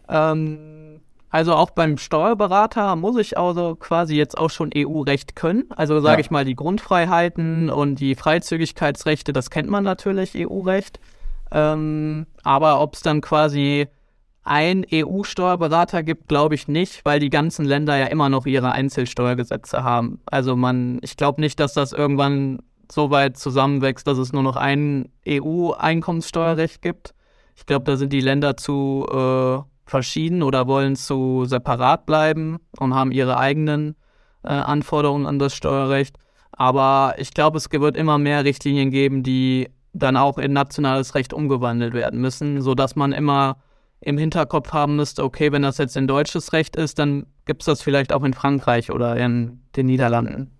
ähm, 0.09 1.01
also 1.31 1.55
auch 1.55 1.71
beim 1.71 1.99
Steuerberater 1.99 2.97
muss 2.97 3.17
ich 3.19 3.37
also 3.37 3.75
quasi 3.75 4.17
jetzt 4.17 4.39
auch 4.39 4.51
schon 4.51 4.71
EU-Recht 4.75 5.37
können. 5.37 5.65
Also 5.75 6.01
sage 6.01 6.17
ja. 6.17 6.21
ich 6.21 6.31
mal, 6.31 6.45
die 6.45 6.55
Grundfreiheiten 6.55 7.71
und 7.71 7.97
die 7.97 8.15
Freizügigkeitsrechte, 8.15 9.33
das 9.33 9.51
kennt 9.51 9.69
man 9.69 9.85
natürlich, 9.85 10.33
EU-Recht. 10.35 11.01
Ähm, 11.53 12.27
aber 12.43 12.81
ob 12.81 12.95
es 12.95 13.03
dann 13.03 13.21
quasi 13.21 13.89
ein 14.43 14.87
EU-Steuerberater 14.93 16.05
gibt, 16.05 16.29
glaube 16.29 16.55
ich 16.55 16.69
nicht, 16.69 17.05
weil 17.05 17.19
die 17.19 17.31
ganzen 17.31 17.65
Länder 17.65 17.97
ja 17.97 18.07
immer 18.07 18.29
noch 18.29 18.47
ihre 18.47 18.73
Einzelsteuergesetze 18.73 19.83
haben. 19.83 20.21
Also 20.27 20.55
man, 20.55 20.99
ich 21.03 21.17
glaube 21.17 21.41
nicht, 21.41 21.59
dass 21.59 21.75
das 21.75 21.93
irgendwann 21.93 22.61
so 22.91 23.11
weit 23.11 23.37
zusammenwächst, 23.37 24.07
dass 24.07 24.19
es 24.19 24.33
nur 24.33 24.45
noch 24.45 24.55
ein 24.55 25.09
EU-Einkommenssteuerrecht 25.27 26.81
gibt. 26.81 27.13
Ich 27.57 27.67
glaube, 27.67 27.85
da 27.85 27.97
sind 27.97 28.13
die 28.13 28.21
Länder 28.21 28.57
zu 28.57 29.07
äh, 29.11 29.91
verschieden 29.91 30.45
oder 30.45 30.69
wollen 30.69 30.95
zu 30.95 31.45
separat 31.47 32.07
bleiben 32.07 32.59
und 32.79 32.95
haben 32.95 33.11
ihre 33.11 33.39
eigenen 33.39 33.97
äh, 34.45 34.49
Anforderungen 34.49 35.27
an 35.27 35.41
das 35.41 35.55
Steuerrecht. 35.55 36.17
Aber 36.53 37.15
ich 37.19 37.33
glaube, 37.33 37.59
es 37.59 37.71
wird 37.71 37.97
immer 37.97 38.19
mehr 38.19 38.45
Richtlinien 38.45 38.91
geben, 38.91 39.23
die 39.25 39.69
dann 39.99 40.17
auch 40.17 40.39
in 40.39 40.53
nationales 40.53 41.15
Recht 41.15 41.33
umgewandelt 41.33 41.95
werden 41.95 42.21
müssen, 42.21 42.61
sodass 42.61 42.97
man 42.97 43.13
immer 43.13 43.59
im 44.01 44.19
Hinterkopf 44.19 44.73
haben 44.73 44.97
müsste, 44.97 45.25
okay, 45.25 45.53
wenn 45.53 45.63
das 45.63 45.79
jetzt 45.79 45.97
in 45.97 46.07
deutsches 46.07 46.53
Recht 46.53 46.77
ist, 46.77 46.99
dann 46.99 47.27
gibt 47.47 47.63
es 47.63 47.67
das 47.67 47.83
vielleicht 47.83 48.13
auch 48.13 48.23
in 48.25 48.35
Frankreich 48.35 48.91
oder 48.91 49.17
in 49.17 49.61
den 49.75 49.87
Niederlanden. 49.87 50.51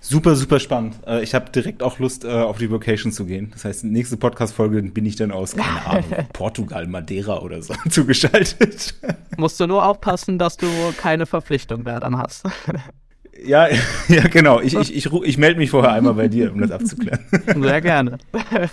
Super, 0.00 0.36
super 0.36 0.60
spannend. 0.60 0.96
Äh, 1.06 1.22
ich 1.22 1.34
habe 1.34 1.50
direkt 1.50 1.82
auch 1.82 1.98
Lust, 1.98 2.24
äh, 2.24 2.28
auf 2.28 2.58
die 2.58 2.70
Vocation 2.70 3.12
zu 3.12 3.26
gehen. 3.26 3.50
Das 3.52 3.64
heißt, 3.64 3.84
nächste 3.84 4.16
Podcast-Folge 4.16 4.82
bin 4.82 5.06
ich 5.06 5.16
dann 5.16 5.30
aus, 5.30 5.56
keine 5.56 5.86
Ahnung, 5.86 6.28
Portugal, 6.32 6.86
Madeira 6.86 7.40
oder 7.40 7.62
so 7.62 7.74
zugeschaltet. 7.90 8.94
Musst 9.36 9.60
du 9.60 9.66
nur 9.66 9.84
aufpassen, 9.84 10.38
dass 10.38 10.56
du 10.56 10.66
keine 10.96 11.26
Verpflichtung 11.26 11.84
da 11.84 12.00
dann 12.00 12.18
hast. 12.18 12.44
Ja, 13.44 13.68
ja, 14.08 14.22
genau. 14.28 14.60
Ich, 14.60 14.74
ich, 14.74 14.94
ich, 14.94 15.12
ich 15.12 15.38
melde 15.38 15.58
mich 15.58 15.70
vorher 15.70 15.92
einmal 15.92 16.14
bei 16.14 16.28
dir, 16.28 16.52
um 16.52 16.60
das 16.60 16.70
abzuklären. 16.70 17.20
Sehr 17.60 17.80
gerne. 17.80 18.18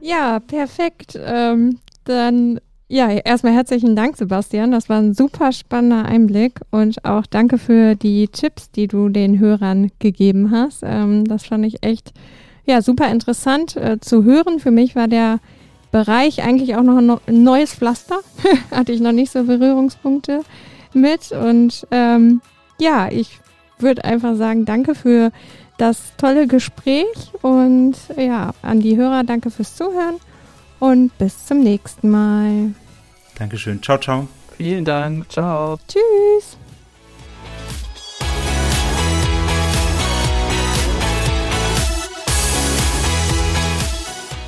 Ja, 0.00 0.40
perfekt. 0.40 1.18
Ähm, 1.22 1.80
dann 2.04 2.60
ja, 2.88 3.10
erstmal 3.10 3.52
herzlichen 3.52 3.94
Dank, 3.94 4.16
Sebastian. 4.16 4.70
Das 4.70 4.88
war 4.88 4.98
ein 4.98 5.12
super 5.12 5.52
spannender 5.52 6.06
Einblick 6.06 6.60
und 6.70 7.04
auch 7.04 7.26
danke 7.26 7.58
für 7.58 7.94
die 7.94 8.28
Tipps, 8.28 8.70
die 8.70 8.86
du 8.86 9.10
den 9.10 9.38
Hörern 9.38 9.90
gegeben 9.98 10.50
hast. 10.50 10.80
Ähm, 10.82 11.26
das 11.26 11.44
fand 11.44 11.66
ich 11.66 11.84
echt 11.84 12.12
ja, 12.64 12.80
super 12.80 13.10
interessant 13.10 13.76
äh, 13.76 14.00
zu 14.00 14.24
hören. 14.24 14.60
Für 14.60 14.70
mich 14.70 14.96
war 14.96 15.08
der 15.08 15.40
Bereich 15.90 16.42
eigentlich 16.42 16.74
auch 16.76 16.82
noch 16.82 17.20
ein 17.26 17.42
neues 17.42 17.74
Pflaster. 17.74 18.20
Hatte 18.70 18.92
ich 18.92 19.00
noch 19.00 19.12
nicht 19.12 19.30
so 19.30 19.44
Berührungspunkte 19.44 20.40
mit. 20.94 21.32
Und 21.32 21.86
ähm, 21.90 22.40
ja, 22.80 23.08
ich 23.10 23.40
würde 23.78 24.04
einfach 24.04 24.36
sagen, 24.36 24.64
danke 24.64 24.94
für 24.94 25.30
das 25.78 25.98
tolle 26.16 26.46
Gespräch 26.46 27.32
und 27.42 27.94
ja, 28.16 28.52
an 28.62 28.80
die 28.80 28.96
Hörer 28.96 29.24
danke 29.24 29.50
fürs 29.50 29.76
Zuhören 29.76 30.16
und 30.78 31.16
bis 31.18 31.46
zum 31.46 31.60
nächsten 31.60 32.10
Mal. 32.10 32.74
Dankeschön. 33.38 33.82
Ciao, 33.82 33.98
ciao. 33.98 34.28
Vielen 34.56 34.84
Dank. 34.84 35.30
Ciao. 35.30 35.78
Tschüss. 35.86 36.56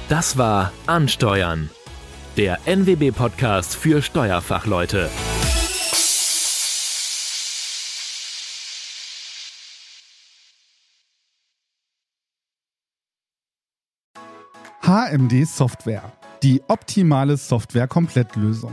Das 0.09 0.39
war 0.39 0.73
Ansteuern, 0.87 1.69
der 2.39 2.61
NWB-Podcast 2.65 3.77
für 3.77 4.01
Steuerfachleute. 4.01 5.11
HMD 14.89 15.47
Software. 15.47 16.15
Die 16.43 16.63
optimale 16.67 17.37
Software-Komplettlösung. 17.37 18.73